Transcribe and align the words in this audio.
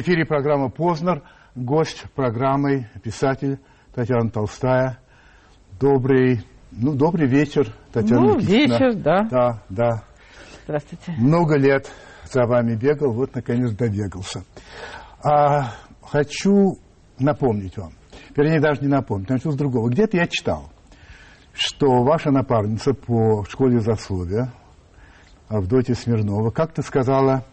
эфире 0.00 0.24
программа 0.24 0.68
«Познер». 0.68 1.22
Гость 1.54 2.04
программы, 2.14 2.88
писатель 3.02 3.58
Татьяна 3.94 4.30
Толстая. 4.30 4.98
Добрый, 5.80 6.42
ну, 6.70 6.94
добрый 6.94 7.26
вечер, 7.26 7.72
Татьяна 7.92 8.20
Ну, 8.20 8.36
Никитична. 8.36 8.72
вечер, 8.74 8.94
да. 8.94 9.28
Да, 9.30 9.62
да. 9.70 10.02
Здравствуйте. 10.64 11.12
Много 11.18 11.56
лет 11.56 11.90
за 12.30 12.44
вами 12.44 12.74
бегал, 12.74 13.12
вот, 13.12 13.34
наконец, 13.34 13.70
добегался. 13.72 14.44
А, 15.24 15.72
хочу 16.02 16.78
напомнить 17.18 17.78
вам, 17.78 17.92
вернее, 18.36 18.60
даже 18.60 18.82
не 18.82 18.88
напомнить, 18.88 19.30
начну 19.30 19.52
с 19.52 19.56
другого. 19.56 19.88
Где-то 19.88 20.18
я 20.18 20.26
читал, 20.26 20.70
что 21.54 22.02
ваша 22.02 22.30
напарница 22.30 22.92
по 22.92 23.44
школе 23.48 23.80
засловия, 23.80 24.52
Авдотья 25.48 25.94
Смирнова, 25.94 26.50
как-то 26.50 26.82
сказала, 26.82 27.44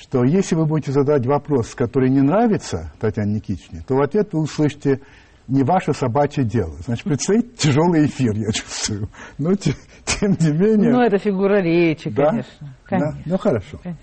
что 0.00 0.22
если 0.24 0.54
вы 0.54 0.64
будете 0.64 0.92
задавать 0.92 1.26
вопрос, 1.26 1.74
который 1.74 2.08
не 2.08 2.20
нравится 2.20 2.92
Татьяне 3.00 3.34
Никитичне, 3.34 3.82
то 3.86 3.96
в 3.96 4.00
ответ 4.00 4.32
вы 4.32 4.42
услышите 4.42 5.00
не 5.48 5.64
ваше 5.64 5.92
собачье 5.92 6.44
дело. 6.44 6.76
Значит, 6.84 7.04
предстоит 7.04 7.56
тяжелый 7.56 8.06
эфир, 8.06 8.32
я 8.36 8.52
чувствую. 8.52 9.08
Но, 9.38 9.54
те- 9.54 9.74
тем 10.04 10.36
не 10.38 10.52
менее... 10.52 10.92
Ну, 10.92 11.00
это 11.00 11.18
фигура 11.18 11.60
речи, 11.60 12.10
Да? 12.10 12.30
конечно. 12.30 12.52
Да? 12.60 12.68
Конечно. 12.84 13.22
Ну, 13.26 13.38
хорошо. 13.38 13.78
Конечно. 13.82 14.02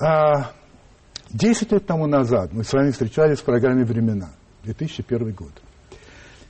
А, 0.00 0.50
Десять 1.32 1.72
лет 1.72 1.84
тому 1.86 2.06
назад 2.06 2.52
мы 2.52 2.62
с 2.62 2.72
вами 2.72 2.90
встречались 2.92 3.40
в 3.40 3.44
программе 3.44 3.84
«Времена», 3.84 4.28
2001 4.62 5.32
год. 5.32 5.50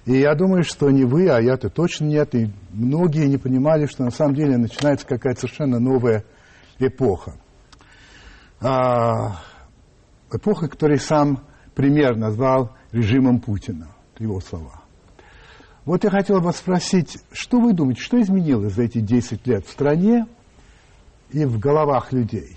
И 0.04 0.18
я 0.18 0.34
думаю, 0.34 0.62
что 0.64 0.90
не 0.90 1.04
вы, 1.04 1.28
а 1.30 1.40
я-то 1.40 1.70
точно 1.70 2.04
нет, 2.04 2.34
и 2.34 2.50
многие 2.72 3.26
не 3.26 3.38
понимали, 3.38 3.86
что 3.86 4.04
на 4.04 4.10
самом 4.10 4.34
деле 4.34 4.58
начинается 4.58 5.06
какая-то 5.06 5.40
совершенно 5.40 5.80
новая 5.80 6.24
эпоха. 6.78 7.34
А, 8.60 9.42
эпоха, 10.32 10.68
которую 10.68 10.98
сам 10.98 11.40
премьер 11.74 12.16
назвал 12.16 12.72
режимом 12.92 13.40
Путина, 13.40 13.88
его 14.18 14.40
слова. 14.40 14.82
Вот 15.84 16.02
я 16.04 16.10
хотел 16.10 16.40
вас 16.40 16.56
спросить, 16.56 17.18
что 17.32 17.60
вы 17.60 17.72
думаете, 17.72 18.00
что 18.00 18.20
изменилось 18.20 18.72
за 18.72 18.84
эти 18.84 18.98
10 18.98 19.46
лет 19.46 19.66
в 19.66 19.70
стране 19.70 20.26
и 21.30 21.44
в 21.44 21.58
головах 21.60 22.12
людей? 22.12 22.56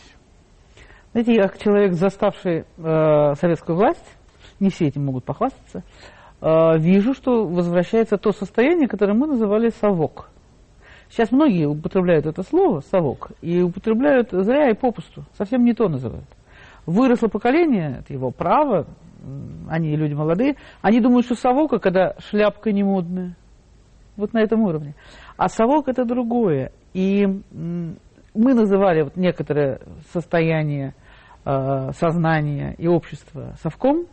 Знаете, 1.11 1.33
я 1.35 1.47
как 1.47 1.59
человек, 1.59 1.93
заставший 1.93 2.65
э, 2.77 3.33
советскую 3.35 3.77
власть, 3.77 4.05
не 4.59 4.69
все 4.69 4.87
этим 4.87 5.05
могут 5.05 5.25
похвастаться, 5.25 5.83
э, 6.41 6.77
вижу, 6.79 7.13
что 7.13 7.45
возвращается 7.45 8.17
то 8.17 8.31
состояние, 8.31 8.87
которое 8.87 9.13
мы 9.13 9.27
называли 9.27 9.69
совок. 9.69 10.29
Сейчас 11.09 11.31
многие 11.31 11.65
употребляют 11.65 12.25
это 12.25 12.43
слово 12.43 12.81
совок 12.81 13.31
и 13.41 13.61
употребляют 13.61 14.29
зря 14.31 14.69
и 14.69 14.75
попусту, 14.75 15.23
совсем 15.33 15.63
не 15.63 15.73
то 15.73 15.89
называют. 15.89 16.27
Выросло 16.85 17.27
поколение, 17.27 17.97
это 17.99 18.13
его 18.13 18.31
право, 18.31 18.85
они 19.67 19.95
люди 19.95 20.13
молодые, 20.13 20.55
они 20.81 21.01
думают, 21.01 21.25
что 21.25 21.35
совок, 21.35 21.81
когда 21.81 22.15
шляпка 22.19 22.71
не 22.71 22.83
модная. 22.83 23.35
Вот 24.15 24.33
на 24.33 24.39
этом 24.39 24.61
уровне. 24.61 24.95
А 25.37 25.47
совок 25.47 25.87
это 25.87 26.03
другое. 26.05 26.71
И 26.93 27.25
мы 27.51 28.53
называли 28.53 29.03
вот 29.03 29.15
некоторое 29.15 29.79
состояние 30.11 30.93
э, 31.45 31.91
сознания 31.93 32.75
и 32.77 32.87
общества 32.87 33.55
совком, 33.61 34.05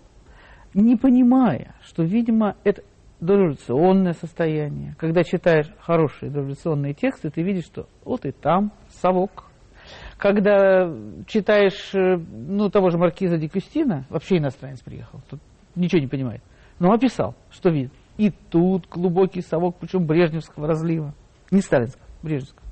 не 0.75 0.97
понимая, 0.97 1.75
что, 1.83 2.03
видимо, 2.03 2.55
это 2.63 2.83
дореволюционное 3.21 4.13
состояние. 4.13 4.95
Когда 4.99 5.23
читаешь 5.25 5.69
хорошие 5.81 6.31
дореволюционные 6.31 6.95
тексты, 6.95 7.31
ты 7.31 7.43
видишь, 7.43 7.65
что 7.65 7.87
вот 8.05 8.25
и 8.25 8.33
там 8.33 8.73
совок. 8.89 9.45
Когда 10.19 10.91
читаешь, 11.27 11.95
э, 11.95 12.17
ну, 12.17 12.71
того 12.71 12.91
же 12.91 12.99
Маркиза 12.99 13.37
де 13.39 13.49
Кюстина, 13.49 14.07
вообще 14.09 14.39
иностранец 14.39 14.81
приехал, 14.81 15.21
тут 15.31 15.41
ничего 15.75 16.01
не 16.01 16.09
понимает, 16.09 16.43
но 16.79 16.93
описал, 16.93 17.35
что 17.51 17.71
видит. 17.71 17.93
И 18.17 18.31
тут 18.31 18.89
глубокий 18.89 19.43
совок, 19.43 19.77
причем 19.79 20.07
брежневского 20.07 20.67
разлива. 20.67 21.15
Не 21.51 21.61
сталинского, 21.61 22.07
брежневского. 22.23 22.67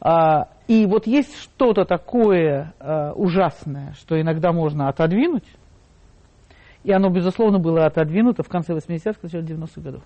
А, 0.00 0.48
и 0.68 0.86
вот 0.86 1.06
есть 1.06 1.36
что-то 1.36 1.84
такое 1.84 2.72
а, 2.78 3.12
ужасное, 3.12 3.92
что 3.92 4.20
иногда 4.20 4.52
можно 4.52 4.88
отодвинуть, 4.88 5.44
и 6.84 6.92
оно, 6.92 7.10
безусловно, 7.10 7.58
было 7.58 7.86
отодвинуто 7.86 8.42
в 8.42 8.48
конце 8.48 8.72
80-х, 8.72 9.18
начале 9.22 9.44
90-х 9.44 9.80
годов. 9.80 10.02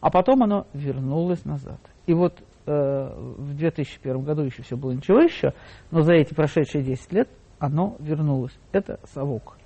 А 0.00 0.10
потом 0.10 0.42
оно 0.42 0.66
вернулось 0.72 1.44
назад. 1.44 1.78
И 2.06 2.14
вот 2.14 2.42
э, 2.66 3.34
в 3.36 3.54
2001 3.54 4.22
году 4.22 4.42
еще 4.42 4.62
все 4.62 4.76
было 4.76 4.92
ничего 4.92 5.20
еще, 5.20 5.52
но 5.90 6.02
за 6.02 6.14
эти 6.14 6.32
прошедшие 6.32 6.82
10 6.82 7.12
лет 7.12 7.28
оно 7.58 7.96
вернулось. 7.98 8.58
Это 8.72 8.98
совок. 9.12 9.58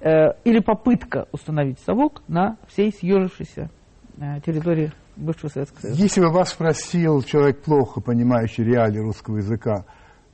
Э, 0.00 0.32
или 0.44 0.60
попытка 0.60 1.28
установить 1.32 1.78
совок 1.80 2.22
на 2.28 2.56
всей 2.68 2.92
съежившейся 2.92 3.70
э, 4.16 4.40
территории 4.44 4.92
бывшего 5.16 5.50
Советского 5.50 5.80
Союза. 5.80 6.00
Если 6.00 6.20
бы 6.20 6.32
вас 6.32 6.50
спросил 6.50 7.22
человек, 7.22 7.62
плохо 7.62 8.00
понимающий 8.00 8.64
реалии 8.64 9.00
русского 9.00 9.36
языка, 9.36 9.84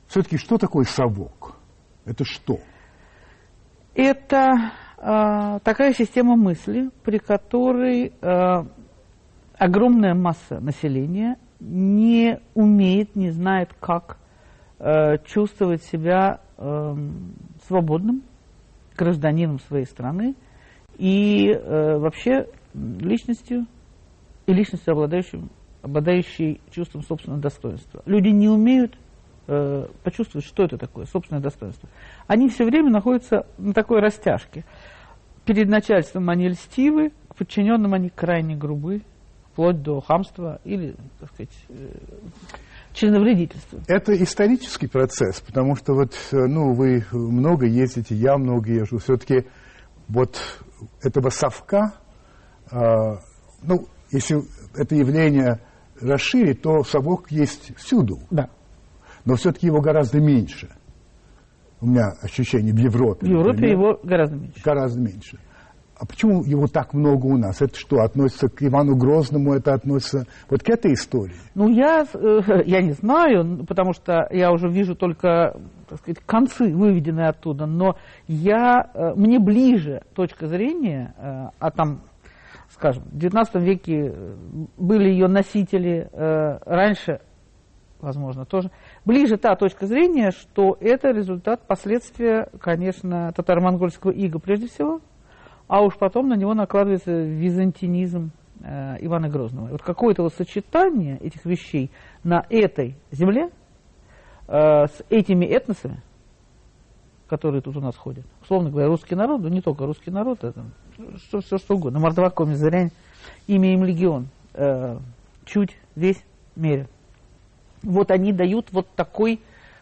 все-таки 0.07 0.37
что 0.37 0.57
такое 0.57 0.85
совок? 0.85 1.57
Это 2.05 2.23
что? 2.23 2.59
Это 3.95 4.71
такая 4.97 5.93
система 5.93 6.35
мысли, 6.35 6.89
при 7.03 7.17
которой 7.17 8.13
э, 8.21 8.63
огромная 9.57 10.13
масса 10.13 10.59
населения 10.59 11.37
не 11.59 12.39
умеет, 12.53 13.15
не 13.15 13.31
знает, 13.31 13.73
как 13.79 14.17
э, 14.79 15.17
чувствовать 15.25 15.83
себя 15.83 16.39
свободным 17.67 18.23
гражданином 18.95 19.59
своей 19.59 19.83
страны 19.85 20.35
и 20.97 21.53
вообще 21.53 22.47
личностью 22.73 23.65
и 24.47 24.53
личностью, 24.53 24.93
обладающим, 24.93 25.49
обладающей 25.81 26.61
чувством 26.71 27.03
собственного 27.03 27.41
достоинства. 27.41 28.01
Люди 28.05 28.29
не 28.29 28.47
умеют 28.47 28.97
э, 29.47 29.85
почувствовать, 30.03 30.45
что 30.45 30.63
это 30.63 30.77
такое, 30.77 31.05
собственное 31.05 31.41
достоинство. 31.41 31.89
Они 32.27 32.49
все 32.49 32.65
время 32.65 32.89
находятся 32.89 33.45
на 33.57 33.73
такой 33.73 33.99
растяжке. 33.99 34.63
Перед 35.45 35.69
начальством 35.69 36.29
они 36.29 36.49
льстивы, 36.49 37.11
к 37.29 37.35
подчиненным 37.35 37.93
они 37.93 38.09
крайне 38.09 38.55
грубы, 38.55 39.01
вплоть 39.51 39.81
до 39.81 40.01
хамства 40.01 40.59
или, 40.65 40.95
так 41.19 41.31
сказать, 41.31 41.55
э, 41.69 41.97
членовредительства. 42.93 43.79
Это 43.87 44.13
исторический 44.21 44.87
процесс, 44.87 45.39
потому 45.41 45.75
что 45.75 45.93
вот, 45.93 46.13
э, 46.31 46.37
ну, 46.47 46.73
вы 46.73 47.05
много 47.11 47.65
ездите, 47.65 48.15
я 48.15 48.37
много 48.37 48.71
езжу. 48.71 48.97
Все-таки 48.97 49.45
вот 50.07 50.41
этого 51.01 51.29
совка, 51.29 51.93
а, 52.71 53.19
ну, 53.63 53.87
если 54.11 54.41
это 54.75 54.95
явление 54.95 55.61
расширить, 56.01 56.61
то 56.61 56.83
совок 56.83 57.31
есть 57.31 57.75
всюду. 57.77 58.19
Да. 58.29 58.49
Но 59.25 59.35
все-таки 59.35 59.67
его 59.67 59.81
гораздо 59.81 60.19
меньше. 60.19 60.69
У 61.81 61.87
меня 61.87 62.13
ощущение 62.21 62.73
в 62.73 62.77
Европе. 62.77 63.25
В 63.25 63.29
Европе 63.29 63.49
например, 63.49 63.77
его 63.77 63.99
гораздо 64.03 64.35
меньше. 64.37 64.61
гораздо 64.63 64.99
меньше. 65.01 65.39
А 65.97 66.05
почему 66.05 66.43
его 66.43 66.67
так 66.67 66.93
много 66.93 67.25
у 67.25 67.37
нас? 67.37 67.61
Это 67.61 67.77
что, 67.77 68.01
относится 68.01 68.49
к 68.49 68.61
Ивану 68.61 68.97
Грозному, 68.97 69.53
это 69.53 69.73
относится 69.73 70.25
вот 70.49 70.61
к 70.61 70.69
этой 70.69 70.93
истории? 70.93 71.35
Ну, 71.53 71.69
я, 71.69 72.05
э, 72.13 72.41
я 72.65 72.81
не 72.81 72.91
знаю, 72.91 73.65
потому 73.65 73.93
что 73.93 74.27
я 74.31 74.51
уже 74.51 74.67
вижу 74.67 74.95
только, 74.95 75.57
так 75.87 75.99
сказать, 75.99 76.19
концы, 76.25 76.75
выведенные 76.75 77.29
оттуда, 77.29 77.65
но 77.65 77.95
я, 78.27 78.89
э, 78.93 79.13
мне 79.15 79.39
ближе 79.39 80.03
точка 80.13 80.47
зрения, 80.47 81.13
э, 81.17 81.49
а 81.59 81.71
там, 81.71 82.01
скажем, 82.71 83.03
в 83.05 83.17
XIX 83.17 83.61
веке 83.61 84.13
были 84.77 85.09
ее 85.09 85.27
носители, 85.27 86.09
раньше, 86.11 87.21
возможно, 88.01 88.45
тоже, 88.45 88.69
ближе 89.05 89.37
та 89.37 89.55
точка 89.55 89.85
зрения, 89.85 90.31
что 90.31 90.77
это 90.79 91.11
результат, 91.11 91.61
последствия, 91.67 92.49
конечно, 92.59 93.31
татаро-монгольского 93.33 94.11
ига 94.11 94.39
прежде 94.39 94.67
всего, 94.67 95.01
а 95.67 95.81
уж 95.81 95.97
потом 95.97 96.27
на 96.27 96.35
него 96.35 96.53
накладывается 96.53 97.11
византинизм 97.11 98.31
э, 98.61 98.97
Ивана 99.01 99.29
Грозного. 99.29 99.69
И 99.69 99.71
вот 99.71 99.81
какое-то 99.81 100.23
вот 100.23 100.33
сочетание 100.33 101.17
этих 101.19 101.45
вещей 101.45 101.91
на 102.23 102.45
этой 102.49 102.95
земле 103.11 103.49
э, 104.47 104.85
с 104.87 105.03
этими 105.09 105.45
этносами, 105.45 106.01
которые 107.27 107.61
тут 107.61 107.77
у 107.77 107.81
нас 107.81 107.95
ходят. 107.95 108.25
Условно 108.41 108.69
говоря, 108.69 108.87
русский 108.87 109.15
народ, 109.15 109.41
ну 109.41 109.49
не 109.49 109.61
только 109.61 109.85
русский 109.85 110.11
народ, 110.11 110.43
это 110.43 110.65
что, 111.17 111.41
все 111.41 111.57
что 111.57 111.75
угодно. 111.75 111.99
Мордва, 111.99 112.31
Мизырянь, 112.45 112.91
имя 113.47 113.73
им 113.73 113.83
легион, 113.83 114.27
э, 114.53 114.97
чуть 115.45 115.77
весь 115.95 116.23
мере. 116.55 116.87
Вот 117.85 118.11
они 118.11 118.33
дают 118.33 118.71
вот 118.71 118.87
такой 118.95 119.39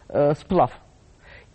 э, 0.09 0.33
сплав. 0.33 0.71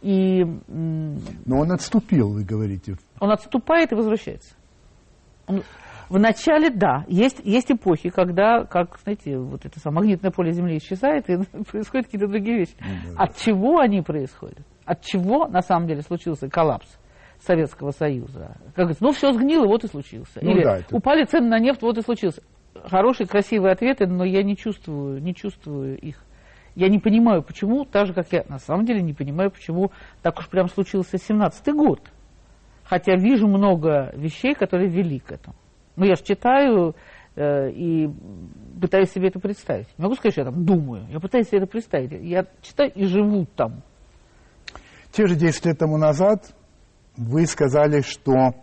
И 0.00 0.44
Но 0.68 1.58
он 1.58 1.72
отступил, 1.72 2.30
вы 2.32 2.44
говорите. 2.44 2.96
он 3.20 3.30
отступает 3.30 3.92
и 3.92 3.94
возвращается. 3.94 4.54
Он- 5.46 5.62
в 6.08 6.18
начале, 6.18 6.70
да, 6.70 7.04
есть, 7.06 7.40
есть 7.44 7.70
эпохи, 7.70 8.08
когда, 8.08 8.64
как, 8.64 8.98
знаете, 9.02 9.38
вот 9.38 9.66
это 9.66 9.78
самое 9.78 10.00
магнитное 10.04 10.30
поле 10.30 10.52
Земли 10.52 10.78
исчезает, 10.78 11.28
и 11.28 11.36
происходят 11.70 12.06
какие-то 12.06 12.28
другие 12.28 12.60
вещи. 12.60 12.74
От 13.16 13.36
чего 13.36 13.78
они 13.78 14.00
происходят? 14.00 14.60
От 14.86 15.02
чего 15.02 15.46
на 15.48 15.60
самом 15.60 15.86
деле 15.86 16.00
случился 16.00 16.48
коллапс 16.48 16.88
Советского 17.40 17.90
Союза? 17.90 18.56
Как 18.68 18.86
говорится, 18.86 19.04
ну 19.04 19.12
все 19.12 19.32
сгнило, 19.32 19.66
вот 19.66 19.84
и 19.84 19.88
случился. 19.88 20.38
Ну, 20.40 20.52
Или 20.52 20.64
да, 20.64 20.78
это... 20.78 20.96
упали 20.96 21.24
цены 21.24 21.48
на 21.48 21.58
нефть, 21.58 21.82
вот 21.82 21.98
и 21.98 22.02
случился. 22.02 22.42
Хорошие, 22.84 23.26
красивые 23.26 23.72
ответы, 23.72 24.06
но 24.06 24.24
я 24.24 24.42
не 24.42 24.56
чувствую, 24.56 25.20
не 25.22 25.34
чувствую 25.34 25.98
их. 25.98 26.24
Я 26.78 26.88
не 26.88 27.00
понимаю, 27.00 27.42
почему, 27.42 27.84
так 27.84 28.06
же, 28.06 28.14
как 28.14 28.32
я 28.32 28.44
на 28.48 28.60
самом 28.60 28.86
деле 28.86 29.02
не 29.02 29.12
понимаю, 29.12 29.50
почему 29.50 29.90
так 30.22 30.38
уж 30.38 30.48
прям 30.48 30.68
случился 30.68 31.16
17-й 31.16 31.72
год. 31.72 32.00
Хотя 32.84 33.16
вижу 33.16 33.48
много 33.48 34.12
вещей, 34.14 34.54
которые 34.54 34.88
вели 34.88 35.18
к 35.18 35.32
этому. 35.32 35.56
Ну, 35.96 36.04
я 36.04 36.14
же 36.14 36.22
читаю 36.22 36.94
э, 37.34 37.70
и 37.72 38.08
пытаюсь 38.80 39.10
себе 39.10 39.26
это 39.26 39.40
представить. 39.40 39.88
Не 39.98 40.04
могу 40.04 40.14
сказать, 40.14 40.34
что 40.34 40.42
я 40.42 40.52
там 40.52 40.64
думаю. 40.64 41.08
Я 41.10 41.18
пытаюсь 41.18 41.48
себе 41.48 41.58
это 41.58 41.66
представить. 41.66 42.12
Я 42.12 42.46
читаю 42.62 42.92
и 42.94 43.06
живу 43.06 43.44
там. 43.56 43.82
Те 45.10 45.26
же 45.26 45.34
10 45.34 45.66
лет 45.66 45.78
тому 45.80 45.96
назад 45.96 46.54
вы 47.16 47.44
сказали, 47.46 48.02
что, 48.02 48.54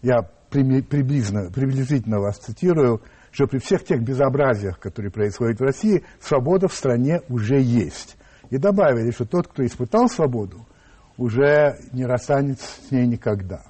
я 0.00 0.22
приблизительно, 0.48 1.50
приблизительно 1.52 2.20
вас 2.20 2.38
цитирую, 2.38 3.02
что 3.32 3.46
при 3.46 3.58
всех 3.58 3.84
тех 3.84 4.02
безобразиях, 4.02 4.78
которые 4.78 5.10
происходят 5.10 5.60
в 5.60 5.62
России, 5.62 6.04
свобода 6.20 6.68
в 6.68 6.74
стране 6.74 7.20
уже 7.28 7.60
есть. 7.60 8.16
И 8.50 8.58
добавили, 8.58 9.10
что 9.10 9.24
тот, 9.24 9.48
кто 9.48 9.64
испытал 9.64 10.08
свободу, 10.08 10.66
уже 11.16 11.76
не 11.92 12.04
расстанется 12.04 12.66
с 12.82 12.90
ней 12.90 13.06
никогда. 13.06 13.62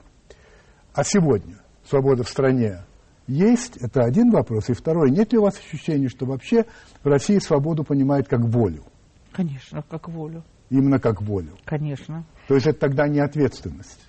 А 0.95 1.05
сегодня 1.05 1.57
свобода 1.85 2.25
в 2.25 2.29
стране 2.29 2.85
есть, 3.27 3.77
это 3.77 4.03
один 4.03 4.31
вопрос. 4.31 4.71
И 4.71 4.73
второй, 4.73 5.11
нет 5.11 5.33
ли 5.33 5.39
у 5.39 5.43
вас 5.43 5.59
ощущения, 5.59 6.09
что 6.09 6.27
вообще 6.27 6.65
в 7.03 7.07
России 7.07 7.39
свободу 7.39 7.85
понимают 7.85 8.29
как 8.29 8.41
волю? 8.41 8.85
Конечно, 9.33 9.83
как 9.89 10.09
волю. 10.09 10.43
Именно 10.71 10.99
как 10.99 11.21
волю? 11.21 11.57
Конечно. 11.65 12.25
То 12.49 12.55
есть 12.55 12.67
это 12.67 12.79
тогда 12.81 13.09
не 13.09 13.21
ответственность? 13.21 14.01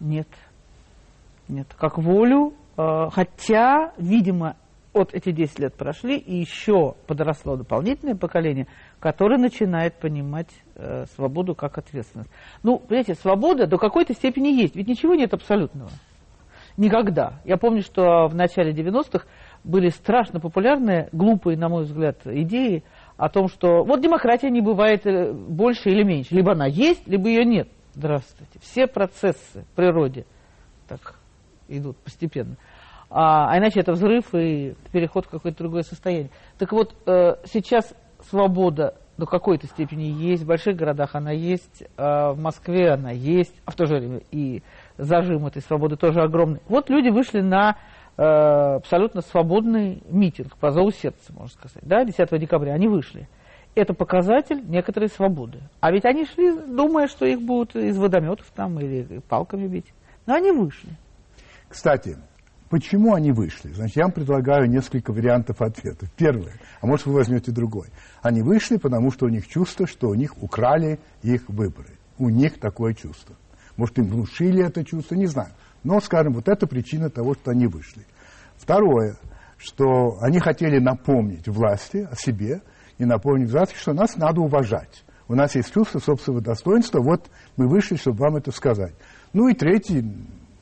Нет. 0.00 0.28
Нет, 1.48 1.68
как 1.78 1.98
волю, 1.98 2.54
э, 2.76 3.08
хотя, 3.12 3.92
видимо, 3.98 4.56
вот 4.96 5.14
эти 5.14 5.30
10 5.30 5.58
лет 5.58 5.74
прошли, 5.74 6.16
и 6.16 6.36
еще 6.36 6.94
подросло 7.06 7.56
дополнительное 7.56 8.16
поколение, 8.16 8.66
которое 8.98 9.38
начинает 9.38 9.94
понимать 9.94 10.48
э, 10.74 11.04
свободу 11.14 11.54
как 11.54 11.78
ответственность. 11.78 12.30
Ну, 12.62 12.78
понимаете, 12.78 13.14
свобода 13.14 13.66
до 13.66 13.78
какой-то 13.78 14.14
степени 14.14 14.48
есть, 14.48 14.74
ведь 14.74 14.88
ничего 14.88 15.14
нет 15.14 15.34
абсолютного. 15.34 15.90
Никогда. 16.76 17.40
Я 17.44 17.56
помню, 17.56 17.82
что 17.82 18.26
в 18.26 18.34
начале 18.34 18.72
90-х 18.72 19.26
были 19.64 19.88
страшно 19.88 20.40
популярные, 20.40 21.08
глупые, 21.12 21.56
на 21.56 21.68
мой 21.68 21.84
взгляд, 21.84 22.18
идеи 22.26 22.84
о 23.16 23.28
том, 23.28 23.48
что 23.48 23.82
вот 23.82 24.00
демократия 24.00 24.50
не 24.50 24.60
бывает 24.60 25.06
э, 25.06 25.32
больше 25.32 25.90
или 25.90 26.02
меньше. 26.02 26.34
Либо 26.34 26.52
она 26.52 26.66
есть, 26.66 27.06
либо 27.06 27.28
ее 27.28 27.44
нет. 27.44 27.68
Здравствуйте. 27.94 28.58
Все 28.60 28.86
процессы 28.86 29.62
в 29.62 29.76
природе 29.76 30.26
так 30.86 31.18
идут 31.68 31.96
постепенно 31.98 32.56
а, 33.10 33.50
а 33.50 33.58
иначе 33.58 33.80
это 33.80 33.92
взрыв 33.92 34.34
и 34.34 34.74
переход 34.92 35.26
в 35.26 35.30
какое-то 35.30 35.58
другое 35.58 35.82
состояние. 35.82 36.30
Так 36.58 36.72
вот, 36.72 36.94
э, 37.06 37.36
сейчас 37.44 37.94
свобода 38.20 38.94
до 39.16 39.26
какой-то 39.26 39.66
степени 39.66 40.04
есть, 40.04 40.42
в 40.42 40.46
больших 40.46 40.76
городах 40.76 41.14
она 41.14 41.30
есть, 41.30 41.82
э, 41.82 41.86
в 41.96 42.38
Москве 42.38 42.90
она 42.90 43.10
есть, 43.10 43.54
а 43.64 43.70
в 43.70 43.76
то 43.76 43.86
же 43.86 43.96
время 43.96 44.20
и 44.30 44.62
зажим 44.98 45.46
этой 45.46 45.62
свободы 45.62 45.96
тоже 45.96 46.20
огромный. 46.20 46.60
Вот 46.68 46.90
люди 46.90 47.08
вышли 47.08 47.40
на 47.40 47.76
э, 48.16 48.22
абсолютно 48.22 49.22
свободный 49.22 50.02
митинг 50.08 50.56
по 50.56 50.70
зову 50.70 50.90
сердца, 50.90 51.32
можно 51.32 51.48
сказать, 51.48 51.82
да, 51.82 52.04
10 52.04 52.38
декабря 52.38 52.74
они 52.74 52.88
вышли. 52.88 53.28
Это 53.74 53.92
показатель 53.92 54.62
некоторой 54.66 55.10
свободы. 55.10 55.60
А 55.80 55.92
ведь 55.92 56.06
они 56.06 56.24
шли, 56.24 56.50
думая, 56.66 57.08
что 57.08 57.26
их 57.26 57.42
будут 57.42 57.76
из 57.76 57.98
водометов 57.98 58.46
там 58.54 58.80
или 58.80 59.20
палками 59.28 59.66
бить. 59.66 59.92
Но 60.24 60.34
они 60.34 60.50
вышли. 60.50 60.90
Кстати, 61.68 62.16
Почему 62.68 63.14
они 63.14 63.30
вышли? 63.30 63.72
Значит, 63.72 63.96
я 63.96 64.04
вам 64.04 64.12
предлагаю 64.12 64.68
несколько 64.68 65.12
вариантов 65.12 65.62
ответа. 65.62 66.06
Первое, 66.16 66.54
а 66.80 66.86
может 66.86 67.06
вы 67.06 67.14
возьмете 67.14 67.52
другой. 67.52 67.88
Они 68.22 68.42
вышли, 68.42 68.76
потому 68.76 69.12
что 69.12 69.26
у 69.26 69.28
них 69.28 69.46
чувство, 69.46 69.86
что 69.86 70.08
у 70.08 70.14
них 70.14 70.42
украли 70.42 70.98
их 71.22 71.48
выборы. 71.48 71.90
У 72.18 72.28
них 72.28 72.58
такое 72.58 72.94
чувство. 72.94 73.36
Может, 73.76 73.98
им 73.98 74.06
внушили 74.06 74.64
это 74.64 74.84
чувство, 74.84 75.14
не 75.14 75.26
знаю. 75.26 75.50
Но, 75.84 76.00
скажем, 76.00 76.32
вот 76.32 76.48
это 76.48 76.66
причина 76.66 77.08
того, 77.08 77.34
что 77.34 77.52
они 77.52 77.68
вышли. 77.68 78.04
Второе, 78.56 79.16
что 79.58 80.18
они 80.20 80.40
хотели 80.40 80.80
напомнить 80.80 81.46
власти 81.46 82.08
о 82.10 82.16
себе 82.16 82.62
и 82.98 83.04
напомнить 83.04 83.50
власти, 83.50 83.76
что 83.76 83.92
нас 83.92 84.16
надо 84.16 84.40
уважать. 84.40 85.04
У 85.28 85.34
нас 85.34 85.54
есть 85.54 85.72
чувство 85.72 86.00
собственного 86.00 86.42
достоинства, 86.42 87.00
вот 87.00 87.30
мы 87.56 87.68
вышли, 87.68 87.96
чтобы 87.96 88.18
вам 88.18 88.36
это 88.36 88.50
сказать. 88.50 88.94
Ну 89.32 89.48
и 89.48 89.54
третий, 89.54 90.04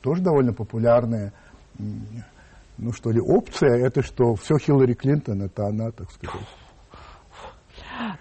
тоже 0.01 0.21
довольно 0.21 0.53
популярное– 0.53 1.33
ну 1.77 2.91
что 2.91 3.11
ли, 3.11 3.19
опция, 3.19 3.85
это 3.85 4.01
что 4.01 4.35
все 4.35 4.57
Хиллари 4.57 4.93
Клинтон, 4.93 5.41
это 5.43 5.67
она, 5.67 5.91
так 5.91 6.11
сказать. 6.11 6.45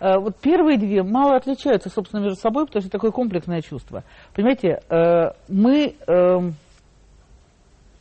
Э, 0.00 0.18
вот 0.18 0.36
первые 0.36 0.78
две 0.78 1.02
мало 1.02 1.36
отличаются, 1.36 1.88
собственно, 1.90 2.20
между 2.20 2.36
собой, 2.36 2.66
потому 2.66 2.82
что 2.82 2.90
такое 2.90 3.10
комплексное 3.10 3.62
чувство. 3.62 4.04
Понимаете, 4.34 4.80
э, 4.88 5.30
мы 5.48 5.96
эм, 6.06 6.54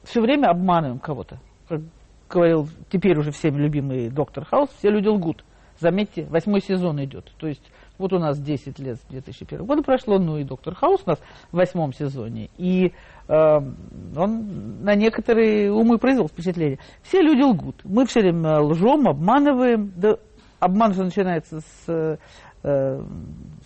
все 0.04 0.22
время 0.22 0.48
обманываем 0.48 1.00
кого-то. 1.00 1.40
Как 1.68 1.82
говорил 2.30 2.68
теперь 2.92 3.18
уже 3.18 3.32
всеми 3.32 3.58
любимый 3.58 4.10
доктор 4.10 4.46
Хаус, 4.46 4.70
все 4.78 4.90
люди 4.90 5.08
лгут. 5.08 5.44
Заметьте, 5.80 6.26
восьмой 6.26 6.62
сезон 6.62 7.04
идет. 7.04 7.32
То 7.38 7.48
есть 7.48 7.64
вот 7.98 8.14
у 8.14 8.20
нас 8.20 8.40
10 8.40 8.80
лет 8.80 8.98
с 8.98 9.06
2001 9.10 9.66
года 9.66 9.84
прошло, 9.84 10.18
ну 10.18 10.38
и 10.38 10.44
доктор 10.44 10.76
Хаус 10.76 11.02
у 11.06 11.10
нас 11.10 11.20
в 11.52 11.58
восьмом 11.58 11.94
сезоне. 11.94 12.50
И 12.58 12.94
он 13.28 14.84
на 14.84 14.96
некоторые 14.96 15.72
умы 15.72 15.98
произвел 15.98 16.28
впечатление. 16.28 16.80
Все 17.04 17.22
люди 17.22 17.42
лгут. 17.42 17.81
Мы 17.84 18.06
все 18.06 18.20
время 18.20 18.60
лжем, 18.60 19.08
обманываем. 19.08 19.92
Да 19.96 20.18
обман 20.60 20.94
же 20.94 21.04
начинается 21.04 21.60
с 21.60 22.18
э, 22.63 23.01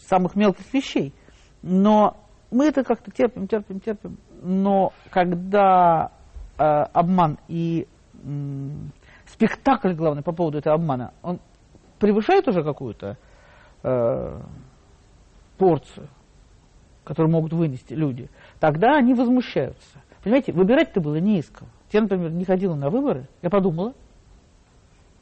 самых 0.07 0.35
мелких 0.35 0.73
вещей. 0.73 1.13
Но 1.61 2.17
мы 2.51 2.65
это 2.65 2.83
как-то 2.83 3.11
терпим, 3.11 3.47
терпим, 3.47 3.79
терпим. 3.79 4.17
Но 4.41 4.93
когда 5.09 6.11
э, 6.57 6.63
обман 6.63 7.37
и 7.47 7.87
э, 8.13 8.27
спектакль, 9.25 9.93
главный, 9.93 10.23
по 10.23 10.31
поводу 10.31 10.57
этого 10.57 10.75
обмана, 10.75 11.13
он 11.21 11.39
превышает 11.99 12.47
уже 12.47 12.63
какую-то 12.63 13.17
э, 13.83 14.41
порцию, 15.57 16.07
которую 17.03 17.31
могут 17.31 17.53
вынести 17.53 17.93
люди, 17.93 18.29
тогда 18.59 18.97
они 18.97 19.13
возмущаются. 19.13 20.01
Понимаете, 20.23 20.51
выбирать-то 20.51 20.99
было 20.99 21.15
не 21.15 21.39
из 21.39 21.49
кого. 21.49 21.69
Я, 21.91 22.01
например, 22.01 22.31
не 22.31 22.43
ходила 22.43 22.75
на 22.75 22.89
выборы, 22.89 23.27
я 23.41 23.49
подумала, 23.49 23.93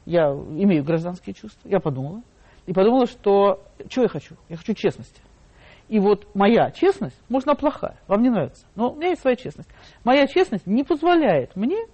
я 0.04 0.30
имею 0.30 0.84
гражданские 0.84 1.34
чувства, 1.34 1.68
я 1.68 1.78
подумала, 1.78 2.22
и 2.66 2.72
подумала, 2.72 3.06
что 3.06 3.62
что 3.88 4.02
я 4.02 4.08
хочу? 4.08 4.34
Я 4.48 4.56
хочу 4.56 4.74
честности. 4.74 5.20
И 5.88 6.00
вот 6.00 6.26
моя 6.34 6.72
честность, 6.72 7.16
может, 7.28 7.46
она 7.46 7.54
плохая, 7.54 7.96
вам 8.08 8.22
не 8.22 8.30
нравится, 8.30 8.66
но 8.74 8.90
у 8.90 8.96
меня 8.96 9.10
есть 9.10 9.20
своя 9.20 9.36
честность. 9.36 9.68
Моя 10.02 10.26
честность 10.26 10.66
не 10.66 10.82
позволяет 10.82 11.54
мне 11.54 11.86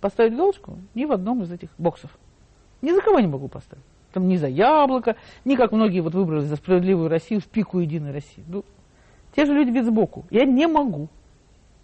поставить 0.00 0.36
галочку 0.36 0.78
ни 0.94 1.04
в 1.04 1.12
одном 1.12 1.42
из 1.42 1.52
этих 1.52 1.70
боксов. 1.78 2.10
Ни 2.82 2.92
за 2.92 3.00
кого 3.00 3.20
не 3.20 3.28
могу 3.28 3.46
поставить 3.48 3.84
там, 4.16 4.28
ни 4.28 4.36
за 4.36 4.48
яблоко, 4.48 5.14
ни 5.44 5.56
как 5.56 5.72
многие 5.72 6.00
вот 6.00 6.14
выбрали 6.14 6.40
за 6.40 6.56
справедливую 6.56 7.10
Россию 7.10 7.42
в 7.42 7.44
пику 7.44 7.80
Единой 7.80 8.12
России. 8.12 8.42
Ну, 8.48 8.64
те 9.36 9.44
же 9.44 9.52
люди 9.52 9.70
ведь 9.70 9.84
сбоку. 9.84 10.24
Я 10.30 10.44
не 10.44 10.66
могу. 10.66 11.08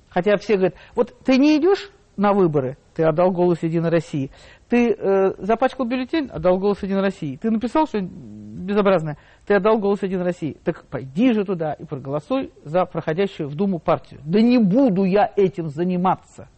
Хотя 0.08 0.36
все 0.38 0.54
говорят, 0.56 0.74
вот 0.96 1.14
ты 1.24 1.36
не 1.36 1.58
идешь 1.58 1.90
на 2.16 2.32
выборы, 2.32 2.76
ты 2.94 3.04
отдал 3.04 3.30
голос 3.30 3.62
Единой 3.62 3.90
России. 3.90 4.30
Ты 4.68 4.92
э, 4.92 5.34
запачкал 5.38 5.86
бюллетень, 5.86 6.28
отдал 6.28 6.58
голос 6.58 6.82
Единой 6.82 7.02
России. 7.02 7.36
Ты 7.36 7.50
написал 7.50 7.86
что 7.86 8.00
безобразное, 8.00 9.18
ты 9.46 9.54
отдал 9.54 9.78
голос 9.78 10.02
Единой 10.02 10.24
России. 10.24 10.56
Так 10.64 10.84
пойди 10.86 11.32
же 11.32 11.44
туда 11.44 11.74
и 11.74 11.84
проголосуй 11.84 12.52
за 12.64 12.84
проходящую 12.84 13.48
в 13.48 13.54
Думу 13.54 13.78
партию. 13.78 14.20
Да 14.24 14.40
не 14.40 14.58
буду 14.58 15.04
я 15.04 15.30
этим 15.36 15.68
заниматься. 15.68 16.48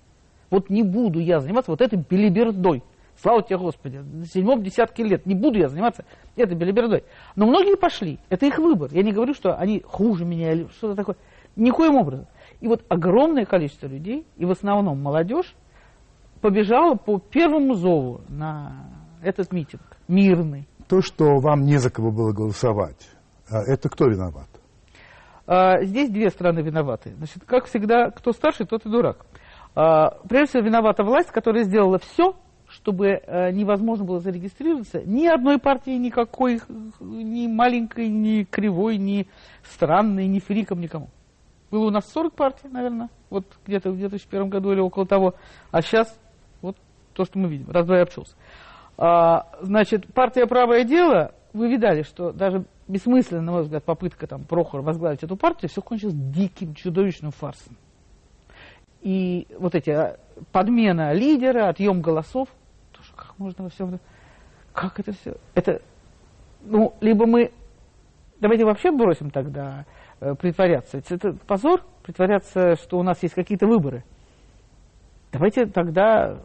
Вот 0.50 0.70
не 0.70 0.82
буду 0.82 1.18
я 1.18 1.40
заниматься 1.40 1.72
вот 1.72 1.80
этой 1.80 1.98
белибердой. 1.98 2.84
Слава 3.25 3.43
тебе, 3.43 3.57
Господи, 3.57 3.97
на 3.97 4.26
седьмом 4.26 4.62
десятке 4.62 5.02
лет 5.02 5.25
не 5.25 5.35
буду 5.35 5.59
я 5.59 5.69
заниматься 5.69 6.04
этой 6.37 6.54
белибердой. 6.54 7.04
Но 7.37 7.47
многие 7.47 7.75
пошли, 7.75 8.21
это 8.28 8.45
их 8.45 8.59
выбор. 8.59 8.90
Я 8.93 9.02
не 9.02 9.12
говорю, 9.12 9.33
что 9.33 9.57
они 9.57 9.81
хуже 9.81 10.26
меня 10.26 10.52
или 10.52 10.66
что-то 10.76 10.95
такое. 10.95 11.16
Никоим 11.57 11.97
образом. 11.97 12.26
И 12.61 12.69
вот 12.69 12.85
огромное 12.90 13.47
количество 13.47 13.87
людей, 13.87 14.26
и 14.37 14.45
в 14.45 14.50
основном 14.50 15.02
молодежь, 15.02 15.54
побежала 16.43 16.97
по 16.97 17.19
первому 17.19 17.73
зову 17.73 18.21
на 18.28 18.90
этот 19.23 19.54
митинг, 19.54 19.97
мирный. 20.07 20.69
То, 20.87 21.00
что 21.00 21.38
вам 21.38 21.62
не 21.62 21.78
за 21.78 21.88
кого 21.88 22.11
было 22.11 22.35
голосовать, 22.35 23.09
а 23.49 23.62
это 23.62 23.88
кто 23.88 24.04
виноват? 24.04 24.49
А, 25.47 25.83
здесь 25.83 26.11
две 26.11 26.28
стороны 26.28 26.61
виноваты. 26.61 27.14
Значит, 27.16 27.43
как 27.47 27.64
всегда, 27.64 28.11
кто 28.11 28.33
старше, 28.33 28.66
тот 28.66 28.85
и 28.85 28.90
дурак. 28.90 29.25
А, 29.75 30.11
прежде 30.28 30.49
всего, 30.49 30.64
виновата 30.64 31.02
власть, 31.02 31.31
которая 31.31 31.64
сделала 31.64 31.99
все, 31.99 32.37
чтобы 32.84 33.06
э, 33.06 33.50
невозможно 33.50 34.04
было 34.04 34.20
зарегистрироваться 34.20 35.02
ни 35.06 35.26
одной 35.26 35.58
партии 35.58 35.96
никакой, 35.96 36.60
ни 37.00 37.46
маленькой, 37.46 38.08
ни 38.08 38.44
кривой, 38.44 38.98
ни 38.98 39.26
странной, 39.62 40.26
ни 40.26 40.38
фриком, 40.38 40.82
никому. 40.82 41.08
Было 41.70 41.86
у 41.86 41.90
нас 41.90 42.06
40 42.12 42.34
партий, 42.34 42.68
наверное, 42.70 43.08
вот 43.30 43.46
где-то 43.66 43.90
в 43.90 43.96
2001 43.96 44.50
году 44.50 44.72
или 44.72 44.80
около 44.80 45.06
того, 45.06 45.34
а 45.70 45.80
сейчас 45.80 46.14
вот 46.60 46.76
то, 47.14 47.24
что 47.24 47.38
мы 47.38 47.48
видим, 47.48 47.70
раз-два 47.70 48.00
и 48.00 48.02
обчелся. 48.02 48.36
А, 48.98 49.46
значит, 49.62 50.12
партия 50.12 50.46
«Правое 50.46 50.84
дело», 50.84 51.32
вы 51.54 51.70
видали, 51.70 52.02
что 52.02 52.32
даже 52.32 52.66
бессмысленная, 52.86 53.44
на 53.44 53.52
мой 53.52 53.62
взгляд, 53.62 53.82
попытка 53.82 54.26
там 54.26 54.44
Прохора 54.44 54.82
возглавить 54.82 55.22
эту 55.22 55.36
партию, 55.36 55.70
все 55.70 55.80
кончилось 55.80 56.14
диким, 56.14 56.74
чудовищным 56.74 57.30
фарсом. 57.30 57.78
И 59.00 59.46
вот 59.58 59.74
эти 59.74 59.88
а, 59.88 60.18
подмена 60.52 61.14
лидера, 61.14 61.70
отъем 61.70 62.02
голосов, 62.02 62.48
можно 63.38 63.64
во 63.64 63.70
всем... 63.70 63.98
Как 64.72 64.98
это 64.98 65.12
все? 65.12 65.36
Это, 65.54 65.80
ну, 66.62 66.94
либо 67.00 67.26
мы... 67.26 67.52
Давайте 68.40 68.64
вообще 68.64 68.90
бросим 68.90 69.30
тогда 69.30 69.86
э, 70.20 70.34
притворяться. 70.34 70.98
Это 70.98 71.32
позор, 71.46 71.82
притворяться, 72.02 72.76
что 72.76 72.98
у 72.98 73.02
нас 73.02 73.22
есть 73.22 73.34
какие-то 73.34 73.66
выборы. 73.66 74.04
Давайте 75.32 75.66
тогда, 75.66 76.40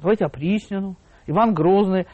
давайте 0.00 0.24
опричнину, 0.24 0.96
Иван 1.26 1.54
Грозный. 1.54 2.06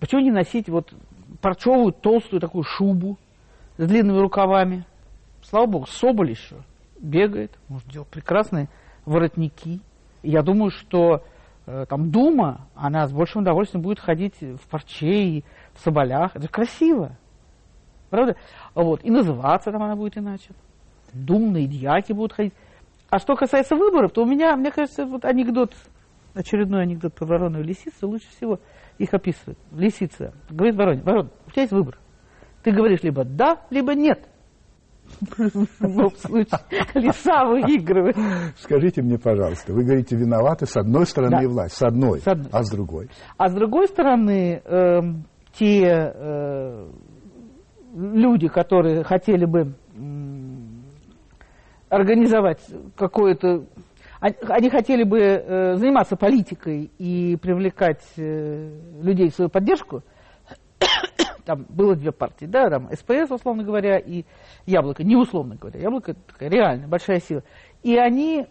Почему 0.00 0.20
не 0.20 0.30
носить 0.30 0.68
вот 0.68 0.92
парчевую 1.40 1.92
толстую 1.92 2.40
такую 2.40 2.64
шубу 2.64 3.18
с 3.76 3.86
длинными 3.86 4.18
рукавами? 4.18 4.84
Слава 5.42 5.66
богу, 5.66 5.86
Соболь 5.86 6.30
еще 6.30 6.56
бегает, 7.00 7.56
может 7.68 7.88
делать 7.88 8.08
прекрасные 8.08 8.68
воротники. 9.06 9.80
я 10.22 10.42
думаю, 10.42 10.70
что 10.70 11.22
там 11.88 12.10
Дума, 12.10 12.66
она 12.74 13.06
с 13.06 13.12
большим 13.12 13.42
удовольствием 13.42 13.82
будет 13.82 14.00
ходить 14.00 14.40
в 14.40 14.68
парче 14.70 15.22
и 15.24 15.44
в 15.74 15.80
соболях. 15.80 16.34
Это 16.34 16.48
красиво. 16.48 17.16
Правда? 18.10 18.36
Вот. 18.74 19.04
И 19.04 19.10
называться 19.10 19.70
там 19.70 19.82
она 19.82 19.96
будет 19.96 20.16
иначе. 20.16 20.50
Думные 21.12 21.66
дьяки 21.66 22.12
будут 22.12 22.32
ходить. 22.32 22.54
А 23.10 23.18
что 23.18 23.36
касается 23.36 23.76
выборов, 23.76 24.12
то 24.12 24.22
у 24.22 24.26
меня, 24.26 24.56
мне 24.56 24.70
кажется, 24.70 25.04
вот 25.06 25.24
анекдот, 25.24 25.72
очередной 26.34 26.82
анекдот 26.82 27.14
про 27.14 27.26
ворону 27.26 27.60
и 27.60 27.64
лисицу 27.64 28.08
лучше 28.08 28.28
всего 28.30 28.60
их 28.98 29.14
описывает. 29.14 29.58
Лисица 29.72 30.34
говорит 30.50 30.76
вороне, 30.76 31.02
ворон, 31.02 31.30
у 31.46 31.50
тебя 31.50 31.62
есть 31.62 31.72
выбор. 31.72 31.98
Ты 32.62 32.72
говоришь 32.72 33.02
либо 33.02 33.24
да, 33.24 33.62
либо 33.70 33.94
нет. 33.94 34.28
В 35.20 35.80
любом 35.80 36.10
случае, 36.16 36.60
лиса 36.94 37.44
выигрывает. 37.44 38.16
Скажите 38.58 39.02
мне, 39.02 39.18
пожалуйста, 39.18 39.72
вы 39.72 39.84
говорите, 39.84 40.16
виноваты 40.16 40.66
с 40.66 40.76
одной 40.76 41.06
стороны 41.06 41.42
да. 41.42 41.48
власть, 41.48 41.74
с 41.74 41.82
одной, 41.82 42.20
с 42.20 42.28
одной, 42.28 42.48
а 42.52 42.62
с 42.62 42.70
другой? 42.70 43.10
А 43.36 43.48
с 43.48 43.54
другой 43.54 43.88
стороны, 43.88 44.62
э, 44.64 45.00
те 45.54 46.12
э, 46.14 46.88
люди, 47.94 48.48
которые 48.48 49.02
хотели 49.04 49.44
бы 49.44 49.74
организовать 51.88 52.60
какое-то... 52.96 53.64
Они 54.20 54.68
хотели 54.68 55.04
бы 55.04 55.20
э, 55.20 55.76
заниматься 55.76 56.16
политикой 56.16 56.90
и 56.98 57.36
привлекать 57.36 58.02
э, 58.16 58.70
людей 59.00 59.30
в 59.30 59.34
свою 59.34 59.48
поддержку. 59.48 60.02
Там 61.48 61.64
было 61.70 61.96
две 61.96 62.12
партии, 62.12 62.44
да, 62.44 62.68
там 62.68 62.90
СПС, 62.94 63.30
условно 63.30 63.64
говоря, 63.64 63.96
и 63.96 64.26
Яблоко, 64.66 65.02
не 65.02 65.16
условно 65.16 65.56
говоря. 65.56 65.80
Яблоко 65.80 66.12
такая 66.12 66.50
реально 66.50 66.88
большая 66.88 67.20
сила. 67.20 67.42
И 67.82 67.96
они, 67.96 68.44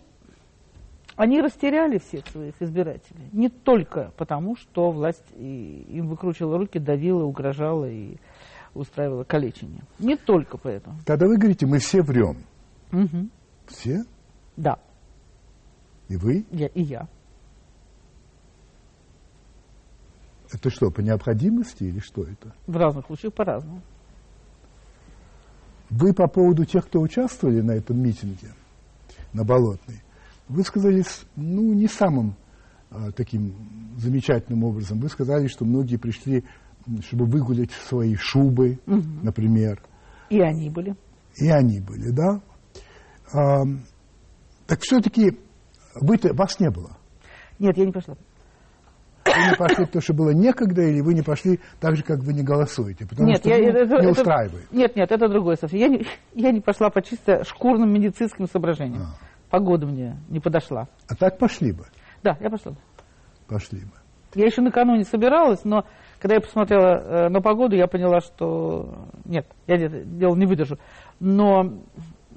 они 1.15 1.39
растеряли 1.39 1.99
всех 1.99 2.25
своих 2.25 2.59
избирателей. 2.59 3.29
Не 3.33 3.49
только 3.49 4.11
потому, 4.17 4.55
что 4.55 4.89
власть 4.89 5.31
им 5.37 6.07
выкручивала 6.07 6.57
руки, 6.57 6.79
давила, 6.79 7.23
угрожала 7.23 7.87
и 7.87 8.17
устраивала 8.73 9.23
калечение. 9.23 9.83
Не 9.99 10.15
только 10.15 10.57
поэтому. 10.57 10.97
Тогда 11.05 11.27
вы 11.27 11.37
говорите, 11.37 11.67
мы 11.67 11.77
все 11.77 12.01
врем. 12.01 12.37
Угу. 12.91 13.29
Все? 13.67 14.05
Да. 14.55 14.79
И 16.09 16.17
вы? 16.17 16.47
Я, 16.49 16.65
и 16.65 16.81
я. 16.81 17.07
Это 20.51 20.69
что, 20.69 20.89
по 20.89 21.01
необходимости 21.01 21.83
или 21.83 21.99
что 21.99 22.23
это? 22.23 22.53
В 22.65 22.75
разных 22.77 23.05
случаях 23.05 23.33
по-разному. 23.33 23.81
Вы 25.89 26.13
по 26.13 26.27
поводу 26.27 26.65
тех, 26.65 26.85
кто 26.85 26.99
участвовали 26.99 27.61
на 27.61 27.71
этом 27.71 28.01
митинге, 28.01 28.53
на 29.33 29.43
Болотной, 29.43 30.01
вы 30.49 30.63
сказали, 30.63 31.03
ну, 31.35 31.73
не 31.73 31.87
самым 31.87 32.35
а, 32.89 33.11
таким 33.11 33.53
замечательным 33.97 34.63
образом. 34.63 34.99
Вы 34.99 35.09
сказали, 35.09 35.47
что 35.47 35.65
многие 35.65 35.97
пришли, 35.97 36.45
чтобы 37.01 37.25
выгулять 37.25 37.71
свои 37.71 38.15
шубы, 38.15 38.79
угу. 38.85 39.03
например. 39.23 39.81
И 40.29 40.39
они 40.39 40.69
были. 40.69 40.95
И 41.35 41.49
они 41.49 41.81
были, 41.81 42.11
да. 42.11 42.41
А, 43.33 43.63
так 44.65 44.79
все-таки 44.81 45.37
вы 45.95 46.17
вас 46.33 46.59
не 46.59 46.69
было. 46.69 46.97
Нет, 47.59 47.77
я 47.77 47.85
не 47.85 47.91
пошла. 47.91 48.15
Вы 49.37 49.49
не 49.51 49.55
пошли, 49.55 49.85
потому 49.85 50.01
что 50.01 50.13
было 50.13 50.29
некогда, 50.31 50.81
или 50.81 51.01
вы 51.01 51.13
не 51.13 51.21
пошли 51.21 51.59
так 51.79 51.95
же, 51.95 52.03
как 52.03 52.19
вы 52.19 52.33
не 52.33 52.43
голосуете? 52.43 53.05
Потому 53.07 53.27
нет, 53.27 53.39
что 53.39 53.49
я, 53.49 53.57
ну, 53.57 53.79
это, 53.79 54.01
не 54.01 54.07
устраивает. 54.07 54.71
Нет, 54.71 54.95
нет, 54.95 55.11
это 55.11 55.27
другое 55.27 55.55
совсем. 55.55 55.79
Я 55.79 55.87
не, 55.87 56.05
я 56.33 56.51
не 56.51 56.61
пошла 56.61 56.89
по 56.89 57.01
чисто 57.01 57.43
шкурным 57.43 57.91
медицинским 57.93 58.47
соображениям. 58.47 59.03
А. 59.03 59.15
Погода 59.49 59.85
мне 59.85 60.17
не 60.29 60.39
подошла. 60.39 60.87
А 61.07 61.15
так 61.15 61.37
пошли 61.37 61.71
бы? 61.71 61.85
Да, 62.23 62.37
я 62.39 62.49
пошла. 62.49 62.73
Пошли 63.47 63.79
бы. 63.79 63.91
Я 64.35 64.45
еще 64.45 64.61
накануне 64.61 65.03
собиралась, 65.03 65.63
но 65.63 65.85
когда 66.19 66.35
я 66.35 66.41
посмотрела 66.41 67.27
э, 67.27 67.29
на 67.29 67.41
погоду, 67.41 67.75
я 67.75 67.87
поняла, 67.87 68.19
что 68.19 69.07
нет, 69.25 69.47
я 69.67 69.75
это 69.75 70.03
дело 70.03 70.35
не 70.35 70.45
выдержу. 70.45 70.77
Но 71.19 71.79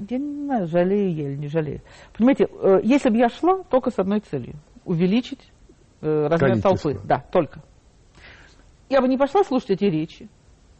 я 0.08 0.18
не 0.18 0.44
знаю, 0.44 0.66
жалею 0.66 1.12
я 1.12 1.30
или 1.30 1.36
не 1.36 1.48
жалею. 1.48 1.82
Понимаете, 2.16 2.46
э, 2.50 2.80
если 2.84 3.10
бы 3.10 3.16
я 3.16 3.28
шла 3.28 3.62
только 3.64 3.90
с 3.90 3.98
одной 3.98 4.20
целью– 4.20 4.54
увеличить 4.84 5.50
э, 6.00 6.26
размер 6.26 6.62
толпы. 6.62 6.98
Да, 7.04 7.24
только. 7.30 7.62
Я 8.88 9.00
бы 9.00 9.08
не 9.08 9.16
пошла 9.16 9.44
слушать 9.44 9.70
эти 9.70 9.84
речи. 9.84 10.28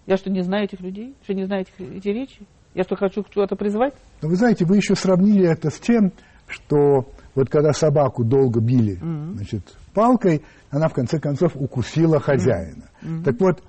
Я 0.06 0.16
что, 0.16 0.30
не 0.30 0.42
знаю 0.42 0.64
этих 0.64 0.80
людей? 0.80 1.14
Что, 1.22 1.34
не 1.34 1.44
знаю 1.44 1.62
этих, 1.62 1.80
эти 1.80 2.08
речи? 2.08 2.46
Я 2.74 2.84
что, 2.84 2.96
хочу 2.96 3.22
кого-то 3.22 3.56
призвать? 3.56 3.94
Но 4.22 4.28
вы 4.28 4.36
знаете, 4.36 4.64
вы 4.64 4.76
еще 4.76 4.94
сравнили 4.94 5.48
это 5.48 5.70
с 5.70 5.78
тем, 5.78 6.12
что 6.46 7.06
вот 7.34 7.48
когда 7.48 7.72
собаку 7.72 8.24
долго 8.24 8.60
били 8.60 9.00
mm-hmm. 9.00 9.34
значит, 9.34 9.76
палкой, 9.94 10.42
она 10.70 10.88
в 10.88 10.92
конце 10.92 11.18
концов 11.18 11.52
укусила 11.54 12.20
хозяина. 12.20 12.90
Mm-hmm. 13.02 13.22
Так 13.24 13.40
вот, 13.40 13.62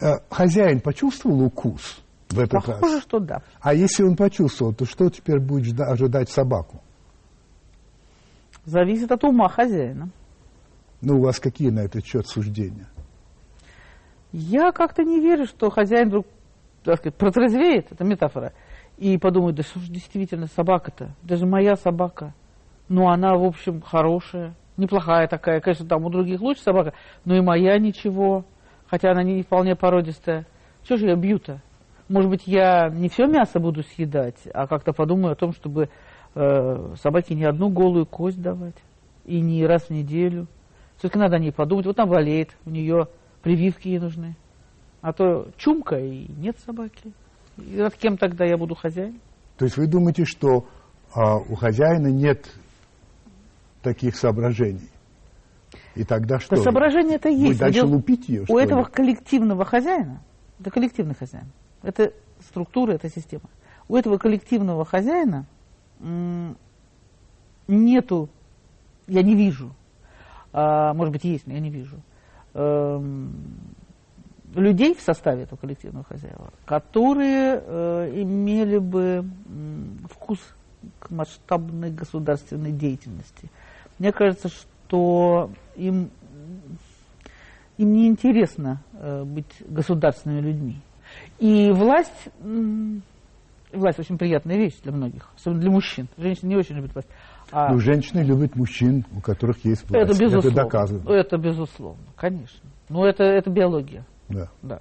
э, 0.00 0.12
хозяин 0.30 0.80
почувствовал 0.80 1.42
укус 1.42 2.02
в 2.30 2.38
этот 2.38 2.52
Похоже, 2.52 2.72
раз? 2.72 2.80
Похоже, 2.80 3.00
что 3.00 3.18
да. 3.18 3.42
А 3.60 3.74
если 3.74 4.02
он 4.04 4.16
почувствовал, 4.16 4.74
то 4.74 4.84
что 4.84 5.10
теперь 5.10 5.40
будет 5.40 5.80
ожидать 5.80 6.30
собаку? 6.30 6.80
Зависит 8.64 9.10
от 9.10 9.24
ума 9.24 9.48
хозяина. 9.48 10.10
Ну, 11.00 11.18
у 11.18 11.22
вас 11.22 11.38
какие 11.38 11.70
на 11.70 11.80
этот 11.80 12.04
счет 12.04 12.26
суждения? 12.26 12.88
Я 14.32 14.72
как-то 14.72 15.04
не 15.04 15.20
верю, 15.20 15.46
что 15.46 15.70
хозяин 15.70 16.08
вдруг, 16.08 16.26
так 16.82 16.98
сказать, 16.98 17.16
протрезвеет, 17.16 17.92
это 17.92 18.04
метафора, 18.04 18.52
и 18.98 19.16
подумает, 19.16 19.56
да 19.56 19.62
что 19.62 19.78
же 19.78 19.90
действительно 19.92 20.46
собака-то, 20.48 21.14
даже 21.22 21.46
моя 21.46 21.76
собака, 21.76 22.34
ну 22.88 23.08
она, 23.08 23.36
в 23.36 23.44
общем, 23.44 23.80
хорошая, 23.80 24.54
неплохая 24.76 25.28
такая, 25.28 25.60
конечно, 25.60 25.86
там 25.86 26.04
у 26.04 26.10
других 26.10 26.40
лучше 26.40 26.62
собака, 26.62 26.94
но 27.24 27.36
и 27.36 27.40
моя 27.40 27.78
ничего, 27.78 28.44
хотя 28.88 29.12
она 29.12 29.22
не 29.22 29.42
вполне 29.42 29.76
породистая. 29.76 30.46
Что 30.82 30.96
же 30.96 31.06
я 31.06 31.16
бью-то? 31.16 31.62
Может 32.08 32.30
быть, 32.30 32.42
я 32.46 32.88
не 32.88 33.08
все 33.08 33.26
мясо 33.26 33.60
буду 33.60 33.82
съедать, 33.82 34.48
а 34.52 34.66
как-то 34.66 34.92
подумаю 34.92 35.32
о 35.32 35.36
том, 35.36 35.52
чтобы 35.52 35.90
э, 36.34 36.94
собаке 37.00 37.34
не 37.34 37.44
одну 37.44 37.68
голую 37.68 38.04
кость 38.04 38.40
давать, 38.40 38.76
и 39.26 39.40
не 39.40 39.64
раз 39.64 39.84
в 39.84 39.90
неделю– 39.90 40.48
все-таки 40.98 41.18
надо 41.18 41.36
о 41.36 41.38
ней 41.38 41.52
подумать. 41.52 41.86
Вот 41.86 41.98
она 41.98 42.10
болеет, 42.10 42.56
у 42.66 42.70
нее 42.70 43.06
прививки 43.42 43.88
ей 43.88 44.00
нужны. 44.00 44.36
А 45.00 45.12
то 45.12 45.48
чумка 45.56 45.96
и 45.96 46.26
нет 46.38 46.58
собаки. 46.58 47.12
И 47.56 47.76
над 47.76 47.94
кем 47.94 48.16
тогда 48.16 48.44
я 48.44 48.56
буду 48.56 48.74
хозяин? 48.74 49.20
То 49.56 49.64
есть 49.64 49.76
вы 49.76 49.86
думаете, 49.86 50.24
что 50.24 50.66
а, 51.14 51.36
у 51.36 51.54
хозяина 51.54 52.08
нет 52.08 52.50
таких 53.82 54.16
соображений? 54.16 54.88
И 55.94 56.04
тогда 56.04 56.38
что? 56.40 56.56
Да 56.56 56.62
соображение 56.62 57.16
это 57.16 57.28
есть. 57.28 57.54
Вы 57.54 57.58
дальше 57.58 57.80
Дело, 57.80 57.90
лупить 57.90 58.28
ее, 58.28 58.44
У 58.48 58.58
этого 58.58 58.80
ли? 58.80 58.86
коллективного 58.92 59.64
хозяина, 59.64 60.20
это 60.60 60.70
коллективный 60.70 61.14
хозяин, 61.14 61.46
это 61.82 62.12
структура, 62.40 62.92
это 62.92 63.08
система. 63.08 63.48
У 63.88 63.96
этого 63.96 64.18
коллективного 64.18 64.84
хозяина 64.84 65.46
нету, 67.66 68.28
я 69.06 69.22
не 69.22 69.34
вижу 69.34 69.72
а, 70.52 70.94
может 70.94 71.12
быть, 71.12 71.24
есть, 71.24 71.46
но 71.46 71.54
я 71.54 71.60
не 71.60 71.70
вижу, 71.70 71.96
эм, 72.54 73.32
людей 74.54 74.94
в 74.94 75.00
составе 75.00 75.42
этого 75.42 75.58
коллективного 75.58 76.04
хозяева, 76.04 76.52
которые 76.64 77.62
э, 77.64 78.22
имели 78.22 78.78
бы 78.78 79.24
вкус 80.10 80.38
к 80.98 81.10
масштабной 81.10 81.90
государственной 81.90 82.72
деятельности. 82.72 83.50
Мне 83.98 84.12
кажется, 84.12 84.48
что 84.48 85.50
им 85.76 86.10
им 87.78 87.92
не 87.92 88.08
интересно 88.08 88.82
э, 88.94 89.22
быть 89.24 89.62
государственными 89.68 90.40
людьми. 90.40 90.76
И 91.38 91.70
власть, 91.70 92.28
власть 93.72 93.98
очень 93.98 94.18
приятная 94.18 94.56
вещь 94.56 94.74
для 94.82 94.92
многих, 94.92 95.30
особенно 95.36 95.60
для 95.60 95.70
мужчин. 95.70 96.08
Женщины 96.18 96.48
не 96.48 96.56
очень 96.56 96.74
любят 96.74 96.92
власть. 96.92 97.08
А... 97.50 97.72
Ну, 97.72 97.78
женщины 97.78 98.20
любят 98.20 98.56
мужчин, 98.56 99.04
у 99.16 99.20
которых 99.20 99.64
есть 99.64 99.88
власть. 99.88 100.10
Это 100.10 100.20
безусловно. 100.20 100.48
Это 100.48 100.56
доказано. 100.56 101.10
Это 101.10 101.38
безусловно, 101.38 102.04
конечно. 102.16 102.68
Но 102.88 103.06
это, 103.06 103.24
это 103.24 103.50
биология. 103.50 104.04
Да. 104.28 104.48
да. 104.62 104.80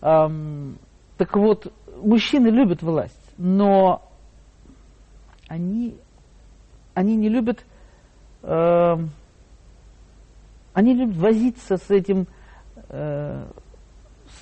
Эм, 0.00 0.78
так 1.16 1.36
вот, 1.36 1.72
мужчины 2.02 2.48
любят 2.48 2.82
власть, 2.82 3.34
но 3.36 4.02
они, 5.48 5.96
они 6.94 7.16
не 7.16 7.28
любят... 7.28 7.64
Э, 8.42 8.94
они 10.74 10.94
любят 10.94 11.16
возиться 11.16 11.76
с 11.76 11.90
этим 11.90 12.28
э, 12.88 13.44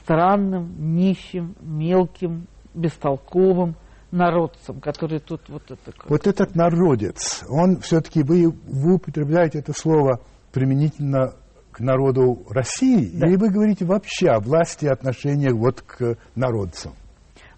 странным, 0.01 0.95
нищим, 0.95 1.55
мелким, 1.61 2.47
бестолковым 2.75 3.75
народцем, 4.11 4.81
который 4.81 5.21
тут 5.21 5.41
вот 5.49 5.71
это... 5.71 5.93
Вот 6.09 6.27
этот 6.27 6.55
народец, 6.55 7.45
он 7.49 7.81
все-таки, 7.81 8.23
вы, 8.23 8.51
вы 8.51 8.95
употребляете 8.95 9.59
это 9.59 9.73
слово 9.73 10.21
применительно 10.53 11.35
к 11.73 11.81
народу 11.81 12.45
России, 12.49 13.11
да. 13.13 13.27
или 13.27 13.37
вы 13.37 13.51
говорите 13.51 13.85
вообще 13.85 14.29
о 14.29 14.41
власти 14.41 14.87
и 14.87 14.89
отношениях 14.89 15.55
вот 15.55 15.83
к 15.83 16.17
народцам? 16.35 16.93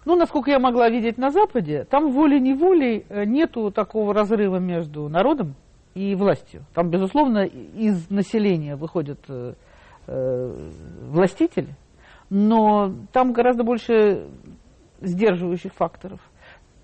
Ну, 0.05 0.15
насколько 0.15 0.51
я 0.51 0.59
могла 0.59 0.89
видеть 0.89 1.17
на 1.17 1.29
Западе, 1.29 1.85
там 1.89 2.11
волей-неволей 2.11 3.05
э, 3.09 3.25
нету 3.25 3.71
такого 3.71 4.13
разрыва 4.13 4.57
между 4.57 5.07
народом 5.07 5.55
и 5.93 6.15
властью. 6.15 6.65
Там, 6.73 6.89
безусловно, 6.89 7.45
из 7.45 8.09
населения 8.09 8.75
выходят 8.75 9.19
э, 9.29 9.53
э, 10.07 10.69
властители, 11.09 11.75
но 12.29 12.93
там 13.11 13.33
гораздо 13.33 13.63
больше 13.63 14.27
сдерживающих 15.01 15.73
факторов. 15.73 16.19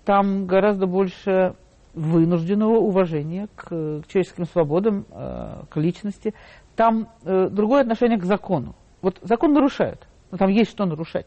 Там 0.06 0.46
гораздо 0.46 0.86
больше 0.86 1.56
вынужденного 1.92 2.76
уважения 2.76 3.48
к, 3.56 3.66
к 3.66 4.06
человеческим 4.06 4.44
свободам, 4.44 5.04
э, 5.10 5.64
к 5.68 5.76
личности. 5.78 6.32
Там 6.76 7.08
э, 7.24 7.48
другое 7.50 7.80
отношение 7.80 8.16
к 8.16 8.24
закону. 8.24 8.76
Вот 9.02 9.18
закон 9.22 9.52
нарушают, 9.52 10.06
но 10.30 10.38
там 10.38 10.48
есть 10.48 10.70
что 10.70 10.86
нарушать. 10.86 11.26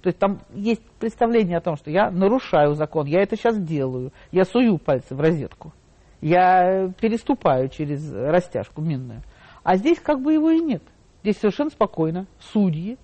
То 0.00 0.08
есть 0.08 0.18
там 0.18 0.40
есть 0.54 0.82
представление 0.98 1.58
о 1.58 1.60
том, 1.60 1.76
что 1.76 1.90
я 1.90 2.10
нарушаю 2.10 2.74
закон, 2.74 3.06
я 3.06 3.20
это 3.20 3.36
сейчас 3.36 3.60
делаю, 3.60 4.12
я 4.30 4.44
сую 4.46 4.78
пальцы 4.78 5.14
в 5.14 5.20
розетку, 5.20 5.74
я 6.22 6.90
переступаю 7.00 7.68
через 7.68 8.10
растяжку 8.10 8.80
минную. 8.80 9.20
А 9.64 9.76
здесь 9.76 10.00
как 10.00 10.22
бы 10.22 10.32
его 10.32 10.48
и 10.50 10.60
нет. 10.60 10.82
Здесь 11.22 11.38
совершенно 11.38 11.68
спокойно 11.68 12.26
судьи 12.40 12.96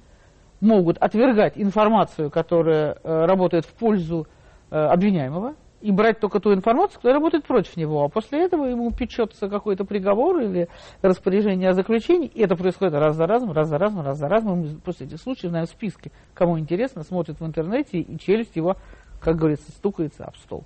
могут 0.62 0.96
отвергать 0.96 1.58
информацию, 1.58 2.30
которая 2.30 2.96
э, 3.02 3.24
работает 3.26 3.66
в 3.66 3.74
пользу 3.74 4.26
обвиняемого, 4.74 5.54
и 5.80 5.92
брать 5.92 6.18
только 6.18 6.40
ту 6.40 6.54
информацию, 6.54 6.96
которая 6.96 7.18
работает 7.18 7.46
против 7.46 7.76
него. 7.76 8.04
А 8.04 8.08
после 8.08 8.42
этого 8.42 8.64
ему 8.64 8.90
печется 8.90 9.48
какой-то 9.48 9.84
приговор 9.84 10.40
или 10.40 10.68
распоряжение 11.02 11.68
о 11.68 11.74
заключении. 11.74 12.26
И 12.26 12.40
это 12.40 12.56
происходит 12.56 12.94
раз 12.94 13.16
за 13.16 13.26
разом, 13.26 13.52
раз 13.52 13.68
за 13.68 13.76
разом, 13.76 14.00
раз 14.00 14.18
за 14.18 14.28
разом. 14.28 14.60
Мы 14.60 14.80
после 14.80 15.06
этих 15.06 15.20
случаев 15.20 15.50
знаем 15.50 15.66
списки. 15.66 16.10
Кому 16.32 16.58
интересно, 16.58 17.02
смотрит 17.02 17.38
в 17.38 17.44
интернете, 17.44 17.98
и 17.98 18.18
челюсть 18.18 18.56
его, 18.56 18.76
как 19.20 19.36
говорится, 19.36 19.70
стукается 19.72 20.24
об 20.24 20.36
стол. 20.36 20.64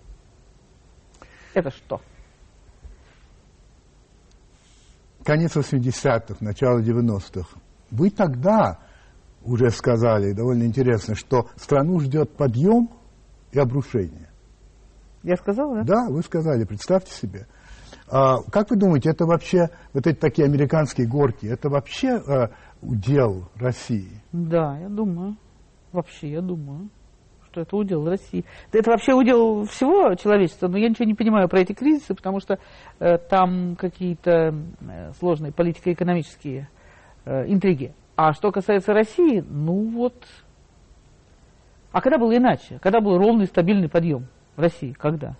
Это 1.52 1.70
что? 1.70 2.00
Конец 5.24 5.56
80-х, 5.56 6.36
начало 6.40 6.80
90-х. 6.80 7.58
Вы 7.90 8.10
тогда 8.10 8.78
уже 9.44 9.70
сказали, 9.70 10.32
довольно 10.32 10.62
интересно, 10.62 11.16
что 11.16 11.48
страну 11.56 11.98
ждет 11.98 12.36
подъем 12.36 12.88
и 13.52 13.58
обрушение. 13.58 14.28
Я 15.22 15.36
сказала, 15.36 15.82
да? 15.82 15.84
Да, 15.84 16.10
вы 16.10 16.22
сказали, 16.22 16.64
представьте 16.64 17.12
себе. 17.12 17.46
А, 18.10 18.38
как 18.50 18.70
вы 18.70 18.76
думаете, 18.76 19.10
это 19.10 19.26
вообще, 19.26 19.68
вот 19.92 20.06
эти 20.06 20.16
такие 20.16 20.46
американские 20.46 21.06
горки, 21.06 21.46
это 21.46 21.68
вообще 21.68 22.16
а, 22.16 22.50
удел 22.80 23.48
России? 23.56 24.22
Да, 24.32 24.78
я 24.78 24.88
думаю. 24.88 25.36
Вообще, 25.92 26.30
я 26.30 26.40
думаю, 26.40 26.88
что 27.50 27.62
это 27.62 27.76
удел 27.76 28.06
России. 28.06 28.44
Да 28.72 28.78
это 28.78 28.90
вообще 28.90 29.12
удел 29.12 29.64
всего 29.64 30.14
человечества, 30.14 30.68
но 30.68 30.78
я 30.78 30.88
ничего 30.88 31.06
не 31.06 31.14
понимаю 31.14 31.48
про 31.48 31.60
эти 31.60 31.72
кризисы, 31.72 32.14
потому 32.14 32.40
что 32.40 32.58
э, 33.00 33.18
там 33.18 33.74
какие-то 33.76 34.54
э, 34.80 35.12
сложные 35.18 35.52
политико-экономические 35.52 36.68
э, 37.24 37.46
интриги. 37.46 37.94
А 38.16 38.32
что 38.32 38.50
касается 38.52 38.92
России, 38.92 39.40
ну 39.40 39.90
вот... 39.90 40.14
А 41.92 42.00
когда 42.00 42.18
было 42.18 42.36
иначе? 42.36 42.78
Когда 42.82 43.00
был 43.00 43.16
ровный 43.18 43.46
стабильный 43.46 43.88
подъем 43.88 44.26
в 44.56 44.60
России? 44.60 44.92
Когда? 44.92 45.36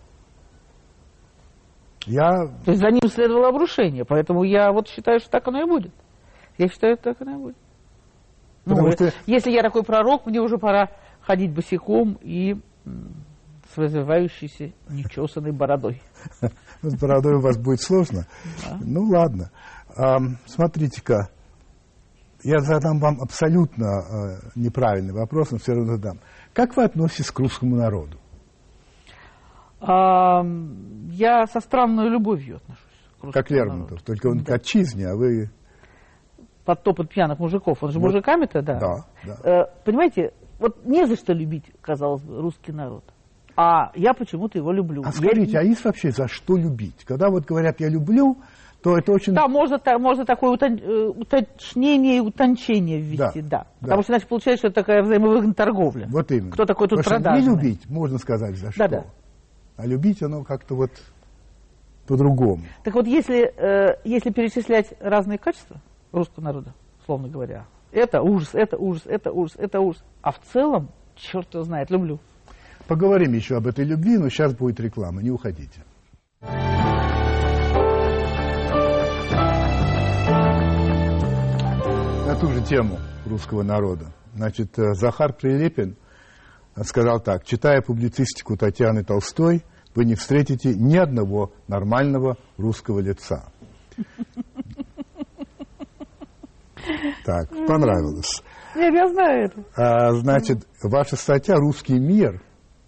Я... 2.07 2.47
То 2.65 2.71
есть 2.71 2.81
за 2.81 2.91
ним 2.91 3.03
следовало 3.09 3.49
обрушение, 3.49 4.05
поэтому 4.05 4.43
я 4.43 4.73
вот 4.73 4.89
считаю, 4.89 5.21
что 5.21 5.31
так 5.31 5.47
оно 5.49 5.61
и 5.61 5.67
будет. 5.67 5.93
Я 6.57 6.69
считаю, 6.69 6.95
что 6.97 7.13
так 7.13 7.21
оно 7.21 7.33
и 7.33 7.43
будет. 7.43 7.57
ну, 8.65 8.91
что... 8.93 9.13
Если 9.27 9.51
я 9.51 9.63
такой 9.63 9.83
пророк, 9.83 10.27
мне 10.27 10.41
уже 10.41 10.57
пора 10.57 10.91
ходить 11.21 11.53
босиком 11.53 12.19
и 12.23 12.57
с 13.75 13.77
развивающейся 13.77 14.73
нечесанной 14.89 15.53
бородой. 15.53 16.01
С 16.83 16.99
бородой 16.99 17.35
у 17.35 17.41
вас 17.41 17.59
будет 17.59 17.83
сложно? 17.83 18.27
Ну 18.81 19.03
ладно. 19.03 19.51
Смотрите-ка, 20.47 21.29
я 22.45 22.61
задам 22.61 22.99
вам 22.99 23.21
абсолютно 23.21 23.85
э, 23.85 24.51
неправильный 24.55 25.13
вопрос, 25.13 25.51
но 25.51 25.59
все 25.59 25.73
равно 25.73 25.97
задам. 25.97 26.21
Как 26.59 26.77
вы 26.77 26.83
относитесь 26.83 27.31
к 27.31 27.39
русскому 27.39 27.77
народу? 27.77 28.19
А, 29.81 30.43
я 31.09 31.47
со 31.47 31.61
странной 31.61 32.09
любовью 32.09 32.57
отношусь. 32.57 32.83
К 33.21 33.33
как 33.33 33.51
Лермонтов, 33.53 34.03
только 34.03 34.27
он 34.27 34.39
да. 34.39 34.45
к 34.45 34.51
отчизне, 34.57 35.07
а 35.07 35.15
вы... 35.15 35.51
Под 36.65 36.83
топот 36.83 37.11
пьяных 37.11 37.39
мужиков. 37.39 37.81
Он 37.81 37.93
же 37.93 38.01
вот. 38.01 38.07
мужиками-то, 38.07 38.63
да. 38.63 38.81
Да, 38.81 39.05
да. 39.25 39.37
Э, 39.49 39.65
понимаете, 39.85 40.33
вот 40.59 40.85
не 40.85 41.07
за 41.07 41.15
что 41.15 41.33
любить, 41.33 41.65
казалось 41.81 42.23
бы, 42.23 42.41
русский 42.41 42.73
народ. 42.73 43.05
А 43.55 43.93
я 43.95 44.13
почему-то 44.13 44.59
его 44.59 44.73
люблю. 44.73 45.05
А 45.07 45.13
скажите, 45.13 45.53
я... 45.53 45.61
а 45.61 45.63
есть 45.63 45.85
вообще 45.85 46.11
за 46.11 46.27
что 46.27 46.57
любить? 46.57 47.05
Когда 47.05 47.31
вот 47.31 47.45
говорят 47.45 47.79
«я 47.79 47.89
люблю», 47.89 48.37
то 48.83 48.97
это 48.97 49.13
очень... 49.13 49.35
Да, 49.35 49.49
можно, 49.49 49.81
можно 49.99 50.25
такое 50.25 50.57
э, 50.57 51.09
уточнение 51.09 52.19
и 52.19 52.21
утончение 52.21 53.01
ввести, 53.01 53.43
да. 53.43 53.49
да. 53.49 53.59
да. 53.59 53.67
Потому 53.81 54.03
что 54.03 54.13
иначе 54.13 54.27
получается, 54.27 54.61
что 54.61 54.69
это 54.69 54.75
такая 54.83 55.03
взаимовыгодная 55.03 55.55
торговля. 55.55 56.07
Вот 56.11 56.31
именно. 56.31 56.53
Кто 56.53 56.65
такой 56.65 56.89
тут 56.89 56.99
Потому 56.99 57.23
продажный. 57.23 57.43
не 57.43 57.57
любить, 57.57 57.91
можно 57.91 58.19
сказать, 58.19 58.57
за 58.57 58.71
что. 58.71 58.79
Да, 58.79 58.89
да. 58.89 59.05
А 59.77 59.87
любить 59.87 60.23
оно 60.23 60.45
как-то 60.45 60.77
вот 60.77 60.91
по-другому. 62.07 62.63
Так 62.85 62.95
вот, 62.95 63.07
если, 63.07 63.53
э, 63.57 63.99
если 64.05 64.31
перечислять 64.31 64.95
разные 65.01 65.39
качества 65.39 65.81
русского 66.13 66.45
народа, 66.45 66.75
условно 67.01 67.29
говоря, 67.29 67.67
это 67.91 68.23
ужас, 68.23 68.51
это 68.53 68.77
ужас, 68.77 69.03
это 69.07 69.33
ужас, 69.33 69.57
это 69.59 69.81
ужас. 69.81 70.05
А 70.23 70.33
в 70.33 70.41
целом, 70.53 70.89
черт 71.17 71.53
его 71.53 71.65
знает, 71.65 71.91
люблю. 71.91 72.19
Поговорим 72.87 73.33
еще 73.33 73.57
об 73.57 73.67
этой 73.67 73.85
любви, 73.85 74.19
но 74.19 74.29
сейчас 74.29 74.55
будет 74.55 74.81
реклама, 74.81 75.23
не 75.23 75.31
уходите. 75.31 75.83
Ту 82.41 82.53
же 82.53 82.63
тему 82.63 82.99
русского 83.27 83.63
народа. 83.63 84.13
Значит, 84.35 84.79
э, 84.79 84.95
Захар 84.95 85.33
Прилепин 85.33 85.97
сказал 86.85 87.21
так, 87.21 87.45
читая 87.45 87.83
публицистику 87.83 88.57
Татьяны 88.57 89.03
Толстой, 89.03 89.65
вы 89.95 90.05
не 90.05 90.15
встретите 90.15 90.75
ни 90.75 90.97
одного 90.97 91.53
нормального 91.67 92.37
русского 92.57 93.01
лица. 93.01 93.51
Так, 97.25 97.51
понравилось. 97.67 98.43
Нет, 98.77 98.95
я 98.95 99.09
знаю 99.09 99.45
это. 99.47 99.65
А, 99.77 100.13
значит, 100.13 100.67
ваша 100.83 101.17
статья 101.17 101.57
«Русский 101.57 101.99
мир» 101.99 102.41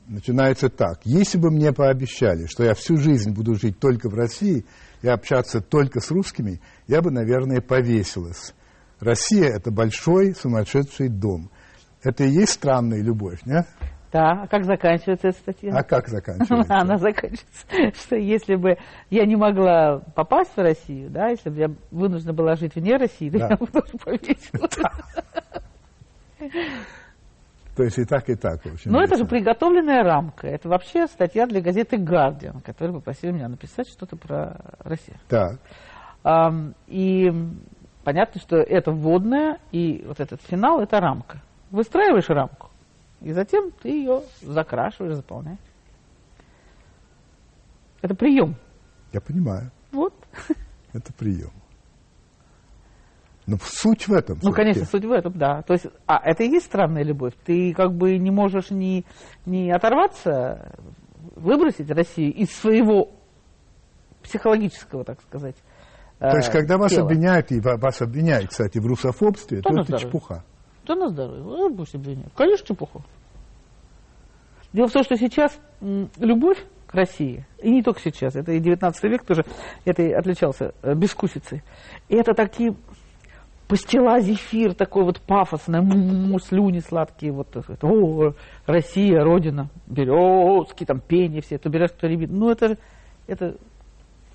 начинается 0.07 0.69
так. 0.69 1.01
Если 1.05 1.39
бы 1.39 1.51
мне 1.51 1.73
пообещали, 1.73 2.47
что 2.47 2.63
я 2.63 2.75
всю 2.75 2.97
жизнь 2.97 3.33
буду 3.33 3.55
жить 3.57 3.79
только 3.81 4.09
в 4.09 4.15
России 4.15 4.65
и 5.03 5.09
общаться 5.09 5.61
только 5.61 6.01
с 6.01 6.11
русскими, 6.11 6.61
я 6.87 7.03
бы, 7.03 7.11
наверное, 7.11 7.61
повесилась. 7.61 8.55
Россия– 9.01 9.49
это 9.57 9.71
большой 9.71 10.35
сумасшедший 10.35 11.09
дом. 11.09 11.51
Это 12.03 12.25
и 12.25 12.31
есть 12.31 12.53
странная 12.53 13.03
любовь, 13.03 13.41
нет? 13.45 13.67
Да, 14.13 14.43
а 14.43 14.47
как 14.49 14.65
заканчивается 14.65 15.29
эта 15.29 15.39
статья? 15.39 15.73
А 15.73 15.83
как 15.85 16.09
заканчивается? 16.09 16.75
Она 16.81 16.97
заканчивается, 16.97 17.67
что 17.95 18.17
если 18.17 18.57
бы 18.57 18.77
я 19.09 19.25
не 19.25 19.37
могла 19.37 20.01
попасть 20.15 20.51
в 20.57 20.61
Россию, 20.61 21.11
да, 21.11 21.29
если 21.29 21.49
бы 21.51 21.57
я 21.57 21.69
вынуждена 21.91 22.33
была 22.33 22.57
жить 22.57 22.75
вне 22.75 22.97
России, 22.97 23.31
то 23.31 23.39
я 23.39 23.57
бы 23.57 23.67
тоже 23.67 23.93
повесилась. 24.05 24.79
То 27.77 27.85
есть 27.85 27.99
и 27.99 28.05
так, 28.05 28.29
и 28.29 28.35
так, 28.35 28.63
в 28.65 28.73
общем. 28.73 28.91
Но 28.91 29.01
это 29.01 29.17
же 29.17 29.25
приготовленная 29.25 30.03
рамка. 30.03 30.49
Это 30.49 30.69
вообще 30.69 31.07
статья 31.07 31.47
для 31.47 31.61
газеты 31.61 31.97
«Гардиан», 31.97 32.61
которая 32.63 32.97
попросила 32.97 33.31
меня 33.31 33.49
написать 33.49 33.89
что-то 33.89 34.17
про 34.17 34.61
Россию. 34.81 35.17
Так. 35.29 35.61
И 36.89 37.31
понятно, 38.05 38.41
что 38.41 38.57
это 38.57 38.93
вводная, 38.93 39.59
и 39.73 40.05
вот 40.07 40.21
этот 40.21 40.41
финал– 40.43 40.81
это 40.83 41.01
рамка. 41.01 41.43
Выстраиваешь 41.71 42.29
рамку, 42.29 42.71
и 43.21 43.33
затем 43.33 43.71
ты 43.83 43.91
ее 43.91 44.23
закрашиваешь, 44.43 45.15
заполняешь. 45.15 45.59
Это 48.03 48.15
прием. 48.15 48.57
Я 49.13 49.21
понимаю. 49.21 49.71
Вот. 49.93 50.15
Это 50.93 51.13
прием. 51.13 51.51
Но 53.47 53.57
суть 53.63 54.07
в 54.07 54.13
этом. 54.13 54.39
Ну, 54.43 54.53
конечно, 54.53 54.85
суть 54.85 55.05
в 55.05 55.11
этом, 55.11 55.33
да. 55.33 55.63
То 55.63 55.73
есть, 55.73 55.87
а 56.07 56.21
это 56.25 56.45
и 56.45 56.49
есть 56.49 56.67
странная 56.67 57.03
любовь. 57.03 57.33
Ты 57.45 57.75
как 57.75 57.93
бы 57.93 58.17
не 58.17 58.31
можешь 58.31 58.71
не, 58.71 59.05
не 59.45 59.73
оторваться, 59.73 60.77
выбросить 61.35 61.91
Россию 61.91 62.33
из 62.33 62.51
своего 62.53 63.11
психологического, 64.23 65.05
так 65.05 65.21
сказать, 65.23 65.57
То 66.21 66.37
есть, 66.37 66.51
когда 66.51 66.77
вас 66.77 66.93
тела. 66.93 67.07
обвиняют, 67.07 67.51
и 67.51 67.61
вас 67.61 68.03
обвиняют, 68.03 68.51
кстати, 68.51 68.79
в 68.79 68.87
русофобстве, 68.87 69.63
То 69.63 69.71
то 69.71 69.75
это 69.75 69.85
здоровье. 69.85 70.07
чепуха. 70.07 70.45
Да 70.87 70.95
на 70.95 71.09
здоровье. 71.09 71.43
Ну, 71.43 71.75
пусть 71.75 71.95
обвиняют. 71.95 72.33
Конечно, 72.37 72.67
чепуха. 72.67 73.01
Дело 74.75 74.89
в 74.89 74.93
том, 74.93 75.03
что 75.03 75.17
сейчас 75.17 75.59
любовь 75.81 76.63
к 76.87 76.95
России, 76.95 77.47
и 77.63 77.71
не 77.71 77.83
только 77.83 78.01
сейчас, 78.01 78.37
это 78.37 78.53
и 78.53 78.61
19 78.61 79.03
век 79.05 79.25
тоже 79.25 79.45
это 79.85 80.03
и 80.03 80.13
отличался 80.13 80.75
э, 80.83 80.95
бескусицей. 80.95 81.63
И 82.09 82.17
это 82.17 82.35
такие 82.35 82.75
пастила, 83.67 84.21
зефир, 84.21 84.75
такой 84.75 85.05
вот 85.05 85.21
пафосный, 85.21 85.81
слюни 86.41 86.81
сладкие, 86.81 87.33
вот 87.33 87.49
так 87.49 87.63
сказать. 87.63 87.83
О, 87.85 88.35
Россия, 88.67 89.23
Родина, 89.23 89.71
березки, 89.87 90.85
там 90.85 91.01
пение 91.01 91.41
все, 91.41 91.57
то 91.57 91.71
берешь, 91.71 91.93
то 91.93 92.07
рябин. 92.09 92.37
Ну, 92.37 92.51
это, 92.51 92.77
это, 93.27 93.57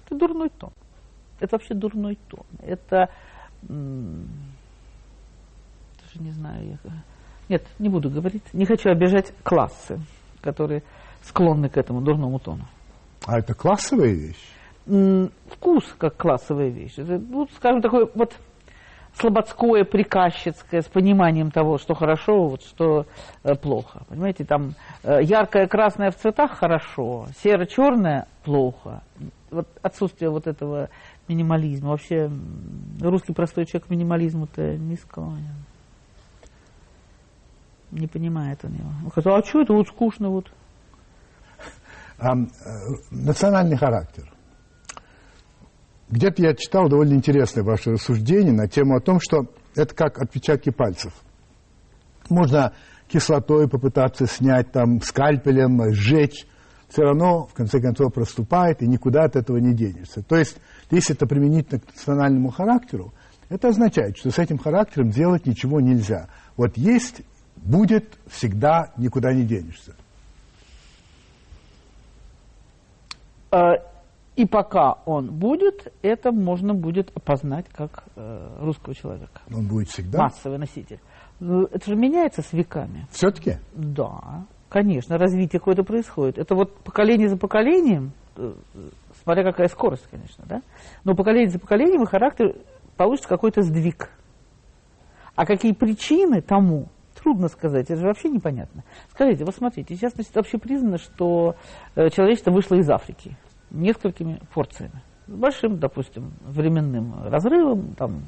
это 0.05 0.15
дурной 0.17 0.49
тон. 0.49 0.71
Это 1.39 1.55
вообще 1.55 1.73
дурной 1.73 2.17
тон. 2.29 2.45
Это, 2.61 3.09
даже 3.61 3.79
не 6.19 6.31
знаю, 6.31 6.77
я... 6.83 6.91
нет, 7.49 7.65
не 7.79 7.89
буду 7.89 8.09
говорить, 8.09 8.43
не 8.53 8.65
хочу 8.65 8.89
обижать 8.89 9.33
классы, 9.43 9.99
которые 10.41 10.83
склонны 11.21 11.69
к 11.69 11.77
этому 11.77 12.01
дурному 12.01 12.39
тону. 12.39 12.65
А 13.25 13.39
это 13.39 13.53
классовая 13.53 14.11
вещь? 14.13 14.51
М, 14.87 15.31
Вкус 15.49 15.83
как 15.97 16.15
классовая 16.15 16.69
вещь. 16.69 16.93
Это, 16.97 17.17
ну, 17.17 17.47
скажем, 17.55 17.81
такое 17.81 18.07
вот 18.13 18.33
слободское, 19.15 19.83
приказчицкое, 19.83 20.81
с 20.81 20.85
пониманием 20.87 21.49
того, 21.51 21.77
что 21.77 21.95
хорошо, 21.95 22.47
вот, 22.49 22.61
что 22.63 23.05
э, 23.43 23.55
плохо. 23.55 24.03
Понимаете, 24.09 24.45
там 24.45 24.75
э, 25.03 25.23
яркое 25.23 25.67
красное 25.67 26.11
в 26.11 26.15
цветах 26.15 26.51
хорошо, 26.57 27.27
серо-черное 27.41 28.27
плохо. 28.43 29.01
Вот 29.51 29.67
отсутствие 29.81 30.29
вот 30.29 30.47
этого 30.47 30.89
минимализма. 31.27 31.89
Вообще 31.89 32.29
русский 33.01 33.33
простой 33.33 33.65
человек 33.65 33.89
минимализму-то 33.89 34.77
не 34.77 34.95
склонен. 34.95 35.55
Не 37.91 38.07
понимает 38.07 38.59
он 38.63 38.73
его. 38.73 38.89
Он 38.89 39.09
говорит, 39.09 39.27
а 39.27 39.47
что 39.47 39.61
это 39.61 39.73
вот 39.73 39.87
скучно 39.87 40.29
вот? 40.29 40.51
А, 42.17 42.33
э, 42.33 42.45
национальный 43.11 43.77
характер. 43.77 44.31
Где-то 46.09 46.43
я 46.43 46.53
читал 46.53 46.87
довольно 46.87 47.13
интересное 47.13 47.63
ваше 47.63 47.91
рассуждение 47.91 48.53
на 48.53 48.67
тему 48.67 48.95
о 48.95 49.01
том, 49.01 49.19
что 49.19 49.47
это 49.75 49.93
как 49.95 50.19
отпечатки 50.19 50.69
пальцев. 50.69 51.13
Можно 52.29 52.73
кислотой 53.07 53.67
попытаться 53.67 54.25
снять, 54.27 54.71
там, 54.71 55.01
скальпелем, 55.01 55.93
сжечь, 55.93 56.45
все 56.89 57.01
равно, 57.01 57.47
в 57.47 57.53
конце 57.53 57.81
концов, 57.81 58.13
проступает, 58.13 58.81
и 58.81 58.87
никуда 58.87 59.23
от 59.23 59.35
этого 59.35 59.57
не 59.57 59.73
денешься. 59.73 60.21
То 60.23 60.37
есть, 60.37 60.57
если 60.91 61.15
это 61.15 61.25
применительно 61.25 61.79
к 61.79 61.87
национальному 61.87 62.49
характеру, 62.49 63.13
это 63.49 63.69
означает, 63.69 64.17
что 64.17 64.31
с 64.31 64.39
этим 64.39 64.57
характером 64.57 65.09
делать 65.09 65.45
ничего 65.45 65.79
нельзя. 65.79 66.27
Вот 66.57 66.77
есть, 66.77 67.21
будет, 67.57 68.17
всегда, 68.27 68.91
никуда 68.97 69.33
не 69.33 69.43
денешься. 69.43 69.95
Э, 73.51 73.57
И 74.35 74.45
пока 74.45 74.93
он 75.05 75.27
будет, 75.31 75.93
это 76.01 76.31
можно 76.31 76.73
будет 76.73 77.09
опознать 77.15 77.67
как 77.71 78.03
э, 78.15 78.57
русского 78.59 78.93
человека. 78.93 79.41
Он 79.53 79.67
будет 79.67 79.87
всегда. 79.89 80.23
Массовый 80.23 80.57
носитель. 80.57 80.99
Ну, 81.39 81.63
Это 81.71 81.89
же 81.89 81.95
меняется 81.95 82.41
с 82.41 82.51
веками. 82.51 83.07
Все-таки? 83.11 83.57
Да, 83.73 84.45
конечно, 84.69 85.17
развитие 85.17 85.59
какое-то 85.59 85.83
происходит. 85.83 86.37
Это 86.37 86.55
вот 86.55 86.77
поколение 86.83 87.29
за 87.29 87.37
поколением, 87.37 88.11
э, 88.35 88.53
смотря 89.25 89.43
какая 89.43 89.67
скорость, 89.67 90.07
конечно, 90.09 90.45
да, 90.47 90.61
но 91.03 91.15
поколение 91.15 91.49
за 91.49 91.59
поколением 91.59 92.03
и 92.03 92.07
характер 92.07 92.55
получится 92.95 93.27
какой-то 93.27 93.63
сдвиг. 93.63 94.09
А 95.35 95.45
какие 95.45 95.73
причины 95.73 96.41
тому, 96.41 96.87
трудно 97.21 97.49
сказать, 97.49 97.89
это 97.89 97.99
же 97.99 98.07
вообще 98.07 98.29
непонятно. 98.29 98.83
Скажите, 99.09 99.43
вот 99.43 99.55
смотрите, 99.55 99.95
сейчас 99.95 100.13
значит, 100.13 100.33
вообще 100.35 100.57
признано, 100.59 100.99
что 100.99 101.55
э, 101.95 102.09
человечество 102.09 102.51
вышло 102.51 102.75
из 102.75 102.89
Африки 102.89 103.35
несколькими 103.71 104.39
порциями. 104.53 105.01
С 105.27 105.33
большим, 105.33 105.79
допустим, 105.79 106.33
временным 106.41 107.27
разрывом, 107.27 107.95
там, 107.95 108.21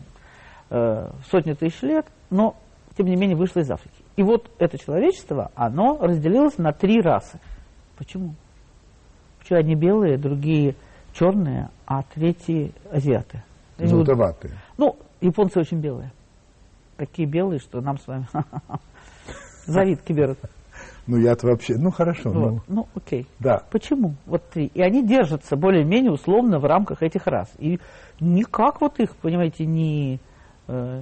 э, 0.72 1.12
сотни 1.30 1.54
тысяч 1.54 1.82
лет, 1.84 2.08
но, 2.32 2.56
тем 2.98 3.06
не 3.06 3.16
менее, 3.16 3.38
вышло 3.38 3.60
из 3.60 3.70
Африки. 3.70 4.04
И 4.16 4.24
вот 4.24 4.50
это 4.58 4.80
человечество, 4.80 5.52
оно 5.54 6.00
разделилось 6.00 6.58
на 6.58 6.74
три 6.74 7.00
расы. 7.00 7.40
Почему? 7.98 8.34
Почему 9.40 9.60
одни 9.60 9.76
белые, 9.76 10.18
другие 10.18 10.76
черные, 11.18 11.70
а 11.86 12.04
третьи 12.04 12.74
азиаты? 12.92 13.44
Желтоватые. 13.80 14.54
Ну, 14.78 14.98
японцы 15.22 15.60
очень 15.60 15.80
белые. 15.80 16.12
Такие 16.98 17.28
белые, 17.28 17.60
что 17.60 17.82
нам 17.82 17.98
с 17.98 18.08
вами 18.08 18.28
завидки 19.66 20.14
берут. 20.14 20.38
Ну, 21.06 21.18
я-то 21.18 21.48
вообще... 21.48 21.76
Ну, 21.78 21.90
хорошо. 21.92 22.32
Ну, 22.32 22.50
Вот. 22.50 22.64
Ну, 22.68 22.88
окей. 22.96 23.28
да. 23.40 23.62
Почему? 23.72 24.16
Вот 24.26 24.44
три. 24.50 24.66
И 24.74 24.82
они 24.82 25.06
держатся 25.06 25.56
более-менее 25.56 26.12
условно 26.12 26.60
в 26.60 26.66
рамках 26.66 27.02
этих 27.02 27.28
рас. 27.28 27.50
И 27.60 27.80
никак 28.20 28.82
вот 28.82 29.00
их, 29.00 29.16
понимаете, 29.18 29.66
не... 29.66 30.20
э, 30.68 31.02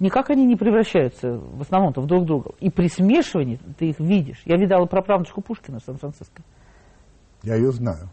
никак 0.00 0.30
они 0.30 0.44
не 0.44 0.56
превращаются 0.56 1.38
в 1.38 1.60
основном-то 1.60 2.00
в 2.00 2.06
друг 2.06 2.24
друга. 2.26 2.50
И 2.58 2.68
при 2.70 2.88
смешивании 2.88 3.60
ты 3.78 3.90
их 3.90 4.00
видишь. 4.00 4.42
Я 4.44 4.56
видала 4.56 4.86
праправнучку 4.86 5.40
Пушкина 5.40 5.78
в 5.78 5.84
Сан-Франциско. 5.84 6.42
Я 7.46 7.54
ее 7.54 7.70
знаю. 7.72 8.10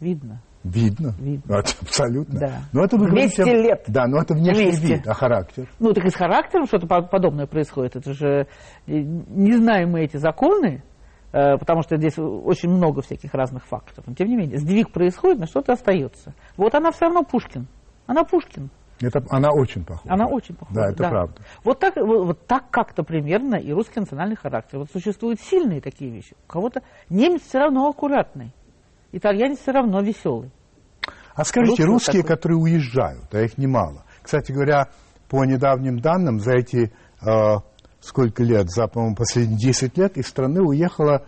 Видно. 0.00 0.40
Видно. 0.64 1.14
Видно. 1.20 1.56
Вот, 1.56 1.76
абсолютно. 1.80 2.40
Да. 2.40 2.62
Но 2.72 2.82
это 2.84 2.96
вы 2.96 3.08
200 3.08 3.40
говорите- 3.42 3.62
лет 3.62 3.84
Да, 3.86 4.06
но 4.06 4.18
это 4.20 4.34
внешний 4.34 4.64
вместе. 4.64 4.86
вид, 4.96 5.06
а 5.06 5.14
характер. 5.14 5.68
Ну, 5.78 5.92
так 5.92 6.04
и 6.04 6.10
с 6.10 6.14
характером 6.14 6.66
что-то 6.66 6.86
по- 6.88 7.02
подобное 7.02 7.46
происходит. 7.46 7.94
Это 7.94 8.12
же 8.14 8.28
э, 8.28 8.46
не 8.86 9.52
знаем 9.56 9.90
мы 9.92 10.00
эти 10.00 10.16
законы, 10.16 10.82
э, 11.32 11.56
потому 11.58 11.82
что 11.82 11.96
здесь 11.96 12.18
очень 12.18 12.68
много 12.70 13.00
всяких 13.02 13.32
разных 13.32 13.64
фактов. 13.66 14.04
Но 14.08 14.14
тем 14.14 14.28
не 14.28 14.36
менее, 14.36 14.58
сдвиг 14.58 14.90
происходит, 14.90 15.38
но 15.38 15.46
что-то 15.46 15.74
остается. 15.74 16.34
Вот 16.56 16.74
она 16.74 16.90
все 16.90 17.04
равно 17.04 17.22
Пушкин. 17.22 17.68
Она 18.06 18.24
Пушкин. 18.24 18.70
Это, 19.00 19.22
она 19.28 19.50
очень 19.50 19.84
похожа. 19.84 20.12
Она 20.12 20.26
очень 20.26 20.54
похожа. 20.54 20.80
Да, 20.80 20.88
это 20.90 21.08
правда. 21.08 21.42
Вот 21.64 21.78
так, 21.80 21.96
вот, 21.96 22.26
вот 22.26 22.46
так 22.46 22.70
как-то 22.70 23.02
примерно 23.02 23.56
и 23.56 23.72
русский 23.72 24.00
национальный 24.00 24.36
характер. 24.36 24.78
Вот 24.78 24.90
существуют 24.90 25.40
сильные 25.40 25.80
такие 25.80 26.10
вещи. 26.10 26.34
У 26.48 26.52
кого-то 26.52 26.82
немец 27.10 27.42
все 27.42 27.58
равно 27.58 27.88
аккуратный, 27.88 28.52
итальянец 29.12 29.58
все 29.58 29.72
равно 29.72 30.00
веселый. 30.00 30.50
А 31.34 31.44
скажите, 31.44 31.84
Русский 31.84 31.84
русские, 31.84 32.22
такой. 32.22 32.36
которые 32.36 32.58
уезжают, 32.58 33.34
а 33.34 33.42
их 33.42 33.58
немало. 33.58 34.04
Кстати 34.22 34.52
говоря, 34.52 34.88
по 35.28 35.44
недавним 35.44 35.98
данным, 36.00 36.40
за 36.40 36.52
эти 36.52 36.92
э, 37.20 37.56
сколько 38.00 38.42
лет, 38.42 38.70
за, 38.70 38.86
по-моему, 38.86 39.16
последние 39.16 39.58
10 39.58 39.98
лет 39.98 40.16
из 40.16 40.26
страны 40.26 40.62
уехало 40.62 41.26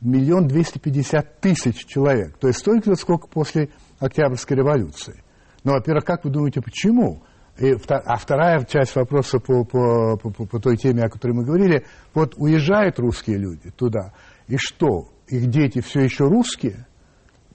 миллион 0.00 0.48
двести 0.48 0.78
пятьдесят 0.78 1.40
тысяч 1.40 1.84
человек. 1.84 2.38
То 2.38 2.48
есть 2.48 2.60
столько 2.60 2.90
же, 2.90 2.96
сколько 2.96 3.28
после 3.28 3.68
Октябрьской 3.98 4.56
революции. 4.56 5.22
Но, 5.64 5.72
во-первых, 5.72 6.04
как 6.04 6.24
вы 6.24 6.30
думаете, 6.30 6.60
почему? 6.60 7.22
И 7.58 7.74
а 7.88 8.16
вторая 8.16 8.64
часть 8.64 8.96
вопроса 8.96 9.38
по, 9.38 9.64
по, 9.64 10.16
по, 10.16 10.30
по- 10.30 10.60
той 10.60 10.76
теме, 10.76 11.02
о 11.02 11.10
которой 11.10 11.32
мы 11.32 11.44
говорили, 11.44 11.84
вот 12.14 12.34
уезжают 12.36 12.98
русские 12.98 13.36
люди 13.36 13.70
туда, 13.70 14.12
и 14.48 14.56
что, 14.56 15.08
их 15.28 15.46
дети 15.48 15.80
все 15.80 16.00
еще 16.00 16.24
русские 16.24 16.86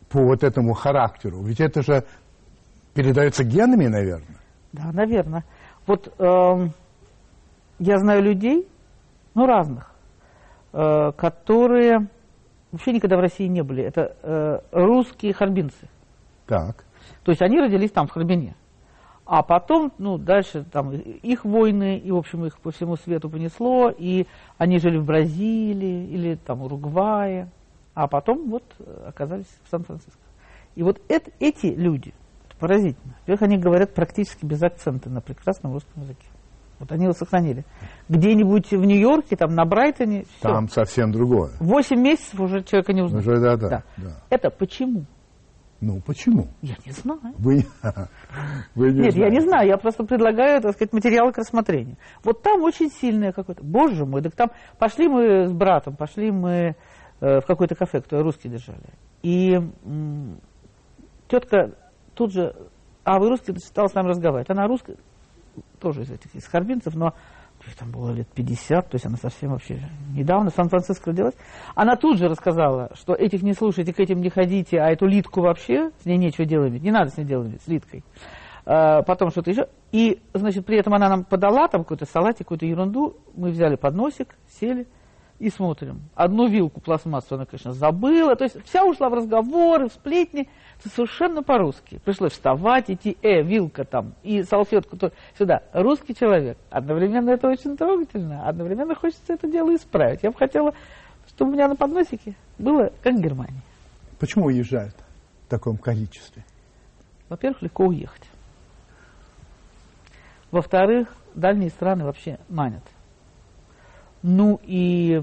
по 0.10 0.22
вот 0.22 0.44
этому 0.44 0.74
характеру? 0.74 1.42
Ведь 1.44 1.60
это 1.60 1.82
же 1.82 2.04
передается 2.94 3.44
генами, 3.44 3.88
наверное. 3.88 4.40
Да, 4.74 4.92
наверное. 4.92 5.44
Вот 5.88 6.14
эм, 6.20 6.72
я 7.80 7.98
знаю 7.98 8.24
людей, 8.24 8.68
ну, 9.34 9.46
разных, 9.48 9.92
э, 10.74 11.12
которые 11.18 12.10
вообще 12.72 12.92
никогда 12.92 13.18
в 13.18 13.22
России 13.22 13.48
не 13.48 13.64
были. 13.64 13.84
Это 13.84 14.16
э, 14.22 14.60
русские 14.72 15.34
харбинцы. 15.34 15.88
Так. 16.46 16.86
То 17.26 17.32
есть 17.32 17.42
они 17.42 17.60
родились 17.60 17.92
там, 17.92 18.08
в 18.08 18.12
Харбине. 18.12 18.56
А 19.26 19.42
потом, 19.42 19.92
ну, 19.98 20.20
дальше 20.20 20.64
там 20.72 20.92
их 20.92 21.44
войны, 21.44 21.98
и, 21.98 22.12
в 22.12 22.16
общем, 22.18 22.46
их 22.46 22.60
по 22.60 22.70
всему 22.70 22.96
свету 22.96 23.28
понесло, 23.28 23.90
и 23.90 24.28
они 24.60 24.78
жили 24.78 25.00
в 25.00 25.06
Бразилии 25.06 26.06
или 26.08 26.36
там 26.36 26.62
Уругвае, 26.62 27.50
а 27.96 28.08
потом 28.08 28.48
вот 28.52 28.64
э, 28.78 29.06
оказались 29.08 29.48
в 29.64 29.70
Сан-Франциско. 29.72 30.20
И 30.76 30.84
вот 30.84 31.00
эт- 31.10 31.34
эти 31.40 31.66
люди, 31.68 32.14
Это 32.48 32.58
поразительно. 32.60 33.16
Во-первых, 33.22 33.42
они 33.42 33.58
говорят 33.58 33.96
практически 33.96 34.46
без 34.46 34.62
акцента 34.62 35.10
на 35.10 35.22
прекрасном 35.22 35.74
русском 35.74 36.04
языке. 36.04 36.28
Вот 36.78 36.92
они 36.92 37.06
его 37.06 37.14
сохранили. 37.14 37.66
Где-нибудь 38.10 38.70
в 38.72 38.86
Нью-Йорке, 38.86 39.38
там 39.38 39.56
на 39.56 39.66
Брайтоне, 39.66 40.26
всё. 40.38 40.50
Там 40.50 40.70
совсем 40.70 41.12
другое. 41.12 41.52
Восемь 41.60 42.00
месяцев 42.02 42.40
уже 42.40 42.64
человека 42.64 42.94
не 42.94 43.02
узнал. 43.02 43.22
Уже 43.22 43.40
да, 43.40 43.56
да, 43.56 43.84
да. 43.98 44.12
Это 44.30 44.52
почему? 44.52 45.06
Ну, 45.86 46.02
почему? 46.02 46.48
Я 46.64 46.76
не 46.84 46.92
знаю. 46.92 47.22
Вы, 47.38 47.64
вы 48.76 48.92
не 48.92 49.02
Нет, 49.02 49.14
я 49.16 49.30
не 49.30 49.40
знаете. 49.40 49.42
знаю, 49.42 49.68
я 49.68 49.78
просто 49.78 50.04
предлагаю, 50.04 50.60
так 50.60 50.74
сказать, 50.74 50.92
материалы 50.94 51.32
к 51.32 51.38
рассмотрению. 51.38 51.98
Вот 52.24 52.42
там 52.42 52.64
очень 52.64 52.90
сильное 52.90 53.32
какое-то, 53.32 53.64
боже 53.64 54.04
мой, 54.04 54.24
так 54.24 54.34
там 54.34 54.50
пошли 54.80 55.08
мы 55.08 55.48
с 55.48 55.52
братом, 55.54 55.96
пошли 55.96 56.32
мы 56.32 56.76
э, 57.22 57.40
в 57.40 57.46
какое-то 57.46 57.76
кафе, 57.76 58.02
кто 58.02 58.24
русский 58.24 58.50
держали. 58.50 58.90
И 59.22 59.54
м, 59.86 60.40
тетка 61.28 61.76
тут 62.16 62.34
же, 62.34 62.56
а 63.04 63.20
вы 63.20 63.30
русский, 63.30 63.56
стала 63.60 63.88
с 63.88 63.94
нами 63.94 64.08
разговаривать. 64.08 64.50
Она 64.50 64.66
русская, 64.66 64.98
тоже 65.80 66.02
из 66.02 66.10
этих, 66.10 66.34
из 66.34 66.48
харбинцев, 66.48 66.96
но 66.96 67.14
ей 67.68 67.76
там 67.78 67.92
было 67.92 68.12
лет 68.12 68.28
50, 68.34 68.90
то 68.90 68.96
есть 68.96 69.06
она 69.06 69.18
совсем 69.18 69.52
вообще 69.52 69.80
недавно 70.14 70.50
в 70.52 70.54
Сан-Франциско 70.54 71.12
родилась. 71.12 71.36
Она 71.76 71.96
тут 71.96 72.18
же 72.18 72.28
рассказала, 72.28 72.92
что 72.94 73.14
этих 73.14 73.44
не 73.44 73.54
слушайте, 73.54 73.94
к 73.94 74.00
этим 74.00 74.22
не 74.22 74.30
ходите, 74.30 74.80
а 74.80 74.90
эту 74.90 75.06
Литку 75.06 75.42
вообще, 75.42 75.92
с 76.02 76.06
ней 76.06 76.18
нечего 76.18 76.46
делать, 76.46 76.82
не 76.82 76.92
надо 76.92 77.12
с 77.12 77.18
ней 77.18 77.26
делать, 77.26 77.62
с 77.62 77.68
Литкой. 77.68 78.04
А, 78.66 79.04
потом 79.04 79.30
что-то 79.30 79.52
еще. 79.52 79.68
И, 79.92 80.22
значит, 80.34 80.66
при 80.66 80.78
этом 80.78 80.94
она 80.94 81.08
нам 81.10 81.24
подала 81.24 81.68
там 81.68 81.84
какой-то 81.84 82.06
салатик, 82.06 82.40
какую-то 82.40 82.66
ерунду. 82.66 83.16
Мы 83.36 83.52
взяли 83.52 83.76
подносик, 83.76 84.36
сели 84.60 84.88
и 85.40 85.50
смотрим. 85.50 86.02
Одну 86.16 86.48
вилку 86.48 86.80
пластмассу 86.80 87.36
она, 87.36 87.46
конечно, 87.46 87.74
забыла. 87.74 88.36
То 88.36 88.46
есть 88.46 88.64
вся 88.66 88.86
ушла 88.86 89.10
в 89.10 89.14
разговоры, 89.14 89.90
в 89.90 89.94
сплетни. 89.94 90.50
Это 90.80 90.90
совершенно 90.90 91.44
по-русски. 91.44 92.00
Пришлось 92.06 92.34
вставать, 92.34 92.90
идти, 92.90 93.18
э, 93.22 93.42
вилка 93.42 93.84
там, 93.84 94.14
и 94.24 94.44
салфетку 94.44 94.98
то, 94.98 95.12
сюда. 95.38 95.64
Русский 95.74 96.16
человек. 96.16 96.58
Одновременно 96.70 97.32
это 97.32 97.50
очень 97.50 97.76
трогательно, 97.76 98.48
одновременно 98.48 98.96
хочется 98.96 99.34
это 99.34 99.50
дело 99.50 99.76
исправить. 99.76 100.24
Я 100.24 100.32
бы 100.32 100.38
хотела, 100.38 100.74
чтобы 101.28 101.52
у 101.52 101.54
меня 101.54 101.68
на 101.68 101.76
подносике 101.76 102.36
было 102.58 102.92
как 103.04 103.16
в 103.16 103.22
Германии. 103.22 103.62
Почему 104.20 104.46
уезжают 104.46 104.96
в 105.46 105.50
таком 105.50 105.78
количестве? 105.78 106.44
Во-первых, 107.28 107.62
легко 107.62 107.86
уехать. 107.86 108.24
Во-вторых, 110.52 111.14
дальние 111.34 111.70
страны 111.70 112.06
вообще 112.06 112.38
манят. 112.48 112.84
Ну 114.28 114.60
и 114.64 115.22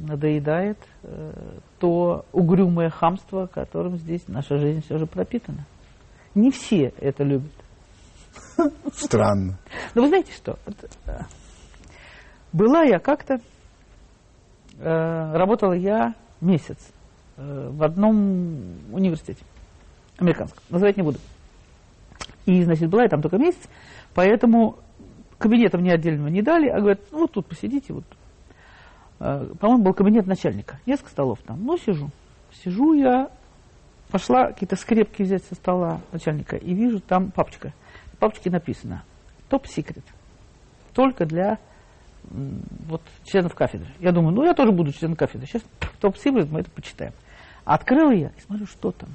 надоедает 0.00 0.78
э, 1.02 1.32
то 1.80 2.24
угрюмое 2.30 2.88
хамство, 2.88 3.46
которым 3.46 3.96
здесь 3.96 4.22
наша 4.28 4.58
жизнь 4.58 4.82
все 4.82 4.96
же 4.96 5.06
пропитана. 5.06 5.66
Не 6.36 6.52
все 6.52 6.92
это 7.00 7.24
любят. 7.24 7.50
Странно. 8.92 9.58
Но 9.96 10.02
вы 10.02 10.08
знаете 10.08 10.32
что? 10.32 10.56
Э, 11.06 11.22
была 12.52 12.84
я 12.84 13.00
как-то, 13.00 13.40
э, 14.78 15.32
работала 15.36 15.72
я 15.72 16.14
месяц 16.40 16.78
в 17.36 17.82
одном 17.82 18.14
университете, 18.92 19.44
американском, 20.18 20.62
называть 20.70 20.96
не 20.96 21.02
буду. 21.02 21.18
И, 22.46 22.62
значит, 22.62 22.88
была 22.88 23.02
я 23.02 23.08
там 23.08 23.20
только 23.20 23.38
месяц, 23.38 23.68
поэтому 24.14 24.78
кабинета 25.38 25.78
мне 25.78 25.92
отдельного 25.92 26.28
не 26.28 26.42
дали, 26.42 26.68
а 26.68 26.78
говорят, 26.78 27.00
ну 27.10 27.20
вот 27.20 27.32
тут 27.32 27.46
посидите, 27.46 27.92
вот. 27.92 28.04
Э, 29.20 29.46
По-моему, 29.58 29.84
был 29.84 29.94
кабинет 29.94 30.26
начальника, 30.26 30.78
несколько 30.86 31.10
столов 31.10 31.40
там, 31.44 31.64
ну 31.64 31.76
сижу. 31.76 32.10
Сижу 32.62 32.94
я, 32.94 33.30
пошла 34.10 34.48
какие-то 34.48 34.76
скрепки 34.76 35.22
взять 35.22 35.44
со 35.44 35.54
стола 35.54 36.00
начальника 36.12 36.56
и 36.56 36.74
вижу 36.74 37.00
там 37.00 37.30
папочка. 37.30 37.72
В 38.12 38.18
папочке 38.18 38.50
написано 38.50 39.02
топ-секрет. 39.48 40.04
Только 40.94 41.26
для 41.26 41.58
вот, 42.30 43.02
членов 43.24 43.54
кафедры. 43.54 43.88
Я 43.98 44.12
думаю, 44.12 44.34
ну 44.34 44.44
я 44.44 44.54
тоже 44.54 44.72
буду 44.72 44.92
членом 44.92 45.16
кафедры. 45.16 45.46
Сейчас 45.46 45.62
топ-секрет 46.00 46.48
мы 46.50 46.60
это 46.60 46.70
почитаем. 46.70 47.12
Открыл 47.64 48.10
я 48.10 48.28
и 48.28 48.40
смотрю, 48.40 48.66
что 48.66 48.92
там. 48.92 49.10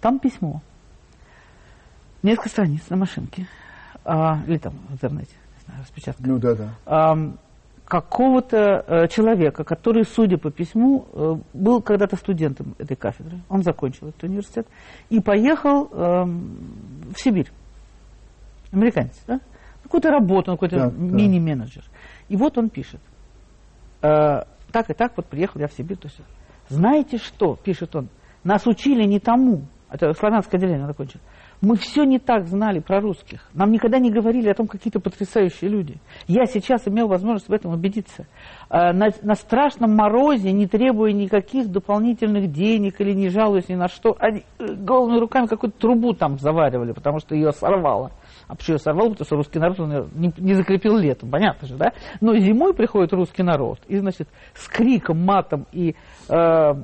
Там 0.00 0.18
письмо. 0.18 0.62
Несколько 2.22 2.48
страниц 2.48 2.88
на 2.88 2.96
машинке. 2.96 3.46
А, 4.04 4.42
или 4.46 4.58
там 4.58 4.74
в 4.88 4.94
интернете, 4.94 5.34
распечатка. 5.80 6.22
Ну 6.26 6.38
да, 6.38 6.54
да. 6.54 7.36
Какого-то 7.84 8.84
э, 8.86 9.08
человека, 9.08 9.64
который, 9.64 10.04
судя 10.04 10.38
по 10.38 10.50
письму, 10.50 11.06
э, 11.12 11.34
был 11.52 11.82
когда-то 11.82 12.16
студентом 12.16 12.74
этой 12.78 12.96
кафедры. 12.96 13.38
Он 13.50 13.62
закончил 13.62 14.08
этот 14.08 14.22
университет 14.22 14.66
и 15.10 15.20
поехал 15.20 15.88
в 15.90 17.16
Сибирь. 17.16 17.50
Американец, 18.72 19.20
да? 19.26 19.40
Какую-то 19.82 20.10
работу, 20.10 20.52
он 20.52 20.56
какой-то 20.56 20.76
Да, 20.76 20.90
да. 20.90 20.96
мини-менеджер. 20.96 21.84
И 22.28 22.36
вот 22.36 22.56
он 22.56 22.70
пишет. 22.70 23.00
Э, 24.00 24.44
так 24.70 24.88
и 24.88 24.94
так 24.94 25.12
вот 25.16 25.26
приехал 25.26 25.60
я 25.60 25.68
в 25.68 25.72
Сибирь. 25.74 25.98
То 25.98 26.08
есть, 26.08 26.20
знаете 26.68 27.18
что, 27.18 27.56
пишет 27.56 27.94
он, 27.94 28.08
нас 28.42 28.66
учили 28.66 29.04
не 29.04 29.20
тому, 29.20 29.66
это 29.90 30.14
славянское 30.14 30.58
отделение 30.58 30.82
он 30.82 30.88
закончил, 30.88 31.20
мы 31.62 31.76
все 31.76 32.02
не 32.02 32.18
так 32.18 32.48
знали 32.48 32.80
про 32.80 33.00
русских. 33.00 33.48
Нам 33.54 33.70
никогда 33.70 34.00
не 34.00 34.10
говорили 34.10 34.48
о 34.48 34.54
том, 34.54 34.66
какие-то 34.66 34.98
потрясающие 34.98 35.70
люди. 35.70 35.96
Я 36.26 36.44
сейчас 36.46 36.88
имел 36.88 37.06
возможность 37.06 37.48
в 37.48 37.52
этом 37.52 37.72
убедиться. 37.72 38.26
А, 38.68 38.92
На, 38.92 39.10
на 39.22 39.36
страшном 39.36 39.94
морозе, 39.94 40.50
не 40.50 40.66
требуя 40.66 41.12
никаких 41.12 41.68
дополнительных 41.68 42.50
денег 42.50 43.00
или 43.00 43.12
не 43.12 43.28
жалуясь 43.28 43.68
ни 43.68 43.76
на 43.76 43.86
что, 43.86 44.16
они 44.18 44.42
э, 44.58 44.74
голыми 44.74 45.18
руками 45.20 45.46
какую-то 45.46 45.78
трубу 45.78 46.14
там 46.14 46.36
заваривали, 46.38 46.92
потому 46.92 47.20
что 47.20 47.36
ее 47.36 47.52
сорвало. 47.52 48.10
А 48.48 48.54
почему 48.54 48.76
ее 48.76 48.78
сорвало? 48.78 49.10
Потому 49.10 49.26
что 49.26 49.36
русский 49.36 49.58
народ 49.58 49.80
он 49.80 50.10
не, 50.14 50.32
не 50.38 50.54
закрепил 50.54 50.96
летом, 50.96 51.30
понятно 51.30 51.66
же, 51.68 51.76
да? 51.76 51.92
Но 52.20 52.36
зимой 52.36 52.74
приходит 52.74 53.12
русский 53.12 53.42
народ 53.42 53.80
и, 53.88 53.98
значит, 53.98 54.28
с 54.54 54.68
криком, 54.68 55.24
матом 55.24 55.66
и 55.72 55.94
э, 56.28 56.34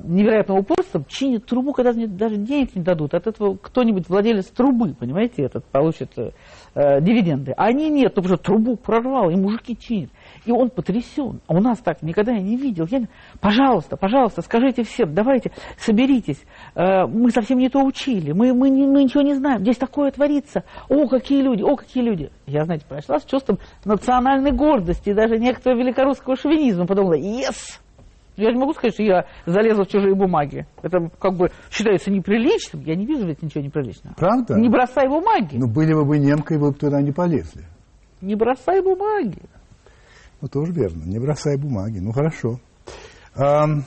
невероятным 0.03 0.59
упорством 0.59 1.05
чинит 1.07 1.45
трубу, 1.45 1.73
когда 1.73 1.93
даже 1.93 2.37
денег 2.37 2.75
не 2.75 2.81
дадут. 2.81 3.13
От 3.13 3.27
этого 3.27 3.57
кто-нибудь, 3.57 4.09
владелец 4.09 4.47
трубы, 4.47 4.93
понимаете, 4.93 5.43
этот 5.43 5.65
получит 5.65 6.11
э, 6.17 6.31
э, 6.75 7.01
дивиденды. 7.01 7.53
А 7.57 7.65
они 7.65 7.89
нет, 7.89 8.13
потому 8.13 8.35
что 8.35 8.43
трубу 8.43 8.75
прорвал, 8.75 9.29
и 9.29 9.35
мужики 9.35 9.77
чинят. 9.77 10.09
И 10.45 10.51
он 10.51 10.69
потрясен. 10.69 11.41
А 11.47 11.53
у 11.53 11.59
нас 11.59 11.79
так 11.79 12.01
никогда 12.01 12.33
я 12.33 12.41
не 12.41 12.55
видел. 12.55 12.87
Я... 12.89 13.01
Пожалуйста, 13.39 13.97
пожалуйста, 13.97 14.41
скажите 14.41 14.83
всем, 14.83 15.13
давайте, 15.13 15.51
соберитесь. 15.77 16.41
Э, 16.75 17.05
мы 17.05 17.31
совсем 17.31 17.57
не 17.57 17.69
то 17.69 17.83
учили, 17.83 18.31
мы, 18.31 18.53
мы, 18.53 18.69
мы 18.69 19.03
ничего 19.03 19.21
не 19.21 19.33
знаем. 19.33 19.61
Здесь 19.61 19.77
такое 19.77 20.11
творится. 20.11 20.63
О, 20.87 21.07
какие 21.07 21.41
люди, 21.41 21.48
о, 21.57 21.75
какие 21.75 22.03
люди. 22.03 22.31
Я, 22.45 22.65
знаете, 22.65 22.85
прошла 22.87 23.19
с 23.19 23.25
чувством 23.25 23.59
национальной 23.85 24.51
гордости 24.51 25.09
и 25.09 25.13
даже 25.13 25.37
некоторого 25.37 25.79
великорусского 25.79 26.35
шовинизма. 26.35 26.85
Подумала, 26.85 27.17
yes! 27.17 27.79
Я 28.37 28.53
не 28.53 28.59
могу 28.59 28.73
сказать, 28.73 28.93
что 28.93 29.03
я 29.03 29.25
залезла 29.45 29.83
в 29.83 29.89
чужие 29.89 30.15
бумаги. 30.15 30.65
Это 30.81 31.09
как 31.19 31.35
бы 31.35 31.51
считается 31.69 32.09
неприличным. 32.09 32.83
Я 32.83 32.95
не 32.95 33.05
вижу 33.05 33.23
здесь 33.23 33.41
ничего 33.41 33.63
неприличного. 33.63 34.15
Правда? 34.15 34.55
Не 34.57 34.69
бросай 34.69 35.09
бумаги. 35.09 35.57
Ну, 35.57 35.67
были 35.67 35.93
бы 35.93 36.05
вы 36.05 36.19
немкой, 36.19 36.57
вы 36.57 36.71
бы 36.71 36.77
туда 36.77 37.01
не 37.01 37.11
полезли. 37.11 37.65
Не 38.21 38.35
бросай 38.35 38.81
бумаги. 38.81 39.41
Ну, 40.39 40.47
тоже 40.47 40.71
верно. 40.71 41.03
Не 41.03 41.19
бросай 41.19 41.57
бумаги. 41.57 41.99
Ну, 41.99 42.13
хорошо. 42.13 42.59
Ам, 43.35 43.83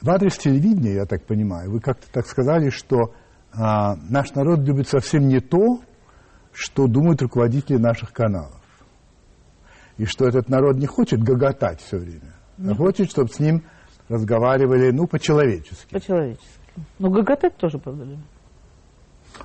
в 0.00 0.10
адрес 0.10 0.36
телевидения, 0.36 0.94
я 0.94 1.06
так 1.06 1.24
понимаю, 1.24 1.70
вы 1.70 1.80
как-то 1.80 2.06
так 2.12 2.26
сказали, 2.26 2.70
что 2.70 3.12
а, 3.58 3.96
наш 4.08 4.32
народ 4.34 4.60
любит 4.60 4.88
совсем 4.88 5.28
не 5.28 5.40
то, 5.40 5.80
что 6.52 6.86
думают 6.86 7.22
руководители 7.22 7.76
наших 7.76 8.12
каналов. 8.12 8.52
И 9.98 10.04
что 10.04 10.26
этот 10.26 10.48
народ 10.48 10.76
не 10.76 10.86
хочет 10.86 11.22
гоготать 11.22 11.80
все 11.80 11.98
время, 11.98 12.34
а 12.58 12.74
хочет, 12.74 13.10
чтобы 13.10 13.28
с 13.30 13.38
ним 13.38 13.62
разговаривали, 14.08 14.90
ну, 14.90 15.06
по-человечески. 15.06 15.90
По-человечески. 15.90 16.46
Ну, 16.98 17.10
гоготать 17.10 17.56
тоже, 17.56 17.80
любят. 17.84 18.18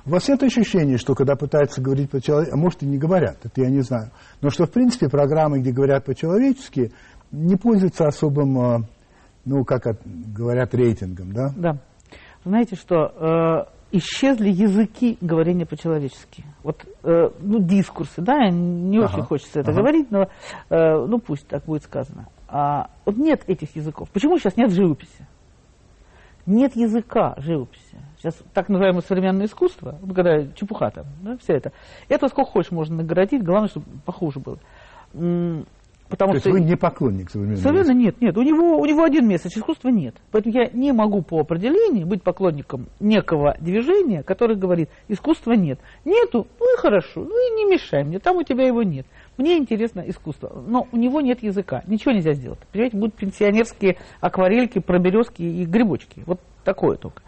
У 0.06 0.10
вас 0.10 0.26
нет 0.28 0.42
ощущения, 0.42 0.96
что 0.96 1.14
когда 1.14 1.36
пытаются 1.36 1.80
говорить 1.82 2.10
по-человечески, 2.10 2.54
а 2.54 2.58
может 2.58 2.82
и 2.82 2.86
не 2.86 2.98
говорят, 2.98 3.38
это 3.44 3.60
я 3.60 3.68
не 3.68 3.80
знаю, 3.80 4.10
но 4.40 4.50
что 4.50 4.66
в 4.66 4.70
принципе 4.70 5.08
программы, 5.08 5.60
где 5.60 5.70
говорят 5.70 6.04
по-человечески, 6.04 6.92
не 7.30 7.56
пользуются 7.56 8.06
особым, 8.06 8.58
э, 8.58 8.78
ну, 9.44 9.64
как 9.64 9.86
от- 9.86 10.00
говорят, 10.06 10.74
рейтингом, 10.74 11.32
да? 11.32 11.52
Да. 11.56 11.78
Знаете 12.44 12.76
что, 12.76 13.66
э, 13.66 13.81
исчезли 13.92 14.48
языки 14.48 15.18
говорения 15.20 15.66
по-человечески. 15.66 16.44
Вот, 16.62 16.84
э, 17.04 17.30
ну, 17.40 17.60
дискурсы, 17.60 18.20
да, 18.20 18.48
не 18.48 18.98
Ага, 18.98 19.06
очень 19.06 19.22
хочется 19.22 19.60
это 19.60 19.70
ага. 19.70 19.80
говорить, 19.80 20.10
но, 20.10 20.28
э, 20.70 21.06
ну, 21.06 21.18
пусть 21.18 21.46
так 21.46 21.64
будет 21.64 21.82
сказано. 21.84 22.26
А, 22.48 22.90
вот 23.04 23.16
нет 23.16 23.42
этих 23.46 23.76
языков. 23.76 24.08
Почему 24.10 24.38
сейчас 24.38 24.56
нет 24.56 24.70
живописи? 24.72 25.26
Нет 26.46 26.74
языка 26.74 27.34
живописи. 27.38 27.98
Сейчас 28.18 28.36
так 28.52 28.68
называемое 28.68 29.02
современное 29.02 29.46
искусство, 29.46 29.98
ну, 30.02 30.14
когда 30.14 30.46
чепуха 30.54 30.90
там, 30.90 31.06
да, 31.22 31.36
все 31.36 31.54
это. 31.54 31.72
Это 32.08 32.28
сколько 32.28 32.50
хочешь 32.50 32.72
можно 32.72 32.96
наградить, 32.96 33.44
главное, 33.44 33.68
чтобы 33.68 33.86
похуже 34.04 34.40
было. 34.40 34.58
Потому 36.12 36.34
То 36.34 36.40
что 36.40 36.48
есть 36.50 36.60
вы 36.60 36.68
не 36.68 36.76
поклонник 36.76 37.30
современного 37.30 37.62
Совершенно 37.62 37.96
нет, 37.96 38.20
нет. 38.20 38.36
У 38.36 38.42
него, 38.42 38.76
у 38.78 38.84
него 38.84 39.02
один 39.02 39.26
месяц 39.26 39.56
искусства 39.56 39.88
нет. 39.88 40.14
Поэтому 40.30 40.54
я 40.54 40.68
не 40.70 40.92
могу 40.92 41.22
по 41.22 41.40
определению 41.40 42.06
быть 42.06 42.22
поклонником 42.22 42.88
некого 43.00 43.56
движения, 43.58 44.22
которое 44.22 44.54
говорит, 44.54 44.90
искусства 45.08 45.52
нет. 45.52 45.80
Нету, 46.04 46.46
ну 46.60 46.74
и 46.74 46.78
хорошо, 46.78 47.22
ну 47.24 47.30
и 47.30 47.54
не 47.54 47.64
мешай 47.64 48.04
мне, 48.04 48.18
там 48.18 48.36
у 48.36 48.42
тебя 48.42 48.66
его 48.66 48.82
нет. 48.82 49.06
Мне 49.38 49.56
интересно 49.56 50.04
искусство, 50.06 50.62
но 50.66 50.86
у 50.92 50.98
него 50.98 51.22
нет 51.22 51.42
языка, 51.42 51.82
ничего 51.86 52.12
нельзя 52.12 52.34
сделать. 52.34 52.58
Понимаете, 52.72 52.98
будут 52.98 53.14
пенсионерские 53.14 53.96
акварельки, 54.20 54.80
проберезки 54.80 55.40
и 55.40 55.64
грибочки. 55.64 56.24
Вот 56.26 56.40
такое 56.62 56.98
только. 56.98 57.22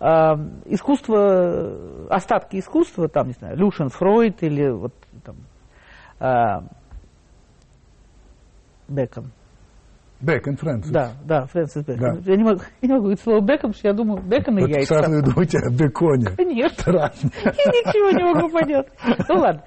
А, 0.00 0.36
искусство, 0.64 2.08
остатки 2.10 2.58
искусства, 2.58 3.08
там, 3.08 3.28
не 3.28 3.34
знаю, 3.34 3.56
Люшин, 3.56 3.90
Фройд 3.90 4.42
или 4.42 4.70
вот 4.70 4.92
там, 5.24 5.36
а, 6.18 6.64
Бекон. 8.88 9.32
Бекон, 10.20 10.56
Фрэнсис. 10.56 10.90
Да, 10.90 11.12
да, 11.24 11.46
Фрэнсис 11.46 11.84
Бэкон. 11.84 12.20
Да. 12.22 12.30
Я, 12.30 12.36
не 12.36 12.44
могу, 12.44 12.60
я 12.82 12.88
не 12.88 12.92
могу 12.92 13.02
говорить 13.02 13.20
слово 13.20 13.40
Бекон, 13.40 13.56
потому 13.56 13.74
что 13.74 13.88
я 13.88 13.94
думаю, 13.94 14.22
Бекон 14.22 14.58
и 14.58 14.60
Вот 14.62 14.70
яйца. 14.70 14.94
сразу 14.94 15.10
вы 15.10 15.22
думаете 15.22 15.58
о 15.58 15.70
беконе. 15.70 16.26
Конечно. 16.36 16.78
Страшно. 16.82 17.30
Я 17.44 17.50
ничего 17.50 18.10
не 18.10 18.32
могу 18.34 18.48
понять. 18.50 18.86
Ну 19.28 19.34
ладно. 19.40 19.62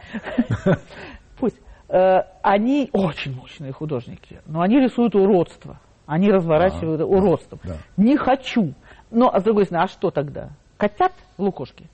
Пусть. 1.39 1.59
Э, 1.89 2.21
Они 2.41 2.89
очень 2.93 3.35
мощные 3.35 3.71
художники, 3.71 4.39
но 4.45 4.61
они 4.61 4.79
рисуют 4.79 5.15
уродство. 5.15 5.79
Они 6.05 6.29
разворачивают 6.31 7.01
А, 7.01 7.05
уродство. 7.05 7.59
да. 7.63 7.75
Не 7.97 8.15
хочу. 8.17 8.73
Но, 9.11 9.29
а 9.33 9.39
с 9.39 9.43
другой 9.43 9.65
стороны, 9.65 9.85
а 9.85 9.87
что 9.87 10.09
тогда? 10.09 10.49
Котят 10.77 11.13
в 11.37 11.41
лукошке? 11.43 11.85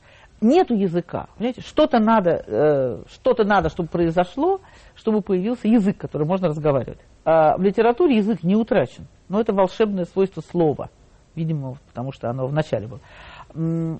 Нету 0.41 0.73
языка. 0.75 1.27
Понимаете, 1.37 1.61
что-то 1.61 1.99
надо, 1.99 2.43
э, 2.47 3.03
что-то 3.07 3.43
надо, 3.43 3.69
чтобы 3.69 3.89
произошло, 3.89 4.61
чтобы 4.95 5.21
появился 5.21 5.67
язык, 5.67 5.97
который 5.97 6.27
можно 6.27 6.47
разговаривать. 6.49 6.99
А 7.25 7.57
в 7.57 7.61
литературе 7.61 8.17
язык 8.17 8.43
не 8.43 8.55
утрачен, 8.55 9.07
но 9.29 9.39
это 9.39 9.53
волшебное 9.53 10.05
свойство 10.05 10.41
слова, 10.41 10.89
видимо, 11.35 11.77
потому 11.87 12.11
что 12.11 12.29
оно 12.29 12.47
в 12.47 12.53
начале 12.53 12.87
было. 12.87 13.99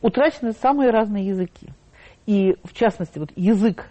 Утрачены 0.00 0.52
самые 0.52 0.90
разные 0.90 1.26
языки. 1.26 1.68
И, 2.26 2.56
в 2.62 2.72
частности, 2.72 3.18
вот 3.18 3.30
язык 3.34 3.88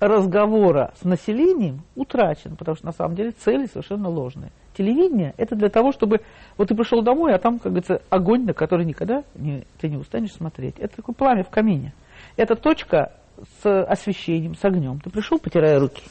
разговора 0.00 0.92
с 1.00 1.04
населением 1.04 1.82
утрачен, 1.94 2.56
потому 2.56 2.76
что 2.76 2.86
на 2.86 2.92
самом 2.92 3.14
деле 3.14 3.30
цели 3.30 3.66
совершенно 3.66 4.08
ложные. 4.08 4.50
Телевидение– 4.76 5.34
это 5.36 5.54
для 5.54 5.68
того, 5.68 5.92
чтобы... 5.92 6.22
Вот 6.56 6.68
ты 6.68 6.74
пришел 6.74 7.02
домой, 7.02 7.34
а 7.34 7.38
там, 7.38 7.58
как 7.58 7.72
говорится, 7.72 8.00
огонь, 8.08 8.46
на 8.46 8.54
который 8.54 8.86
никогда 8.86 9.22
не, 9.34 9.64
ты 9.80 9.88
не 9.88 9.98
устанешь 9.98 10.32
смотреть. 10.32 10.78
Это 10.78 10.96
такое 10.96 11.14
пламя 11.14 11.44
в 11.44 11.50
камине. 11.50 11.92
Это 12.36 12.56
точка 12.56 13.12
с 13.60 13.84
освещением, 13.84 14.54
с 14.54 14.64
огнем. 14.64 14.98
Ты 14.98 15.10
пришел, 15.10 15.38
потирая 15.38 15.78
руки 15.78 16.02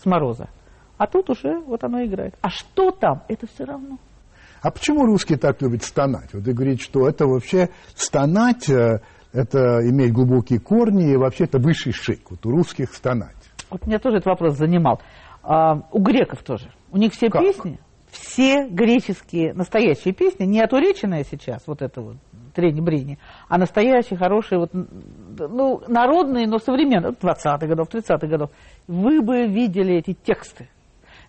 с 0.00 0.06
мороза. 0.06 0.48
А 0.96 1.06
тут 1.06 1.30
уже 1.30 1.60
вот 1.60 1.84
оно 1.84 2.04
играет. 2.04 2.34
А 2.40 2.50
что 2.50 2.90
там? 2.90 3.22
Это 3.28 3.46
все 3.46 3.64
равно. 3.64 3.98
А 4.60 4.70
почему 4.70 5.04
русские 5.06 5.38
так 5.38 5.62
любят 5.62 5.84
стонать? 5.84 6.30
Вот 6.32 6.42
вы 6.42 6.52
говорите, 6.52 6.82
что 6.82 7.08
это 7.08 7.26
вообще 7.26 7.70
стонать, 7.94 8.68
э, 8.68 9.00
это 9.32 9.88
иметь 9.88 10.12
глубокие 10.12 10.58
корни, 10.58 11.12
и 11.12 11.16
вообще 11.16 11.44
это 11.44 11.58
высший 11.58 11.92
шик. 11.92 12.30
Вот 12.30 12.44
у 12.44 12.50
русских 12.50 12.92
стонать. 12.94 13.36
Вот 13.70 13.86
меня 13.86 13.98
тоже 13.98 14.16
этот 14.16 14.26
вопрос 14.26 14.56
занимал. 14.56 15.00
А, 15.42 15.82
у 15.92 16.00
греков 16.00 16.42
тоже. 16.42 16.70
У 16.90 16.96
них 16.96 17.12
все 17.12 17.30
Как? 17.30 17.42
песни, 17.42 17.78
все 18.10 18.66
греческие, 18.68 19.52
настоящие 19.54 20.14
песни, 20.14 20.44
не 20.44 20.60
отреченная 20.60 21.24
сейчас, 21.24 21.62
вот 21.66 21.82
это 21.82 22.00
вот 22.00 22.16
трени-брени, 22.58 23.18
а 23.48 23.56
настоящие, 23.56 24.18
хорошие, 24.18 24.58
вот, 24.58 24.70
ну, 24.72 25.80
народные, 25.86 26.48
но 26.48 26.58
современные, 26.58 27.12
20-х 27.12 27.66
годов, 27.68 27.88
30-х 27.88 28.26
годов. 28.26 28.50
Вы 28.88 29.22
бы 29.22 29.46
видели 29.46 29.94
эти 29.94 30.12
тексты. 30.12 30.68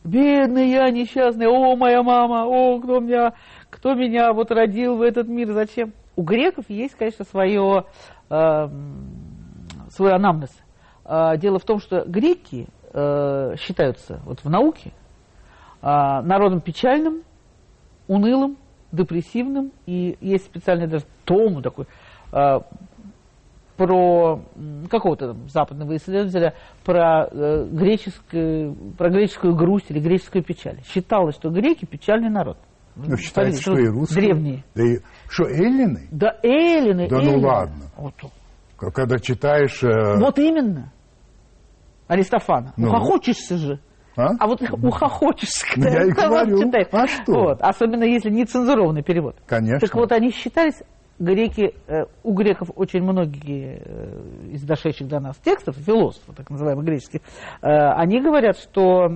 Бедный 0.04 0.70
я, 0.70 0.90
несчастный, 0.90 1.46
о, 1.46 1.76
моя 1.76 2.02
мама, 2.02 2.46
о, 2.48 2.80
кто 2.80 3.00
меня, 3.00 3.34
кто 3.70 3.94
меня 3.94 4.34
вот 4.34 4.50
родил 4.50 4.98
в 4.98 5.04
этот 5.04 5.28
мир, 5.28 5.52
зачем? 5.54 5.94
У 6.16 6.24
греков 6.24 6.66
есть, 6.68 6.96
конечно, 6.96 7.26
свое, 7.26 7.86
свой 8.28 10.12
анамнез. 10.12 10.52
А, 11.06 11.38
Дело 11.38 11.60
в 11.60 11.64
том, 11.64 11.80
что 11.80 12.04
греки 12.06 12.68
э, 12.94 13.56
считаются 13.58 14.22
вот 14.26 14.44
в 14.44 14.50
науке 14.50 14.92
а, 15.82 16.22
народом 16.22 16.62
печальным, 16.62 17.24
унылым, 18.08 18.58
депрессивным, 18.92 19.72
и 19.86 20.18
есть 20.22 20.46
специальный 20.46 20.88
даже 20.88 21.06
том 21.26 21.62
такой 21.62 21.86
а, 22.32 22.62
про 23.80 24.42
какого-то 24.90 25.34
там 25.34 25.48
западного 25.48 25.96
исследователя 25.96 26.54
про, 26.84 27.30
э, 27.32 27.66
греческую, 27.72 28.76
про 28.98 29.10
греческую 29.10 29.56
грусть 29.56 29.90
или 29.90 30.00
греческую 30.02 30.44
печаль. 30.44 30.82
Считалось, 30.86 31.36
что 31.36 31.50
греки 31.50 31.86
печальный 31.86 32.30
народ. 32.30 32.58
Ну, 32.98 33.16
считается, 33.16 33.62
Смотрите, 33.62 33.62
что 33.62 33.78
и 33.78 33.88
русские. 33.88 34.22
Древние. 34.22 34.64
Да 34.76 34.84
и 34.84 34.98
что, 35.30 35.46
эллины? 35.46 36.10
Да 36.12 36.36
эллины, 36.44 37.08
Да 37.08 37.18
ну 37.22 37.32
эллины. 37.32 37.48
ладно. 37.48 37.86
Вот, 37.96 38.14
Когда 38.78 39.18
читаешь... 39.18 39.82
э, 39.82 40.20
вот 40.20 40.38
именно. 40.40 40.92
Аристофана. 42.08 42.74
Ну. 42.76 42.90
Ухохочешься 42.90 43.56
же. 43.56 43.80
А? 44.20 44.36
А 44.40 44.48
вот 44.48 44.62
ухохочешься, 44.84 45.66
Ну, 45.76 45.84
когда 45.84 46.00
я 46.00 46.06
и 46.06 46.12
говорю. 46.12 46.64
читаешь. 46.64 46.88
А 46.92 47.08
что? 47.08 47.32
Вот. 47.34 47.62
Особенно 47.62 48.04
если 48.04 48.30
нецензурованный 48.30 49.04
перевод. 49.04 49.36
Конечно. 49.46 49.80
Так 49.80 49.96
вот, 49.96 50.12
они 50.12 50.32
считались, 50.32 50.76
греки, 51.20 51.74
э, 51.88 52.06
у 52.24 52.34
греков 52.34 52.70
очень 52.76 53.02
многие 53.04 53.82
э, 53.86 54.52
из 54.54 54.64
дошедших 54.64 55.08
до 55.08 55.20
нас 55.20 55.38
текстов, 55.38 55.76
философов, 55.76 56.36
так 56.36 56.50
называемых 56.50 56.86
греческих, 56.86 57.22
э, 57.62 57.68
они 57.68 58.22
говорят, 58.22 58.58
что 58.58 59.08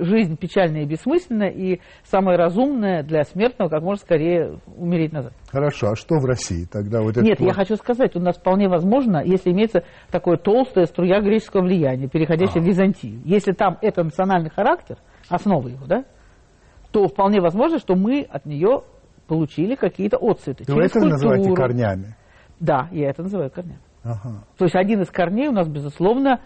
жизнь 0.00 0.36
печальная 0.36 0.82
и 0.82 0.86
бессмысленная, 0.86 1.50
и 1.50 1.80
самое 2.02 2.36
разумное 2.36 3.02
для 3.02 3.22
смертного 3.22 3.68
как 3.70 3.82
можно 3.82 4.04
скорее 4.04 4.58
умереть 4.76 5.12
назад. 5.12 5.32
Хорошо, 5.50 5.90
а 5.92 5.96
что 5.96 6.16
в 6.16 6.24
России 6.24 6.66
тогда? 6.70 7.00
Вот 7.00 7.16
Нет, 7.16 7.38
вот- 7.38 7.46
я 7.46 7.54
хочу 7.54 7.76
сказать, 7.76 8.16
у 8.16 8.20
нас 8.20 8.36
вполне 8.36 8.68
возможно, 8.68 9.22
если 9.24 9.52
имеется 9.52 9.84
такое 10.10 10.36
толстая 10.36 10.86
струя 10.86 11.20
греческого 11.20 11.62
влияния, 11.62 12.08
переходящая 12.08 12.62
в 12.62 12.66
Византию. 12.66 13.20
Если 13.24 13.52
там 13.52 13.78
это 13.80 14.02
национальный 14.02 14.50
характер, 14.50 14.96
основа 15.28 15.68
его, 15.68 15.86
да, 15.86 16.04
то 16.90 17.08
вполне 17.08 17.40
возможно, 17.40 17.78
что 17.78 17.96
мы 17.96 18.22
от 18.22 18.46
нее 18.46 18.82
получили 19.26 19.74
какие-то 19.74 20.16
отцветы. 20.18 20.64
Вы 20.72 20.82
это 20.84 21.00
называете 21.00 21.48
культуру. 21.48 21.68
корнями? 21.68 22.16
Да, 22.60 22.88
я 22.92 23.10
это 23.10 23.22
называю 23.22 23.50
корнями. 23.50 23.80
Ага. 24.02 24.44
То 24.58 24.64
есть 24.64 24.76
один 24.76 25.00
из 25.02 25.10
корней 25.10 25.48
у 25.48 25.52
нас, 25.52 25.66
безусловно, 25.66 26.40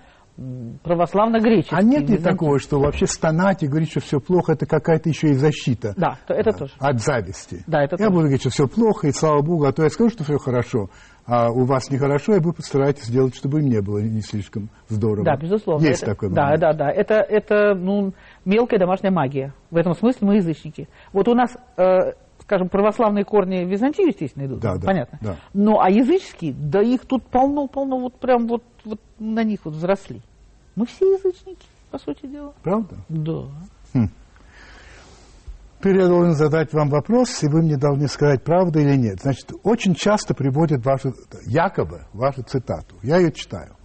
православно-греческий. 0.85 1.75
А 1.75 1.83
нет 1.83 2.09
ли 2.09 2.19
такого, 2.19 2.61
что 2.61 2.79
вообще 2.79 3.07
стонать 3.07 3.62
и 3.62 3.67
говорить, 3.67 3.91
что 3.91 4.01
все 4.01 4.21
плохо, 4.21 4.53
это 4.53 4.67
какая-то 4.67 5.09
еще 5.09 5.31
и 5.31 5.33
защита? 5.33 5.95
Да, 5.97 6.17
то 6.27 6.35
это 6.35 6.53
тоже. 6.53 6.73
От 6.79 7.01
зависти. 7.01 7.64
Да, 7.67 7.83
это 7.83 7.97
я 7.99 8.07
тоже. 8.07 8.11
буду 8.11 8.21
говорить, 8.23 8.41
что 8.43 8.51
все 8.51 8.69
плохо, 8.69 9.09
и 9.09 9.12
слава 9.12 9.43
богу, 9.43 9.64
а 9.64 9.73
то 9.73 9.83
я 9.83 9.91
скажу, 9.91 10.11
что 10.11 10.23
все 10.23 10.38
хорошо, 10.38 10.91
а 11.27 11.51
у 11.51 11.64
вас 11.64 11.91
нехорошо, 11.91 12.37
и 12.37 12.41
вы 12.41 12.53
постараетесь 12.53 13.05
сделать, 13.05 13.35
чтобы 13.35 13.61
им 13.61 13.67
не 13.67 13.81
было 13.83 13.99
не 13.99 14.21
слишком 14.21 14.71
здорово. 14.88 15.25
Да, 15.25 15.37
безусловно. 15.37 15.85
Есть 15.85 16.03
это, 16.03 16.12
такой 16.12 16.31
Да, 16.31 16.45
момент. 16.45 16.61
да, 16.61 16.73
да. 16.73 16.91
Это, 16.91 17.14
это 17.14 17.75
ну, 17.75 18.12
мелкая 18.45 18.79
домашняя 18.79 19.11
магия. 19.12 19.53
В 19.71 19.77
этом 19.77 19.95
смысле 19.95 20.27
мы 20.27 20.37
язычники. 20.37 20.88
Вот 21.12 21.27
у 21.27 21.35
нас, 21.35 21.51
э, 21.77 22.12
скажем, 22.49 22.71
православные 22.71 23.27
корни 23.27 23.63
в 23.63 23.69
Византию, 23.69 24.09
естественно, 24.09 24.47
идут. 24.47 24.61
Да, 24.61 24.77
да, 24.79 24.87
понятно. 24.87 25.19
да. 25.21 25.37
Но 25.53 25.81
а 25.83 25.91
языческие, 25.91 26.55
да 26.55 26.81
их 26.81 27.05
тут 27.05 27.23
полно-полно, 27.27 27.99
вот 27.99 28.15
прям 28.15 28.47
вот, 28.47 28.63
вот 28.87 29.01
на 29.19 29.45
них 29.45 29.61
вот 29.65 29.75
взросли. 29.75 30.23
Мы 30.75 30.87
все 30.87 31.05
язычники, 31.13 31.67
по 31.91 31.99
сути 31.99 32.27
дела. 32.27 32.55
Правда? 32.63 32.97
Да. 33.11 33.43
Теперь 35.79 35.99
я 35.99 36.09
должен 36.09 36.33
задать 36.33 36.73
вам 36.73 36.89
вопрос, 36.89 37.43
и 37.43 37.49
вы 37.49 37.61
мне 37.61 37.77
должны 37.77 38.09
сказать, 38.09 38.42
правда 38.42 38.81
или 38.81 38.96
нет. 38.96 39.21
Значит, 39.21 39.53
очень 39.63 39.94
часто 39.94 40.35
приводят 40.35 40.85
вашу, 40.87 41.15
якобы, 41.44 42.07
вашу 42.15 42.42
цитату. 42.42 42.96
Я 43.03 43.19
ее 43.19 43.31
читаю. 43.31 43.77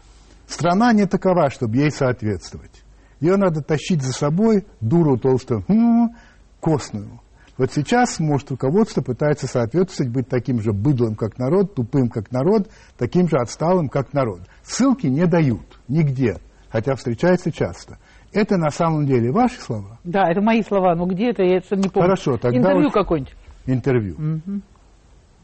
Страна 0.48 0.94
не 0.94 1.06
такова, 1.06 1.50
чтобы 1.50 1.76
ей 1.76 1.92
соответствовать. 1.92 2.84
Ее 3.20 3.36
надо 3.36 3.62
тащить 3.62 4.02
за 4.02 4.14
собой, 4.14 4.66
дуру 4.80 5.18
толстую, 5.18 5.66
м, 5.68 6.16
костную. 6.62 7.20
Вот 7.58 7.72
сейчас, 7.72 8.20
может, 8.20 8.50
руководство 8.50 9.02
пытается 9.02 9.46
соответствовать, 9.48 10.12
быть 10.12 10.28
таким 10.28 10.60
же 10.60 10.74
быдлым, 10.74 11.16
как 11.16 11.38
народ, 11.38 11.76
тупым, 11.76 12.10
как 12.10 12.32
народ, 12.32 12.68
таким 12.98 13.30
же 13.30 13.38
отсталым, 13.38 13.90
как 13.90 14.12
народ. 14.14 14.42
Ссылки 14.64 15.06
не 15.06 15.28
дают 15.28 15.80
нигде, 15.88 16.38
хотя 16.70 16.96
встречается 16.96 17.52
часто. 17.52 18.00
Это 18.32 18.58
на 18.58 18.72
самом 18.72 19.06
деле 19.06 19.32
ваши 19.32 19.62
слова? 19.62 20.00
Да, 20.04 20.28
это 20.32 20.42
мои 20.42 20.64
слова, 20.64 20.96
но 20.96 21.06
где 21.06 21.30
это, 21.30 21.44
я 21.44 21.58
это 21.58 21.76
не 21.76 21.90
помню. 21.90 22.08
Хорошо, 22.08 22.38
тогда 22.38 22.58
Интервью 22.58 22.84
вот- 22.86 22.94
какое-нибудь. 22.94 23.36
интервью. 23.68 24.42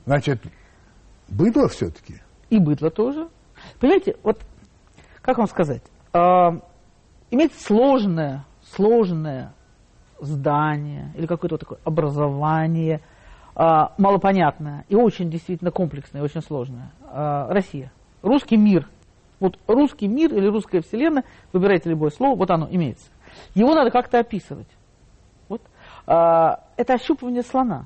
Значит, 0.05 0.41
быдло 1.27 1.67
все-таки? 1.67 2.15
И 2.49 2.57
быдло 2.57 2.89
тоже. 2.89 3.27
Понимаете, 3.79 4.15
вот, 4.23 4.41
как 5.21 5.37
вам 5.37 5.47
сказать, 5.47 5.83
а, 6.13 6.59
иметь 7.29 7.53
сложное, 7.53 8.45
сложное 8.75 9.53
здание 10.21 11.11
или 11.15 11.25
какое-то 11.25 11.55
вот 11.55 11.59
такое 11.59 11.79
образование, 11.83 13.01
а, 13.55 13.93
малопонятное 13.97 14.85
и 14.89 14.95
очень 14.95 15.29
действительно 15.29 15.71
комплексное, 15.71 16.21
очень 16.21 16.41
сложное. 16.41 16.91
А, 17.03 17.51
Россия. 17.51 17.91
Русский 18.21 18.57
мир. 18.57 18.87
Вот 19.39 19.57
русский 19.67 20.07
мир 20.07 20.33
или 20.33 20.47
русская 20.47 20.81
вселенная, 20.81 21.23
выбирайте 21.53 21.89
любое 21.89 22.09
слово, 22.11 22.35
вот 22.37 22.51
оно 22.51 22.67
имеется. 22.69 23.07
Его 23.55 23.73
надо 23.73 23.89
как-то 23.91 24.19
описывать. 24.19 24.67
Вот. 25.47 25.61
А, 26.05 26.63
это 26.77 26.93
ощупывание 26.95 27.43
слона. 27.43 27.85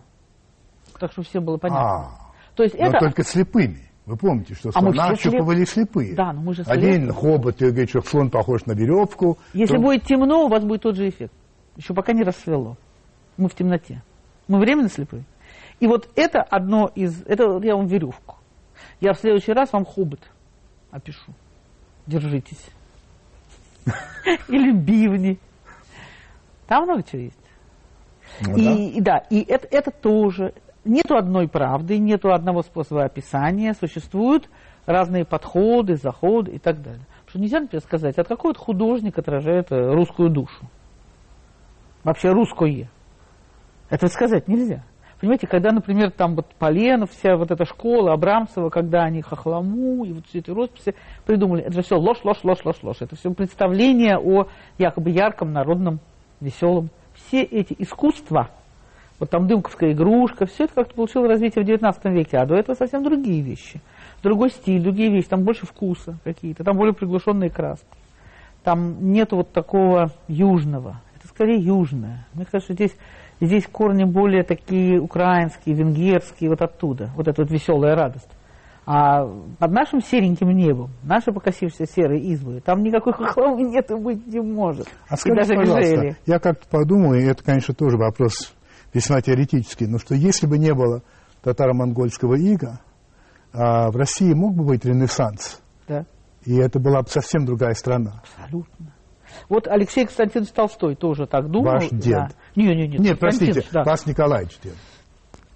Так 1.00 1.12
что 1.12 1.22
всем 1.24 1.46
было 1.46 1.58
понятно. 1.58 1.84
А, 1.86 2.10
То 2.56 2.64
есть 2.64 2.78
но 2.78 2.88
это... 2.88 3.00
только 3.00 3.24
слепыми. 3.24 3.90
Вы 4.06 4.18
помните, 4.18 4.54
что 4.54 4.70
А 4.70 4.80
слона 4.82 5.10
слеп- 5.10 5.14
ощупывали 5.14 5.64
слепые. 5.66 6.14
Да, 6.16 6.34
но 6.34 6.42
мы 6.42 6.54
же 6.54 6.64
Один 6.68 7.06
слепые. 7.06 7.14
хобот, 7.14 7.62
и 7.62 7.68
говорит, 7.70 7.90
что 7.90 8.02
слон 8.02 8.30
похож 8.30 8.66
на 8.66 8.74
веревку. 8.74 9.38
Если 9.54 9.76
то- 9.76 9.82
будет 9.82 10.04
темно, 10.04 10.46
у 10.46 10.50
вас 10.50 10.64
будет 10.64 10.82
тот 10.82 10.96
же 10.96 11.08
эффект. 11.08 11.34
Еще 11.76 11.94
пока 11.94 12.14
не 12.14 12.24
рассвело. 12.24 12.78
Мы 13.38 13.50
в 13.50 13.56
темноте. 13.56 14.02
Мы 14.48 14.60
временно 14.60 14.90
слепые. 14.90 15.24
И 15.80 15.88
вот 15.88 16.10
это 16.16 16.42
одно 16.42 16.92
из... 16.94 17.24
Это 17.24 17.60
я 17.64 17.76
вам 17.76 17.88
веревку. 17.88 18.38
Я 19.02 19.14
в 19.14 19.20
следующий 19.20 19.54
раз 19.54 19.74
вам 19.74 19.86
хобот 19.86 20.20
опишу. 20.92 21.34
Держитесь. 22.06 22.66
Или 24.48 24.72
бивни. 24.72 25.40
Там 26.68 26.84
много 26.84 27.04
чего 27.04 27.24
есть. 27.24 27.38
Ну, 28.42 28.56
и, 28.56 28.64
да. 28.64 28.72
и 28.74 29.02
да, 29.02 29.18
и 29.30 29.42
это, 29.42 29.68
это 29.70 29.92
тоже. 29.92 30.54
Нету 30.86 31.16
одной 31.16 31.48
правды, 31.48 31.98
нету 31.98 32.34
одного 32.34 32.62
способа 32.62 33.04
описания. 33.04 33.74
Существуют 33.74 34.50
разные 34.86 35.26
подходы, 35.26 35.96
заходы 35.96 36.52
и 36.52 36.60
так 36.60 36.82
далее. 36.82 37.06
Потому 37.26 37.30
что 37.30 37.40
нельзя, 37.40 37.60
например, 37.60 37.84
сказать, 37.84 38.18
от 38.18 38.28
какой 38.28 38.50
вот 38.50 38.58
художник 38.58 39.18
отражает 39.18 39.72
э, 39.72 39.94
русскую 39.94 40.30
душу. 40.30 40.66
Вообще 42.04 42.32
русское. 42.32 42.90
Это 43.90 44.08
сказать 44.08 44.48
нельзя. 44.48 44.84
Понимаете, 45.24 45.48
когда, 45.48 45.72
например, 45.72 46.12
там 46.12 46.36
вот 46.36 46.48
Поленов, 46.60 47.12
вся 47.12 47.38
вот 47.38 47.50
эта 47.50 47.64
школа, 47.64 48.12
Абрамцева, 48.12 48.70
когда 48.70 49.04
они 49.04 49.22
хохламу 49.22 50.04
и 50.04 50.12
вот 50.12 50.26
все 50.28 50.40
эти 50.40 50.50
росписи 50.52 50.96
придумали, 51.26 51.64
это 51.64 51.76
же 51.76 51.82
все 51.82 51.96
ложь, 51.96 52.20
ложь, 52.26 52.44
ложь, 52.44 52.66
ложь, 52.66 52.84
ложь. 52.84 52.98
Это 53.00 53.16
все 53.16 53.32
представление 53.34 54.18
о 54.18 54.48
якобы 54.78 55.12
ярком, 55.12 55.54
народном, 55.54 56.02
веселом. 56.42 56.90
Все 57.14 57.42
эти 57.42 57.74
искусства, 57.80 58.50
вот 59.18 59.30
там 59.30 59.48
дымковская 59.48 59.94
игрушка, 59.94 60.46
все 60.46 60.66
это 60.66 60.74
как-то 60.74 60.96
получило 60.96 61.26
развитие 61.26 61.64
в 61.64 61.68
19 61.68 62.04
веке, 62.06 62.38
а 62.38 62.46
до 62.46 62.56
этого 62.56 62.76
совсем 62.76 63.02
другие 63.02 63.42
вещи. 63.42 63.80
Другой 64.22 64.50
стиль, 64.50 64.84
другие 64.84 65.10
вещи, 65.10 65.30
там 65.30 65.44
больше 65.44 65.66
вкуса 65.66 66.18
какие-то, 66.26 66.66
там 66.66 66.76
более 66.76 66.94
приглушенные 66.94 67.50
краски. 67.50 67.88
Там 68.66 69.12
нету 69.14 69.38
вот 69.38 69.54
такого 69.54 70.12
южного. 70.28 71.00
Скорее 71.36 71.60
южное. 71.60 72.26
Мне 72.34 72.46
кажется, 72.46 72.74
здесь, 72.74 72.96
здесь 73.42 73.66
корни 73.68 74.04
более 74.04 74.44
такие 74.44 75.00
украинские, 75.00 75.76
венгерские, 75.76 76.50
вот 76.50 76.62
оттуда. 76.62 77.10
Вот 77.16 77.28
эта 77.28 77.42
вот 77.42 77.52
веселая 77.52 77.96
радость. 77.96 78.30
А 78.86 79.26
под 79.60 79.72
нашим 79.72 80.02
сереньким 80.02 80.50
небом, 80.50 80.92
наши 81.04 81.32
покосившиеся 81.32 81.86
серые 81.92 82.22
избы, 82.34 82.60
там 82.60 82.84
никакой 82.84 83.14
хохловы 83.18 83.64
нет 83.64 83.90
и 83.92 83.96
быть 83.96 84.28
не 84.28 84.42
может. 84.42 84.88
А 85.08 85.16
скажите, 85.16 85.42
даже 85.42 85.56
пожалуйста, 85.56 85.96
гжели. 85.96 86.18
я 86.26 86.40
как-то 86.40 86.68
подумал, 86.70 87.14
и 87.14 87.22
это, 87.24 87.44
конечно, 87.44 87.74
тоже 87.74 87.98
вопрос 87.98 88.54
весьма 88.94 89.22
теоретический, 89.22 89.88
но 89.88 89.98
что 90.00 90.16
если 90.16 90.48
бы 90.48 90.58
не 90.58 90.74
было 90.74 91.02
татаро-монгольского 91.44 92.36
ига, 92.36 92.80
а 93.54 93.90
в 93.90 93.96
России 93.96 94.34
мог 94.34 94.54
бы 94.56 94.66
быть 94.66 94.84
ренессанс, 94.86 95.62
Да, 95.88 96.06
и 96.46 96.56
это 96.58 96.80
была 96.80 97.02
бы 97.02 97.08
совсем 97.08 97.46
другая 97.46 97.74
страна. 97.76 98.22
абсолютно. 98.22 98.93
Вот 99.50 99.68
Алексей 99.68 100.06
Константинович 100.06 100.50
Толстой 100.52 100.96
тоже 100.96 101.26
так 101.28 101.50
думал. 101.50 101.74
Ваш 101.74 101.90
дед. 101.90 102.14
Да. 102.14 102.28
Не, 102.56 102.68
не, 102.76 102.88
не. 102.88 102.98
Нет, 102.98 103.20
простите, 103.20 103.64
да. 103.72 103.84
вас 103.84 104.06
Николаевич 104.06 104.58
дед. 104.64 104.74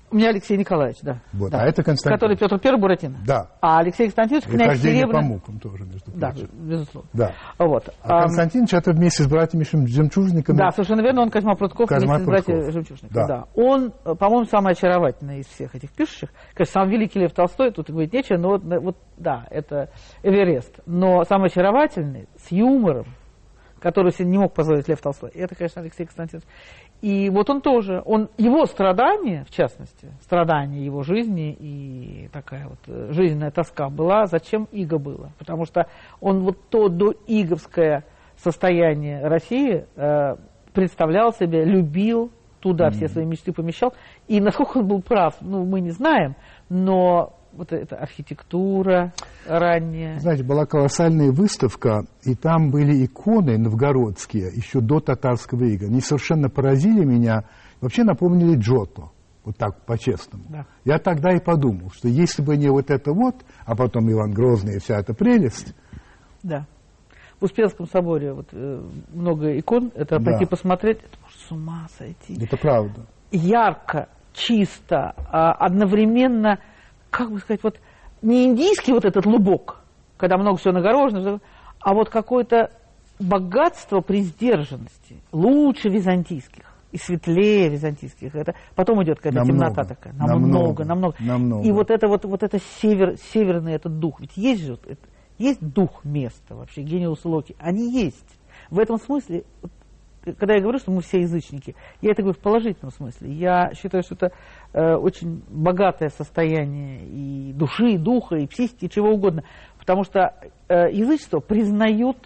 У 0.10 0.16
меня 0.16 0.30
Алексей 0.30 0.56
Николаевич, 0.58 1.00
да. 1.02 1.20
Вот, 1.34 1.52
Да. 1.52 1.60
а 1.64 1.66
это 1.68 1.84
Константин. 1.84 2.18
Который 2.18 2.38
Петр 2.38 2.58
Первый 2.60 2.80
Буратино. 2.80 3.18
Да. 3.28 3.50
А 3.60 3.80
Алексей 3.80 4.06
Константинович 4.06 4.46
князь 4.46 4.70
хождение 4.70 5.06
по 5.06 5.12
Серебряный. 5.16 5.28
мукам 5.34 5.60
тоже, 5.60 5.84
между 5.84 6.12
Да, 6.16 6.30
прочим. 6.30 6.48
безусловно. 6.54 7.10
Да. 7.12 7.34
Вот. 7.60 7.90
А 8.04 8.22
Константинович 8.22 8.74
это 8.74 8.92
вместе 8.94 9.24
с 9.24 9.28
братьями 9.28 9.66
жемчужниками. 9.86 10.56
Да, 10.56 10.72
совершенно 10.72 11.02
верно, 11.02 11.24
он 11.24 11.30
Козьма 11.30 11.56
Прутков 11.56 11.90
Козьма 11.90 12.20
вместе 12.20 12.24
с 12.24 12.26
братьями 12.26 12.56
Прутков. 12.56 12.74
Жемчужников. 12.74 13.14
Да. 13.14 13.28
Да. 13.28 13.44
Он, 13.56 13.92
э, 14.06 14.16
по-моему, 14.16 14.46
самый 14.46 14.72
очаровательный 14.72 15.40
из 15.40 15.48
всех 15.48 15.76
этих 15.76 15.92
пишущих. 15.92 16.30
Конечно, 16.54 16.72
сам 16.84 16.90
великий 16.90 17.20
Лев 17.20 17.34
Толстой, 17.34 17.72
тут 17.72 17.90
говорить 17.90 18.14
нечего, 18.14 18.38
но 18.38 18.48
вот, 18.52 18.64
э, 18.64 18.80
вот, 18.80 18.96
да, 19.18 19.46
это 19.50 19.90
Эверест. 20.24 20.74
Но 20.86 21.26
самый 21.26 21.48
очаровательный, 21.48 22.30
с 22.38 22.50
юмором, 22.50 23.08
который 23.80 24.12
себе 24.12 24.30
не 24.30 24.38
мог 24.38 24.54
позволить 24.54 24.88
Лев 24.88 25.02
Толстой, 25.02 25.32
это, 25.32 25.56
конечно, 25.56 25.82
Алексей 25.82 26.06
Константинович. 26.06 26.46
И 27.02 27.30
вот 27.30 27.50
он 27.50 27.62
тоже, 27.62 28.02
он, 28.06 28.30
его 28.38 28.66
страдания, 28.66 29.46
в 29.48 29.52
частности, 29.52 30.12
страдания 30.22 30.84
его 30.84 31.04
жизни 31.04 31.56
и 31.60 32.30
такая 32.34 32.68
вот 32.68 32.80
э, 32.88 33.12
жизненная 33.12 33.52
тоска 33.52 33.90
была, 33.90 34.26
зачем 34.26 34.68
Иго 34.72 34.98
было. 34.98 35.32
Потому 35.38 35.66
что 35.66 35.88
он 36.20 36.40
вот 36.40 36.58
то 36.70 36.90
доиговское 36.90 38.04
состояние 38.38 39.28
России 39.28 39.86
э, 39.96 40.36
представлял 40.74 41.34
себе, 41.34 41.66
любил, 41.66 42.32
туда 42.60 42.90
все 42.90 43.08
свои 43.08 43.26
мечты 43.26 43.54
помещал. 43.54 43.94
И 44.28 44.42
насколько 44.42 44.80
он 44.80 44.88
был 44.88 45.02
прав, 45.02 45.36
ну, 45.42 45.66
мы 45.66 45.82
не 45.82 45.92
знаем, 45.92 46.36
но 46.70 47.34
вот 47.58 47.74
эта 47.74 47.96
архитектура 47.98 49.14
ранняя. 49.48 50.20
Знаете, 50.20 50.44
была 50.44 50.66
колоссальная 50.66 51.32
выставка, 51.32 52.06
и 52.24 52.36
там 52.36 52.70
были 52.70 53.04
иконы 53.06 53.58
новгородские, 53.58 54.52
еще 54.56 54.80
до 54.80 55.00
татарского 55.00 55.64
ига. 55.64 55.88
Они 55.88 56.00
совершенно 56.02 56.50
поразили 56.50 57.04
меня, 57.04 57.44
вообще 57.82 58.04
напомнили 58.04 58.58
Джото, 58.58 59.10
вот 59.44 59.58
так, 59.58 59.84
по-честному. 59.86 60.44
Да. 60.50 60.66
Я 60.86 61.00
тогда 61.00 61.34
и 61.34 61.40
подумал, 61.40 61.90
что 61.92 62.08
если 62.08 62.42
бы 62.44 62.56
не 62.58 62.70
вот 62.70 62.92
это 62.92 63.12
вот, 63.12 63.36
а 63.66 63.76
потом 63.76 64.10
Иван 64.12 64.32
Грозный 64.32 64.76
и 64.76 64.80
вся 64.80 65.00
эта 65.00 65.14
прелесть, 65.14 65.74
Да. 66.44 66.66
В 67.40 67.44
Успенском 67.46 67.86
соборе 67.88 68.34
вот, 68.34 68.48
э, 68.52 68.82
много 69.14 69.60
икон, 69.60 69.92
это 69.94 70.18
Да. 70.18 70.26
пойти 70.26 70.46
посмотреть, 70.46 70.98
это 71.00 71.18
может 71.22 71.40
с 71.40 71.52
ума 71.52 71.88
сойти. 71.98 72.36
это 72.44 72.58
правда. 72.58 73.06
ярко, 73.32 74.08
чисто, 74.34 75.14
а, 75.32 75.52
одновременно, 75.52 76.60
как 77.18 77.32
бы 77.32 77.40
сказать, 77.40 77.62
вот 77.64 77.80
не 78.22 78.46
индийский 78.46 78.94
вот 78.94 79.04
этот 79.04 79.26
лубок, 79.26 79.80
когда 80.18 80.38
много 80.38 80.58
всего 80.58 80.74
нагорожено, 80.74 81.40
а 81.80 81.94
вот 81.96 82.10
какое-то 82.10 82.70
богатство 83.20 84.02
при 84.02 84.22
сдержанности, 84.22 85.18
лучше 85.32 85.90
византийских 85.90 86.64
и 86.92 86.98
светлее 86.98 87.70
византийских. 87.70 88.36
Это 88.36 88.54
потом 88.76 89.04
идет 89.04 89.18
какая-то 89.18 89.40
Намного, 89.40 89.58
темнота 89.70 89.84
такая. 89.84 90.14
намного, 90.14 90.38
Намного, 90.40 90.86
намного. 90.86 91.16
намного. 91.20 91.68
И 91.68 91.72
вот 91.72 91.90
это 91.90 92.08
вот, 92.08 92.24
вот 92.24 92.44
это 92.44 92.60
север, 92.82 93.16
северный 93.34 93.74
этот 93.74 93.98
дух. 93.98 94.22
Ведь 94.22 94.38
есть 94.38 94.64
же, 94.64 94.74
это- 94.74 95.08
есть 95.40 95.60
дух 95.60 96.06
места 96.06 96.56
вообще, 96.56 96.84
гениус 96.84 97.26
локи. 97.26 97.56
Они 97.60 97.92
есть. 97.92 98.40
В 98.70 98.78
этом 98.80 99.00
смысле, 99.00 99.44
вот, 99.64 99.72
когда 100.34 100.56
я 100.56 100.62
говорю, 100.62 100.80
что 100.80 100.92
мы 100.92 101.02
все 101.02 101.22
язычники, 101.22 101.76
я 102.02 102.12
это 102.12 102.22
говорю 102.22 102.38
в 102.38 102.42
положительном 102.42 102.92
смысле. 102.92 103.32
Я 103.32 103.72
считаю, 103.74 104.04
что 104.04 104.16
это 104.16 104.32
э, 104.74 104.96
очень 104.96 105.42
богатое 105.50 106.10
состояние 106.10 107.06
и 107.06 107.54
души, 107.54 107.92
и 107.92 107.98
духа, 107.98 108.36
и 108.36 108.48
психики, 108.48 108.86
и 108.86 108.90
чего 108.90 109.10
угодно. 109.12 109.44
Потому 109.80 110.04
что 110.04 110.34
э, 110.68 110.92
язычество 110.92 111.40
признает 111.40 112.18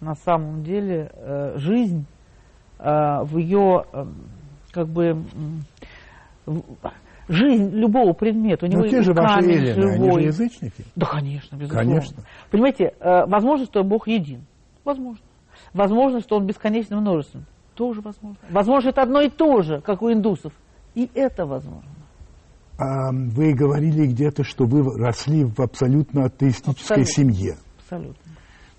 на 0.00 0.14
самом 0.14 0.62
деле 0.62 1.10
э, 1.14 1.52
жизнь 1.56 2.04
э, 2.78 2.84
в 3.24 3.36
ее, 3.38 3.84
э, 3.92 4.04
как 4.72 4.88
бы, 4.88 5.22
в- 6.46 6.72
жизнь 7.28 7.70
любого 7.76 8.12
предмета. 8.12 8.66
У 8.66 8.68
него 8.68 8.80
Но 8.80 8.86
и 8.86 8.90
те 8.90 9.02
же 9.02 9.12
ваши 9.12 9.40
камень 9.40 9.50
эллины, 9.54 9.70
они 9.92 9.92
живой. 9.96 10.20
же 10.22 10.26
язычники. 10.28 10.84
Да, 10.96 11.06
конечно, 11.06 11.56
безусловно. 11.56 11.90
Конечно. 11.90 12.22
Понимаете, 12.50 12.92
э, 12.98 13.24
возможно, 13.26 13.66
что 13.66 13.84
Бог 13.84 14.08
един. 14.08 14.40
Возможно. 14.84 15.20
Возможно, 15.74 16.20
что 16.20 16.36
Он 16.36 16.46
бесконечно 16.46 17.00
множественен. 17.00 17.46
Тоже 17.74 18.00
возможно. 18.00 18.38
Возможно, 18.50 18.88
это 18.90 19.02
одно 19.02 19.20
и 19.22 19.30
то 19.30 19.62
же, 19.62 19.80
как 19.80 20.02
у 20.02 20.12
индусов. 20.12 20.52
И 20.94 21.08
это 21.14 21.46
возможно. 21.46 21.88
А, 22.78 23.10
вы 23.12 23.52
говорили 23.54 24.06
где-то, 24.06 24.42
что 24.44 24.64
вы 24.64 24.82
росли 24.98 25.44
в 25.44 25.60
абсолютно 25.60 26.24
атеистической 26.24 27.02
Абсолютно. 27.02 27.04
семье. 27.34 27.56
Абсолютно. 27.78 28.32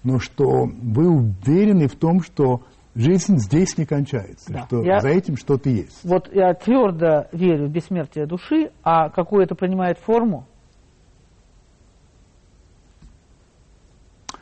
но 0.04 0.18
что 0.18 0.66
вы 0.82 1.08
уверены 1.08 1.88
в 1.88 1.96
том, 1.96 2.22
что 2.24 2.62
жизнь 2.96 3.38
здесь 3.38 3.78
не 3.78 3.86
кончается, 3.86 4.52
Да. 4.52 4.64
что 4.66 4.82
Я- 4.84 5.00
за 5.00 5.10
этим 5.10 5.38
что-то 5.38 5.70
есть. 5.70 6.00
Вот 6.04 6.28
я 6.34 6.54
твердо 6.56 7.28
верю 7.32 7.68
в 7.68 7.72
бессмертие 7.72 8.26
души, 8.26 8.72
а 8.84 9.10
какую 9.10 9.44
это 9.44 9.54
принимает 9.54 10.00
форму, 10.00 10.48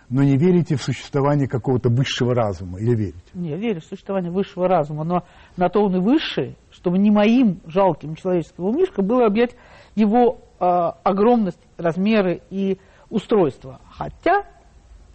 Но 0.10 0.24
не 0.24 0.38
верите 0.38 0.76
в 0.76 0.82
существование 0.82 1.47
какого-то 1.47 1.89
высшего 1.89 2.34
разума 2.34 2.80
или 2.80 2.95
верите? 2.95 3.20
не 3.34 3.55
верю 3.55 3.82
в 3.82 3.86
существование 3.86 4.32
высшего 4.32 4.68
разума, 4.68 5.03
но 5.03 5.24
на 5.55 5.70
то 5.70 5.84
он 5.84 5.95
и 5.95 5.99
высший, 5.99 6.57
чтобы 6.72 6.97
не 6.97 7.12
моим 7.12 7.60
жалким 7.68 8.16
человеческим 8.16 8.66
умишком 8.66 9.05
было 9.05 9.28
объять 9.28 9.55
его 9.95 10.39
э, 10.60 10.66
огромность, 11.03 11.60
размеры 11.78 12.41
и 12.49 12.80
устройство. 13.10 13.80
Хотя 13.91 14.45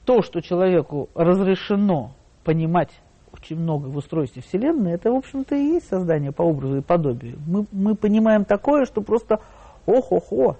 то, 0.04 0.22
что 0.22 0.40
человеку 0.40 1.08
разрешено 1.14 2.12
понимать 2.44 2.90
очень 3.32 3.56
много 3.56 3.88
в 3.88 3.96
устройстве 3.96 4.42
Вселенной, 4.42 4.92
это, 4.92 5.10
в 5.10 5.16
общем-то, 5.16 5.56
и 5.56 5.74
есть 5.74 5.88
создание 5.88 6.30
по 6.30 6.42
образу 6.42 6.76
и 6.76 6.82
подобию. 6.82 7.38
Мы, 7.46 7.66
мы 7.72 7.96
понимаем 7.96 8.44
такое, 8.44 8.84
что 8.84 9.00
просто 9.00 9.40
ох-охо. 9.86 10.56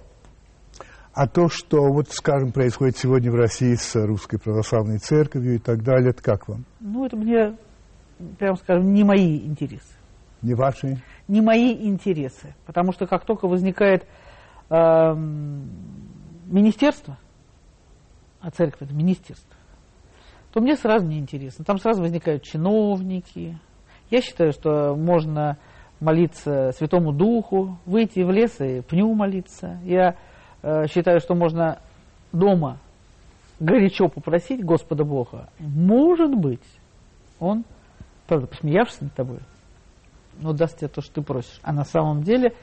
А 1.15 1.27
то, 1.27 1.47
что, 1.47 1.93
вот, 1.93 2.09
скажем, 2.09 2.51
происходит 2.51 2.97
сегодня 2.97 3.31
в 3.31 3.35
России 3.35 3.75
с 3.75 3.95
Русской 3.95 4.37
Православной 4.37 4.97
Церковью 4.97 5.55
и 5.55 5.59
так 5.59 5.81
далее, 5.81 6.09
это 6.09 6.21
как 6.21 6.49
вам? 6.49 6.65
Ну, 6.81 7.05
это 7.05 7.15
мне 7.15 7.55
прям 8.37 8.57
скажем, 8.57 8.93
не 8.93 9.05
мои 9.05 9.37
интересы. 9.37 9.95
Не 10.41 10.55
ваши? 10.55 11.01
Не 11.29 11.39
мои 11.39 11.71
интересы. 11.71 12.53
Потому 12.65 12.91
что 12.91 13.07
как 13.07 13.23
только 13.23 13.47
возникает 13.47 14.05
э, 14.69 14.75
министерство, 16.47 17.17
а 18.41 18.51
церковь 18.51 18.81
это 18.81 18.93
министерство, 18.93 19.55
то 20.51 20.59
мне 20.59 20.75
сразу 20.75 21.07
неинтересно. 21.07 21.63
Там 21.63 21.77
сразу 21.77 22.01
возникают 22.01 22.43
чиновники. 22.43 23.57
Я 24.11 24.21
считаю, 24.21 24.51
что 24.51 24.95
можно 24.95 25.57
молиться 26.01 26.71
Святому 26.73 27.13
Духу, 27.13 27.79
выйти 27.85 28.19
в 28.19 28.31
лес 28.31 28.59
и 28.59 28.81
пню 28.81 29.13
молиться. 29.13 29.79
Я 29.85 30.17
считаю, 30.87 31.19
что 31.19 31.35
можно 31.35 31.79
дома 32.31 32.79
горячо 33.59 34.07
попросить 34.07 34.63
Господа 34.63 35.03
Бога. 35.03 35.49
Может 35.59 36.35
быть, 36.35 36.65
Он, 37.39 37.63
правда, 38.27 38.47
посмеявшись 38.47 39.01
над 39.01 39.13
тобой, 39.13 39.39
но 40.39 40.53
даст 40.53 40.77
тебе 40.77 40.87
то, 40.87 41.01
что 41.01 41.13
ты 41.15 41.21
просишь. 41.21 41.59
А 41.63 41.71
на 41.73 41.85
самом 41.85 42.23
деле, 42.23 42.53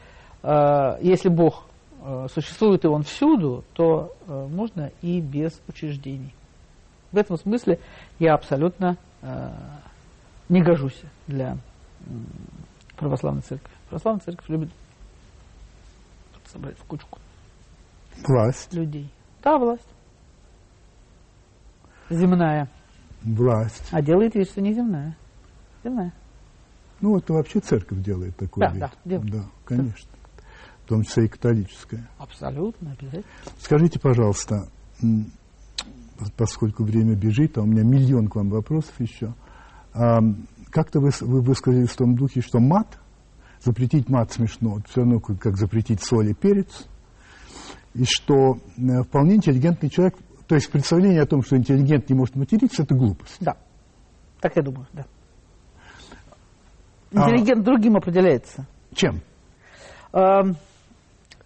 э, 0.42 0.98
если 1.00 1.28
Бог 1.28 1.66
э, 2.03 2.26
существует 2.32 2.84
и 2.84 2.88
Он 2.88 3.03
всюду, 3.03 3.64
то 3.74 4.12
э, 4.26 4.46
можно 4.48 4.90
и 5.00 5.20
без 5.20 5.61
учреждений. 5.68 6.34
В 7.11 7.16
этом 7.16 7.36
смысле 7.36 7.78
я 8.18 8.34
абсолютно 8.34 8.96
э, 9.22 9.50
не 10.48 10.62
гожусь 10.62 11.00
для 11.26 11.55
э, 11.55 11.57
православной 12.96 13.42
церкви. 13.42 13.72
Православная 13.88 14.24
церковь 14.24 14.48
любит 14.48 14.70
собрать 16.46 16.76
в 16.78 16.84
кучку. 16.84 17.18
Власть. 18.26 18.72
Людей. 18.72 19.12
Да, 19.42 19.58
власть. 19.58 19.88
Земная. 22.10 22.68
Власть. 23.22 23.88
А 23.90 24.02
делает 24.02 24.34
вид, 24.34 24.48
что 24.48 24.60
не 24.60 24.72
земная. 24.74 25.16
Земная. 25.84 26.12
Ну, 27.00 27.16
это 27.16 27.32
вообще 27.32 27.60
церковь 27.60 28.02
делает 28.02 28.36
такое. 28.36 28.68
Да, 28.68 28.72
вид. 28.72 28.80
да, 28.80 28.90
делает. 29.04 29.32
Да, 29.32 29.44
конечно. 29.64 30.10
В 30.84 30.88
том 30.88 31.02
числе 31.02 31.24
и 31.24 31.28
католическая. 31.28 32.08
Абсолютно, 32.18 32.92
обязательно. 32.92 33.24
Скажите, 33.58 33.98
пожалуйста, 33.98 34.68
поскольку 36.36 36.84
время 36.84 37.14
бежит, 37.14 37.56
а 37.58 37.62
у 37.62 37.66
меня 37.66 37.82
миллион 37.82 38.28
к 38.28 38.36
вам 38.36 38.50
вопросов 38.50 38.92
еще. 38.98 39.34
Как-то 39.92 41.00
вы, 41.00 41.10
вы 41.20 41.40
высказались 41.40 41.90
в 41.90 41.96
том 41.96 42.14
духе, 42.14 42.40
что 42.40 42.58
мат, 42.58 42.98
запретить 43.60 44.08
мат 44.08 44.32
смешно, 44.32 44.78
все 44.88 45.00
равно 45.00 45.20
как, 45.20 45.38
как 45.38 45.56
запретить 45.56 46.02
соль 46.02 46.30
и 46.30 46.34
перец, 46.34 46.86
и 47.95 48.05
что 48.05 48.57
э, 48.76 49.03
вполне 49.03 49.36
интеллигентный 49.36 49.90
человек, 49.90 50.14
то 50.47 50.55
есть 50.55 50.70
представление 50.70 51.22
о 51.22 51.26
том, 51.26 51.43
что 51.43 51.57
интеллигент 51.57 52.09
не 52.09 52.16
может 52.16 52.36
материться, 52.36 52.82
это 52.82 52.95
глупость. 52.95 53.38
Да, 53.40 53.57
так 54.40 54.57
я 54.57 54.62
думаю, 54.62 54.86
да. 54.93 55.05
Интеллигент 57.11 57.61
а, 57.61 57.64
другим 57.64 57.97
определяется. 57.97 58.66
Чем? 58.95 59.20
Э, 60.12 60.43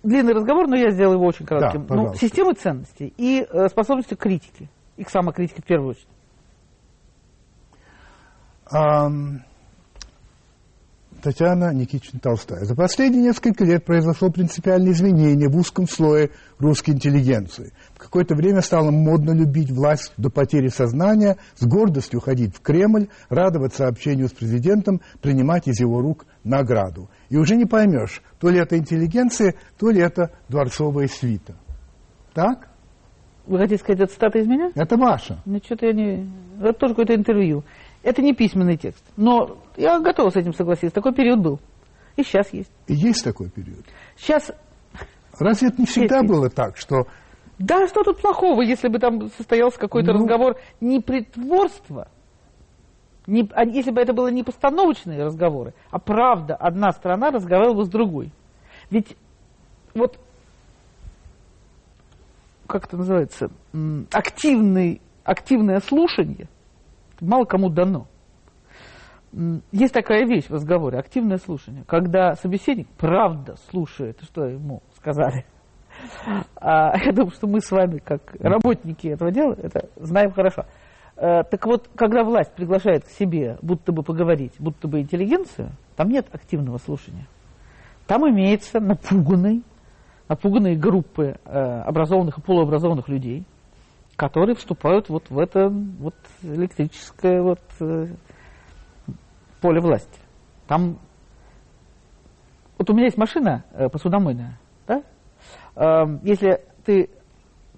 длинный 0.02 0.32
разговор, 0.32 0.68
но 0.68 0.76
я 0.76 0.90
сделал 0.90 1.14
его 1.14 1.26
очень 1.26 1.44
коротким. 1.44 1.86
Да, 1.86 1.94
ну, 1.94 2.14
системы 2.14 2.54
ценностей 2.54 3.12
и 3.16 3.40
э, 3.40 3.68
способностью 3.68 4.16
к 4.16 4.20
критике. 4.20 4.68
И 4.96 5.04
к 5.04 5.10
самокритике 5.10 5.60
в 5.60 5.66
первую 5.66 5.90
очередь. 5.90 6.08
Татьяна 11.26 11.74
Никитична 11.74 12.20
Толстая. 12.20 12.64
За 12.64 12.76
последние 12.76 13.20
несколько 13.20 13.64
лет 13.64 13.84
произошло 13.84 14.30
принципиальное 14.30 14.92
изменение 14.92 15.48
в 15.48 15.56
узком 15.56 15.88
слое 15.88 16.30
русской 16.60 16.90
интеллигенции. 16.90 17.72
В 17.96 17.98
какое-то 17.98 18.36
время 18.36 18.60
стало 18.60 18.92
модно 18.92 19.32
любить 19.32 19.72
власть 19.72 20.12
до 20.16 20.30
потери 20.30 20.68
сознания, 20.68 21.36
с 21.56 21.66
гордостью 21.66 22.20
ходить 22.20 22.54
в 22.54 22.60
Кремль, 22.60 23.08
радоваться 23.28 23.88
общению 23.88 24.28
с 24.28 24.30
президентом, 24.30 25.00
принимать 25.20 25.66
из 25.66 25.80
его 25.80 26.00
рук 26.00 26.26
награду. 26.44 27.10
И 27.28 27.36
уже 27.36 27.56
не 27.56 27.64
поймешь, 27.64 28.22
то 28.38 28.48
ли 28.48 28.60
это 28.60 28.78
интеллигенция, 28.78 29.56
то 29.80 29.90
ли 29.90 30.00
это 30.00 30.30
дворцовая 30.48 31.08
свита. 31.08 31.56
Так? 32.34 32.68
Вы 33.48 33.58
хотите 33.58 33.82
сказать, 33.82 34.02
это 34.02 34.12
цитата 34.12 34.38
из 34.38 34.46
меня? 34.46 34.70
Это 34.76 34.96
ваша. 34.96 35.42
Ну, 35.44 35.58
что-то 35.58 35.86
я 35.86 35.92
не... 35.92 36.30
Это 36.60 36.74
тоже 36.74 36.94
какое-то 36.94 37.16
интервью. 37.16 37.64
Это 38.06 38.22
не 38.22 38.34
письменный 38.34 38.76
текст. 38.76 39.04
Но 39.16 39.58
я 39.76 39.98
готова 39.98 40.30
с 40.30 40.36
этим 40.36 40.54
согласиться. 40.54 40.94
Такой 40.94 41.12
период 41.12 41.40
был. 41.40 41.58
И 42.14 42.22
сейчас 42.22 42.52
есть. 42.52 42.70
И 42.86 42.94
есть 42.94 43.24
такой 43.24 43.50
период. 43.50 43.84
Сейчас... 44.16 44.52
Разве 45.40 45.68
это 45.68 45.80
не 45.80 45.86
всегда 45.86 46.18
есть. 46.18 46.28
было 46.28 46.48
так, 46.48 46.76
что... 46.76 47.08
Да, 47.58 47.88
что 47.88 48.04
тут 48.04 48.20
плохого, 48.20 48.62
если 48.62 48.86
бы 48.86 49.00
там 49.00 49.28
состоялся 49.36 49.76
какой-то 49.80 50.12
ну... 50.12 50.20
разговор 50.20 50.56
не 50.80 51.00
притворство, 51.00 52.06
не, 53.26 53.50
а 53.52 53.64
если 53.64 53.90
бы 53.90 54.00
это 54.00 54.12
было 54.12 54.28
не 54.28 54.44
постановочные 54.44 55.24
разговоры, 55.24 55.74
а 55.90 55.98
правда, 55.98 56.54
одна 56.54 56.92
страна 56.92 57.32
разговаривала 57.32 57.78
бы 57.78 57.84
с 57.86 57.88
другой. 57.88 58.30
Ведь 58.88 59.16
вот, 59.94 60.16
как 62.68 62.84
это 62.84 62.98
называется, 62.98 63.50
активный, 64.12 65.00
активное 65.24 65.80
слушание– 65.80 66.46
мало 67.20 67.44
кому 67.44 67.70
дано. 67.70 68.06
Есть 69.70 69.92
такая 69.92 70.24
вещь 70.26 70.46
в 70.46 70.52
разговоре, 70.52 70.98
активное 70.98 71.36
слушание, 71.36 71.84
когда 71.86 72.34
собеседник 72.34 72.88
правда 72.96 73.56
слушает, 73.70 74.18
что 74.22 74.46
ему 74.46 74.82
сказали. 74.96 75.44
А 76.56 76.96
я 76.98 77.12
думаю, 77.12 77.32
что 77.32 77.46
мы 77.46 77.60
с 77.60 77.70
вами, 77.70 77.98
как 77.98 78.34
работники 78.38 79.08
этого 79.08 79.30
дела, 79.30 79.54
это 79.54 79.88
знаем 79.96 80.30
хорошо. 80.30 80.64
А, 81.16 81.42
так 81.42 81.64
вот, 81.66 81.88
когда 81.96 82.22
власть 82.22 82.54
приглашает 82.54 83.04
к 83.04 83.08
себе, 83.08 83.58
будто 83.62 83.92
бы 83.92 84.02
поговорить, 84.02 84.52
будто 84.58 84.88
бы 84.88 85.00
интеллигенцию, 85.00 85.70
там 85.96 86.08
нет 86.08 86.26
активного 86.32 86.78
слушания. 86.78 87.26
Там 88.06 88.28
имеется 88.28 88.78
напуганный, 88.78 89.62
напуганные 90.28 90.76
группы 90.76 91.36
э, 91.44 91.50
образованных 91.50 92.38
и 92.38 92.42
полуобразованных 92.42 93.08
людей– 93.08 93.46
которые 94.16 94.56
вступают 94.56 95.08
вот 95.08 95.30
в 95.30 95.38
это 95.38 95.68
вот 95.68 96.14
электрическое 96.42 97.42
вот 97.42 97.60
э, 97.80 98.08
поле 99.60 99.80
власти. 99.80 100.18
Там 100.66 100.98
вот 102.78 102.90
у 102.90 102.94
меня 102.94 103.04
есть 103.04 103.18
машина 103.18 103.64
э, 103.72 103.88
посудомойная, 103.88 104.58
да? 104.86 105.02
Э, 105.76 106.18
если 106.22 106.62
ты 106.84 107.10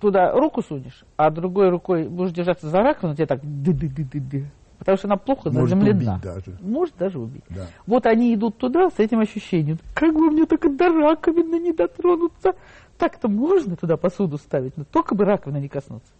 туда 0.01 0.33
руку 0.33 0.63
сунешь, 0.63 1.05
а 1.17 1.31
другой 1.31 1.71
рукой 1.71 2.09
будешь 2.09 2.33
держаться 2.33 2.69
за 2.69 2.79
раковину, 2.79 3.15
тебе 3.17 3.27
так 3.27 3.41
ды-ды-ды-ды-ды, 3.43 4.51
потому 4.79 4.97
что 4.97 5.09
она 5.09 5.17
плохо 5.17 5.51
Может 5.51 5.71
заземлена. 5.71 6.15
Убить 6.15 6.23
даже. 6.23 6.59
Может 6.61 6.97
даже 6.97 7.19
убить. 7.19 7.45
Да. 7.51 7.67
Вот 7.87 8.07
они 8.07 8.35
идут 8.35 8.59
туда 8.59 8.91
с 8.91 8.99
этим 8.99 9.21
ощущением. 9.21 9.79
Как 9.95 10.15
бы 10.15 10.31
мне 10.31 10.47
только 10.47 10.69
до 10.69 10.89
раковины 10.89 11.59
не 11.61 11.73
дотронуться. 11.73 12.53
Так-то 12.97 13.29
можно 13.29 13.77
туда 13.77 13.97
посуду 13.97 14.39
ставить, 14.39 14.77
но 14.77 14.85
только 14.85 15.15
бы 15.15 15.25
раковина 15.25 15.59
не 15.59 15.69
коснуться. 15.69 16.13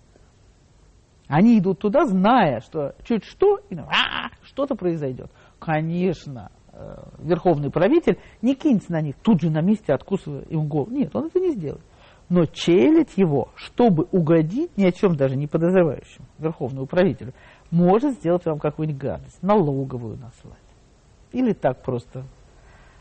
Они 1.29 1.59
идут 1.59 1.79
туда, 1.79 2.07
зная, 2.07 2.61
что 2.61 2.95
чуть 3.05 3.25
что, 3.25 3.59
а, 3.71 4.31
что-то 4.43 4.75
произойдет. 4.75 5.31
Конечно, 5.59 6.51
э, 6.73 6.97
верховный 7.19 7.71
правитель 7.71 8.19
не 8.41 8.55
кинется 8.55 8.93
на 8.93 9.03
них, 9.03 9.15
тут 9.23 9.43
же 9.43 9.51
на 9.51 9.61
месте 9.61 9.93
откусывая 9.93 10.43
им 10.43 10.67
голову. 10.69 10.91
Нет, 10.91 11.15
он 11.15 11.27
это 11.27 11.39
не 11.39 11.53
сделает. 11.53 11.85
Но 12.31 12.47
челить 12.47 13.17
его, 13.17 13.51
чтобы 13.57 14.07
угодить 14.11 14.77
ни 14.77 14.85
о 14.85 14.93
чем 14.93 15.17
даже 15.17 15.37
не 15.37 15.47
подозревающему 15.47 16.27
верховному 16.39 16.87
правителю, 16.87 17.33
может 17.71 18.15
сделать 18.15 18.45
вам 18.47 18.59
какую-нибудь 18.59 19.01
гадость, 19.01 19.43
налоговую 19.43 20.17
наслать. 20.19 20.57
Или 21.33 21.53
так 21.53 21.83
просто 21.83 22.25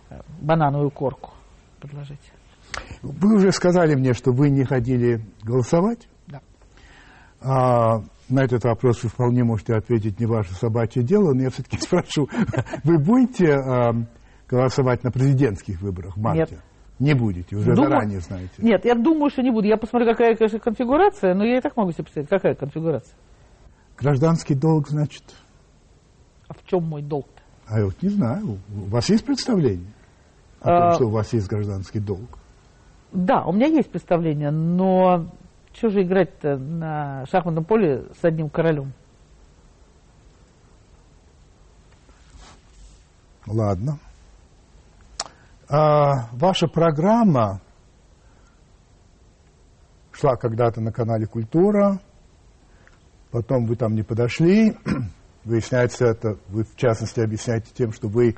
э, 0.09 0.19
банановую 0.41 0.91
корку 0.91 1.31
предложить. 1.79 2.19
Вы 3.01 3.35
уже 3.35 3.51
сказали 3.51 3.95
мне, 3.95 4.13
что 4.13 4.31
вы 4.31 4.49
не 4.49 4.65
ходили 4.65 5.21
голосовать. 5.43 6.07
А, 7.41 8.01
на 8.29 8.43
этот 8.43 8.63
вопрос 8.65 9.03
вы 9.03 9.09
вполне 9.09 9.43
можете 9.43 9.75
ответить, 9.75 10.19
не 10.19 10.25
ваше 10.25 10.53
собачье 10.53 11.03
дело, 11.03 11.33
но 11.33 11.43
я 11.43 11.49
все-таки 11.49 11.77
спрошу, 11.81 12.27
вы 12.83 12.97
будете 12.97 13.47
э, 13.47 13.91
голосовать 14.49 15.03
на 15.03 15.11
президентских 15.11 15.81
выборах 15.81 16.17
в 16.17 16.21
марте? 16.21 16.55
Нет. 16.55 16.63
Не 16.99 17.13
будете, 17.13 17.55
уже 17.55 17.75
думаю, 17.75 17.91
заранее 17.91 18.19
знаете. 18.21 18.53
Нет, 18.57 18.83
я 18.83 18.95
думаю, 18.95 19.29
что 19.29 19.43
не 19.43 19.51
буду. 19.51 19.67
Я 19.67 19.77
посмотрю, 19.77 20.09
какая, 20.09 20.35
конечно, 20.35 20.59
конфигурация, 20.59 21.35
но 21.35 21.45
я 21.45 21.59
и 21.59 21.61
так 21.61 21.77
могу 21.77 21.91
себе 21.91 22.05
представить, 22.05 22.29
какая 22.29 22.55
конфигурация. 22.55 23.13
Гражданский 23.99 24.55
долг, 24.55 24.89
значит? 24.89 25.23
А 26.47 26.55
в 26.55 26.63
чем 26.65 26.85
мой 26.85 27.03
долг-то? 27.03 27.41
А 27.67 27.79
я 27.79 27.85
вот 27.85 28.01
не 28.01 28.09
знаю. 28.09 28.59
У 28.73 28.89
вас 28.89 29.09
есть 29.09 29.25
представление 29.25 29.93
о 30.61 30.65
том, 30.65 30.87
а... 30.89 30.93
что 30.93 31.05
у 31.05 31.09
вас 31.11 31.33
есть 31.33 31.47
гражданский 31.47 31.99
долг? 31.99 32.39
Да, 33.11 33.43
у 33.45 33.53
меня 33.53 33.67
есть 33.67 33.91
представление, 33.91 34.49
но 34.49 35.27
что 35.73 35.89
же 35.89 36.03
играть-то 36.03 36.57
на 36.57 37.25
шахматном 37.25 37.65
поле 37.65 38.07
с 38.19 38.23
одним 38.23 38.49
королем? 38.49 38.93
Ладно. 43.45 43.99
А, 45.69 46.29
ваша 46.33 46.67
программа 46.67 47.61
шла 50.11 50.35
когда-то 50.35 50.81
на 50.81 50.91
канале 50.91 51.27
«Культура», 51.27 51.99
потом 53.31 53.65
вы 53.65 53.75
там 53.75 53.93
не 53.93 54.03
подошли, 54.03 54.75
Выясняется 55.47 56.07
это, 56.07 56.37
вы 56.49 56.65
в 56.65 56.75
частности 56.75 57.21
объясняете 57.21 57.71
тем, 57.73 57.93
что 57.93 58.09
вы 58.09 58.35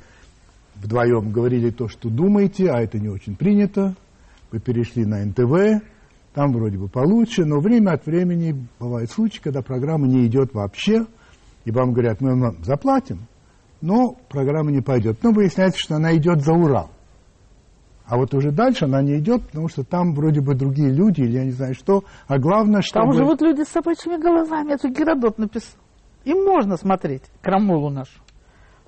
вдвоем 0.75 1.31
говорили 1.31 1.71
то, 1.71 1.87
что 1.87 2.07
думаете, 2.07 2.69
а 2.69 2.81
это 2.81 2.99
не 2.99 3.09
очень 3.09 3.35
принято. 3.35 3.95
Вы 4.51 4.59
перешли 4.59 5.05
на 5.05 5.25
НТВ, 5.25 5.83
там 6.33 6.51
вроде 6.51 6.77
бы 6.77 6.87
получше, 6.87 7.45
но 7.45 7.59
время 7.59 7.91
от 7.91 8.05
времени 8.05 8.55
бывают 8.79 9.11
случаи, 9.11 9.41
когда 9.41 9.61
программа 9.61 10.07
не 10.07 10.25
идет 10.27 10.53
вообще, 10.53 11.05
и 11.65 11.71
вам 11.71 11.91
говорят, 11.91 12.21
мы 12.21 12.39
вам 12.39 12.63
заплатим, 12.63 13.27
но 13.81 14.15
программа 14.29 14.71
не 14.71 14.81
пойдет. 14.81 15.23
Но 15.23 15.31
выясняется, 15.31 15.79
что 15.79 15.95
она 15.95 16.15
идет 16.15 16.41
за 16.41 16.53
Урал. 16.53 16.89
А 18.05 18.17
вот 18.17 18.33
уже 18.33 18.51
дальше 18.51 18.85
она 18.85 19.03
не 19.03 19.19
идет, 19.19 19.43
потому 19.47 19.69
что 19.69 19.83
там 19.83 20.13
вроде 20.13 20.41
бы 20.41 20.55
другие 20.55 20.91
люди, 20.91 21.21
или 21.21 21.33
я 21.33 21.45
не 21.45 21.51
знаю 21.51 21.75
что. 21.75 22.03
А 22.27 22.39
главное, 22.39 22.81
что... 22.81 23.01
Там 23.01 23.13
живут 23.13 23.39
люди 23.41 23.61
с 23.61 23.67
собачьими 23.67 24.19
головами, 24.19 24.73
это 24.73 24.89
Геродот 24.89 25.37
написал. 25.37 25.79
Им 26.25 26.43
можно 26.43 26.75
смотреть 26.75 27.23
крамолу 27.41 27.89
нашу. 27.89 28.19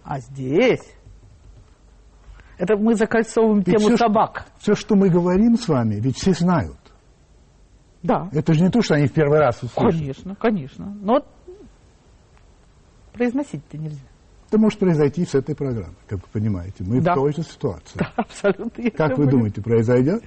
А 0.04 0.20
здесь... 0.20 0.82
Это 2.58 2.78
мы 2.78 2.94
закольцовываем 2.94 3.64
Ведь 3.64 3.78
тему 3.78 3.88
все, 3.88 3.98
собак. 3.98 4.46
Все, 4.60 4.76
что 4.76 4.96
мы 4.96 5.10
говорим 5.10 5.56
с 5.56 5.68
вами, 5.68 5.96
ведь 5.96 6.18
все 6.18 6.34
знают. 6.34 6.78
Да. 8.04 8.30
Это 8.32 8.54
же 8.54 8.64
не 8.64 8.70
то, 8.70 8.82
что 8.82 8.96
они 8.96 9.08
в 9.08 9.14
первый 9.14 9.40
раз 9.40 9.62
услышат. 9.62 10.00
Конечно, 10.00 10.36
конечно. 10.36 10.86
Но 11.02 11.24
произносить-то 13.14 13.78
нельзя. 13.78 14.02
Это 14.50 14.58
может 14.60 14.80
произойти 14.80 15.26
с 15.26 15.34
этой 15.36 15.56
программой, 15.56 15.96
как 16.08 16.20
вы 16.20 16.28
понимаете. 16.34 16.84
Мы 16.84 17.00
Да. 17.02 17.14
в 17.14 17.16
той 17.16 17.34
же 17.34 17.44
ситуации. 17.44 18.00
Да, 18.00 18.12
абсолютно. 18.18 18.82
Я 18.82 18.92
Как 18.92 19.18
вы 19.18 19.28
думаете, 19.28 19.62
произойдет? 19.62 20.24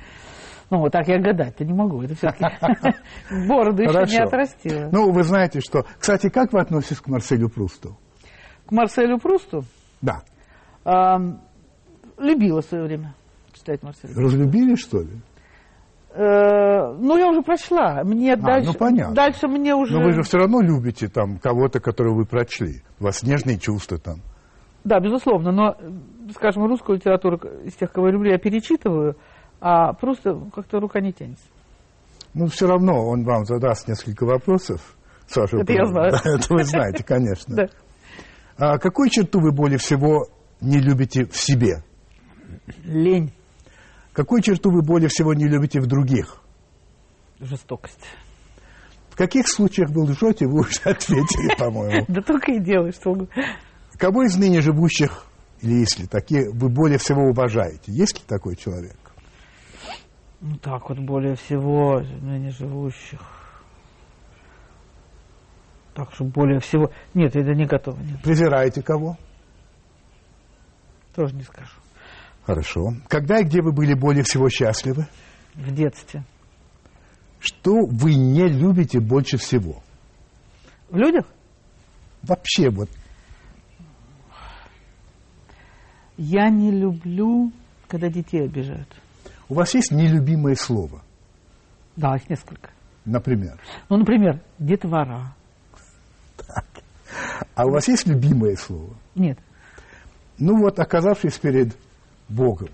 Ну, 0.70 0.78
вот 0.78 0.92
так 0.92 1.06
я 1.08 1.18
гадать-то 1.20 1.64
не 1.64 1.74
могу. 1.74 2.02
Это 2.02 2.14
все-таки 2.14 2.44
бороду 3.48 3.82
еще 3.82 4.10
не 4.16 4.22
отрастила. 4.22 4.88
Ну, 4.92 5.12
вы 5.12 5.22
знаете, 5.24 5.60
что... 5.60 5.84
Кстати, 5.98 6.30
как 6.30 6.52
вы 6.54 6.60
относитесь 6.60 7.00
к 7.00 7.08
Марселю 7.08 7.50
Прусту? 7.50 7.98
К 8.66 8.72
Марселю 8.72 9.18
Прусту 9.18 9.64
Да. 10.00 10.22
любила 12.18 12.62
в 12.62 12.64
свое 12.64 12.84
время 12.84 13.14
читать 13.52 13.82
Марселя. 13.82 14.14
Разлюбили, 14.16 14.74
что 14.76 15.00
ли? 15.02 15.10
Э, 16.16 16.92
ну, 16.92 17.16
я 17.16 17.28
уже 17.28 17.42
прочла. 17.42 18.04
Мне 18.04 18.36
дальше, 18.36 18.70
ну, 18.72 18.78
понятно. 18.78 19.14
дальше 19.14 19.48
мне 19.48 19.74
уже... 19.74 19.94
Но 19.94 20.04
вы 20.04 20.12
же 20.12 20.22
все 20.22 20.38
равно 20.38 20.60
любите 20.60 21.08
там 21.08 21.38
кого-то, 21.38 21.80
которого 21.80 22.14
вы 22.14 22.24
прочли. 22.24 22.82
У 23.00 23.04
вас 23.04 23.24
нежные 23.24 23.58
чувства 23.58 23.98
там. 23.98 24.20
Да, 24.84 25.00
безусловно, 25.00 25.50
но, 25.50 25.76
скажем, 26.34 26.66
русскую 26.66 26.98
литературу 26.98 27.38
из 27.64 27.74
тех, 27.74 27.90
кого 27.90 28.08
я 28.08 28.12
люблю, 28.12 28.30
я 28.30 28.38
перечитываю, 28.38 29.16
а 29.60 29.92
просто 29.94 30.38
как-то 30.54 30.78
рука 30.78 31.00
не 31.00 31.12
тянется. 31.12 31.46
Ну, 32.32 32.46
все 32.46 32.68
равно 32.68 33.08
он 33.08 33.24
вам 33.24 33.44
задаст 33.44 33.88
несколько 33.88 34.24
вопросов. 34.24 34.96
Саша, 35.26 35.56
Это 35.56 35.72
я 35.72 35.86
знаю. 35.86 36.12
Да, 36.12 36.20
это 36.24 36.54
вы 36.54 36.64
знаете, 36.64 37.02
конечно. 37.06 37.56
Да. 37.56 37.66
А 38.56 38.78
какую 38.78 39.08
черту 39.08 39.40
вы 39.40 39.50
более 39.50 39.78
всего 39.78 40.28
не 40.60 40.78
любите 40.78 41.24
в 41.24 41.36
себе? 41.36 41.82
Лень, 42.84 43.32
Какую 44.14 44.40
черту 44.42 44.70
вы 44.70 44.80
более 44.82 45.08
всего 45.08 45.34
не 45.34 45.46
любите 45.46 45.80
в 45.80 45.86
других? 45.86 46.40
жестокость. 47.40 48.00
В 49.10 49.16
каких 49.16 49.46
случаях 49.48 49.90
вы 49.90 50.04
лжете, 50.04 50.46
вы 50.46 50.60
уже 50.60 50.80
ответили, 50.84 51.54
по-моему. 51.58 52.06
Да 52.08 52.22
только 52.22 52.52
и 52.52 52.60
делай, 52.60 52.92
что. 52.92 53.12
Кого 53.98 54.22
из 54.22 54.36
ныне 54.36 54.60
живущих, 54.60 55.26
или 55.60 55.74
если 55.74 56.06
такие, 56.06 56.50
вы 56.52 56.68
более 56.68 56.98
всего 56.98 57.22
уважаете? 57.28 57.92
Есть 57.92 58.20
ли 58.20 58.24
такой 58.26 58.56
человек? 58.56 58.96
Ну 60.40 60.56
так 60.56 60.88
вот, 60.88 60.98
более 61.00 61.34
всего, 61.34 62.00
ныне 62.00 62.50
живущих. 62.50 63.20
Так 65.94 66.12
что 66.12 66.24
более 66.24 66.60
всего... 66.60 66.90
Нет, 67.14 67.36
это 67.36 67.52
не 67.54 67.66
готово, 67.66 67.98
нет, 68.00 68.22
Презираете 68.22 68.82
кого? 68.82 69.16
тоже 71.14 71.34
не 71.36 71.42
скажу. 71.42 71.76
Хорошо. 72.46 72.92
Когда 73.08 73.38
и 73.40 73.44
где 73.44 73.62
вы 73.62 73.72
были 73.72 73.94
более 73.94 74.22
всего 74.22 74.48
счастливы? 74.48 75.06
В 75.54 75.72
детстве. 75.74 76.24
Что 77.40 77.72
вы 77.86 78.14
не 78.14 78.46
любите 78.48 79.00
больше 79.00 79.36
всего? 79.36 79.82
В 80.90 80.96
людях 80.96 81.26
Вообще 82.22 82.70
вот. 82.70 82.88
я 86.16 86.48
не 86.48 86.70
люблю, 86.70 87.52
когда 87.88 88.08
детей 88.08 88.44
обижают. 88.44 88.88
У 89.48 89.54
вас 89.54 89.74
есть 89.74 89.90
нелюбимое 89.92 90.54
слово, 90.54 91.02
Да, 91.96 92.16
их 92.16 92.30
несколько. 92.30 92.70
например? 93.04 93.60
Ну, 93.90 93.98
например, 93.98 94.40
детвора. 94.58 95.34
А 97.54 97.66
у 97.66 97.70
вас 97.70 97.88
есть 97.88 98.06
любимое 98.06 98.56
слово? 98.56 98.94
Нет. 99.14 99.38
Ну 100.38 100.58
вот, 100.58 100.78
оказавшись 100.80 101.38
перед 101.38 101.76
Богом, 102.28 102.70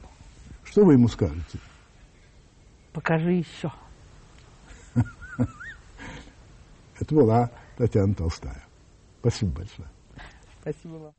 что 0.64 0.84
вы 0.84 0.94
ему 0.94 1.08
скажете? 1.08 1.58
Покажи 2.92 3.32
еще. 3.32 3.72
Это 7.00 7.14
была 7.14 7.50
Татьяна 7.76 8.14
Толстая. 8.14 8.62
Спасибо 9.20 9.52
большое. 9.58 9.88
Спасибо 10.60 10.94
вам. 10.94 11.14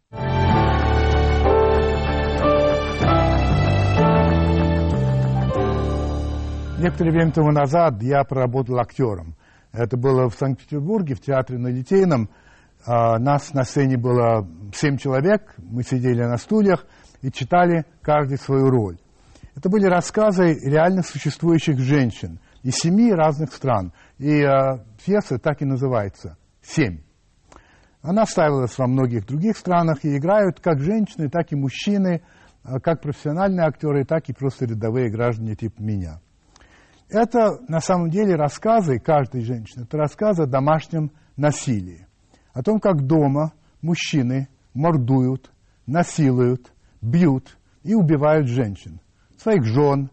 Некоторое 6.82 7.12
время 7.12 7.32
тому 7.32 7.52
назад 7.52 8.02
я 8.02 8.24
проработал 8.24 8.80
актером. 8.80 9.36
Это 9.72 9.98
было 9.98 10.30
в 10.30 10.34
Санкт-Петербурге, 10.34 11.14
в 11.14 11.22
театре 11.22 11.60
на 11.60 11.68
Литейном. 11.68 12.30
А, 12.86 13.20
Нас 13.20 13.54
на 13.54 13.64
сцене 13.64 13.98
было 13.98 14.48
семь 14.74 14.98
человек, 14.98 15.54
мы 15.58 15.84
сидели 15.84 16.24
на 16.24 16.38
стульях 16.38 16.86
и 17.22 17.32
читали 17.32 17.86
каждый 18.02 18.38
свою 18.38 18.70
роль. 18.70 18.98
Это 19.56 19.70
были 19.70 19.86
рассказы 19.86 20.58
реально 20.64 21.04
существующих 21.04 21.80
женщин 21.80 22.40
из 22.64 22.76
семи 22.76 23.12
разных 23.12 23.54
стран. 23.54 23.92
И 24.18 24.42
а, 24.44 24.84
пьеса 25.04 25.40
так 25.40 25.62
и 25.62 25.66
называется 25.66 26.38
«Семь». 26.62 27.00
Она 28.02 28.26
ставилась 28.26 28.78
во 28.78 28.88
многих 28.88 29.28
других 29.28 29.58
странах, 29.58 30.04
и 30.04 30.18
играют 30.18 30.60
как 30.60 30.80
женщины, 30.80 31.30
так 31.30 31.52
и 31.52 31.56
мужчины, 31.56 32.24
а, 32.64 32.80
как 32.80 33.02
профессиональные 33.02 33.68
актеры, 33.68 34.06
так 34.06 34.30
и 34.30 34.34
просто 34.34 34.66
рядовые 34.66 35.10
граждане 35.10 35.56
типа 35.56 35.82
меня. 35.82 36.20
Это 37.10 37.60
на 37.68 37.82
самом 37.82 38.10
деле 38.10 38.36
рассказы 38.36 38.98
каждой 38.98 39.42
женщины, 39.42 39.84
это 39.84 39.98
рассказы 39.98 40.44
о 40.44 40.48
домашнем 40.48 41.12
насилии. 41.36 42.08
О 42.54 42.64
том, 42.64 42.80
как 42.80 43.06
дома 43.06 43.52
мужчины 43.82 44.48
мордуют, 44.74 45.52
насилуют, 45.86 46.72
бьют 47.02 47.58
и 47.84 47.94
убивают 47.94 48.48
женщин. 48.48 49.00
Своих 49.38 49.64
жен, 49.66 50.12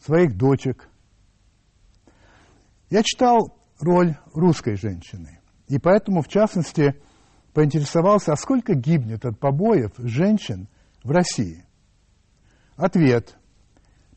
своих 0.00 0.36
дочек. 0.36 0.88
Я 2.90 3.02
читал 3.02 3.56
роль 3.78 4.16
русской 4.32 4.76
женщины. 4.76 5.40
И 5.68 5.78
поэтому, 5.78 6.22
в 6.22 6.28
частности, 6.28 6.94
поинтересовался, 7.52 8.32
а 8.32 8.36
сколько 8.36 8.74
гибнет 8.74 9.26
от 9.26 9.38
побоев 9.38 9.92
женщин 9.98 10.68
в 11.04 11.10
России? 11.10 11.64
Ответ. 12.76 13.36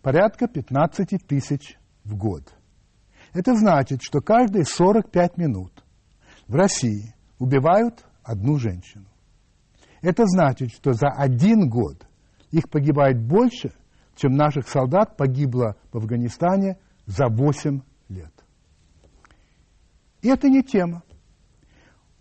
Порядка 0.02 0.48
15 0.48 1.28
тысяч 1.28 1.78
в 2.04 2.16
год. 2.16 2.54
Это 3.34 3.56
значит, 3.56 4.02
что 4.02 4.22
каждые 4.22 4.66
45 4.66 5.38
минут 5.38 5.84
в 6.48 6.56
России 6.56 7.14
убивают 7.40 8.06
одну 8.24 8.58
женщину. 8.58 9.11
Это 10.02 10.26
значит, 10.26 10.72
что 10.72 10.94
за 10.94 11.10
один 11.10 11.70
год 11.70 12.08
их 12.52 12.70
погибает 12.70 13.22
больше, 13.22 13.72
чем 14.16 14.34
наших 14.34 14.68
солдат 14.68 15.16
погибло 15.16 15.76
в 15.92 15.98
Афганистане 15.98 16.78
за 17.06 17.28
8 17.28 17.82
лет. 18.10 18.34
И 20.22 20.28
это 20.28 20.50
не 20.50 20.64
тема. 20.64 21.04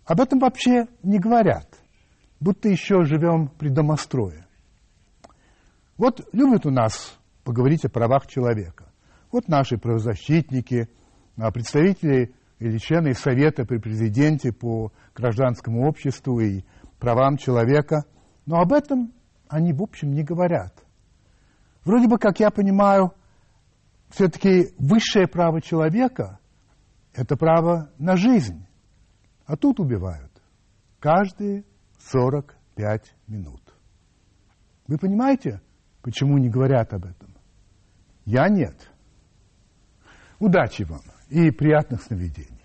Об 0.05 0.19
этом 0.19 0.39
вообще 0.39 0.87
не 1.03 1.19
говорят, 1.19 1.67
будто 2.39 2.69
еще 2.69 3.03
живем 3.03 3.47
при 3.47 3.69
домострое. 3.69 4.47
Вот 5.97 6.27
любят 6.33 6.65
у 6.65 6.71
нас 6.71 7.17
поговорить 7.43 7.85
о 7.85 7.89
правах 7.89 8.27
человека. 8.27 8.91
Вот 9.31 9.47
наши 9.47 9.77
правозащитники, 9.77 10.89
а, 11.37 11.51
представители 11.51 12.33
или 12.59 12.77
члены 12.77 13.13
Совета 13.13 13.65
при 13.65 13.77
президенте 13.77 14.51
по 14.51 14.91
гражданскому 15.15 15.87
обществу 15.87 16.39
и 16.39 16.63
правам 17.01 17.35
человека. 17.35 18.05
Но 18.45 18.61
об 18.61 18.71
этом 18.71 19.11
они, 19.49 19.73
в 19.73 19.81
общем, 19.81 20.11
не 20.11 20.23
говорят. 20.23 20.73
Вроде 21.83 22.07
бы, 22.07 22.17
как 22.17 22.39
я 22.39 22.51
понимаю, 22.51 23.13
все-таки 24.09 24.73
высшее 24.77 25.27
право 25.27 25.61
человека– 25.61 26.39
это 27.13 27.35
право 27.35 27.89
на 27.97 28.15
жизнь. 28.15 28.65
А 29.45 29.57
тут 29.57 29.79
убивают 29.79 30.31
каждые 30.99 31.65
45 32.11 33.15
минут. 33.27 33.61
Вы 34.87 34.97
понимаете, 34.97 35.61
почему 36.01 36.37
не 36.37 36.49
говорят 36.49 36.93
об 36.93 37.05
этом? 37.05 37.35
Я 38.25 38.47
нет. 38.47 38.75
Удачи 40.39 40.83
вам 40.83 41.01
и 41.29 41.49
приятных 41.49 42.03
сновидений. 42.03 42.60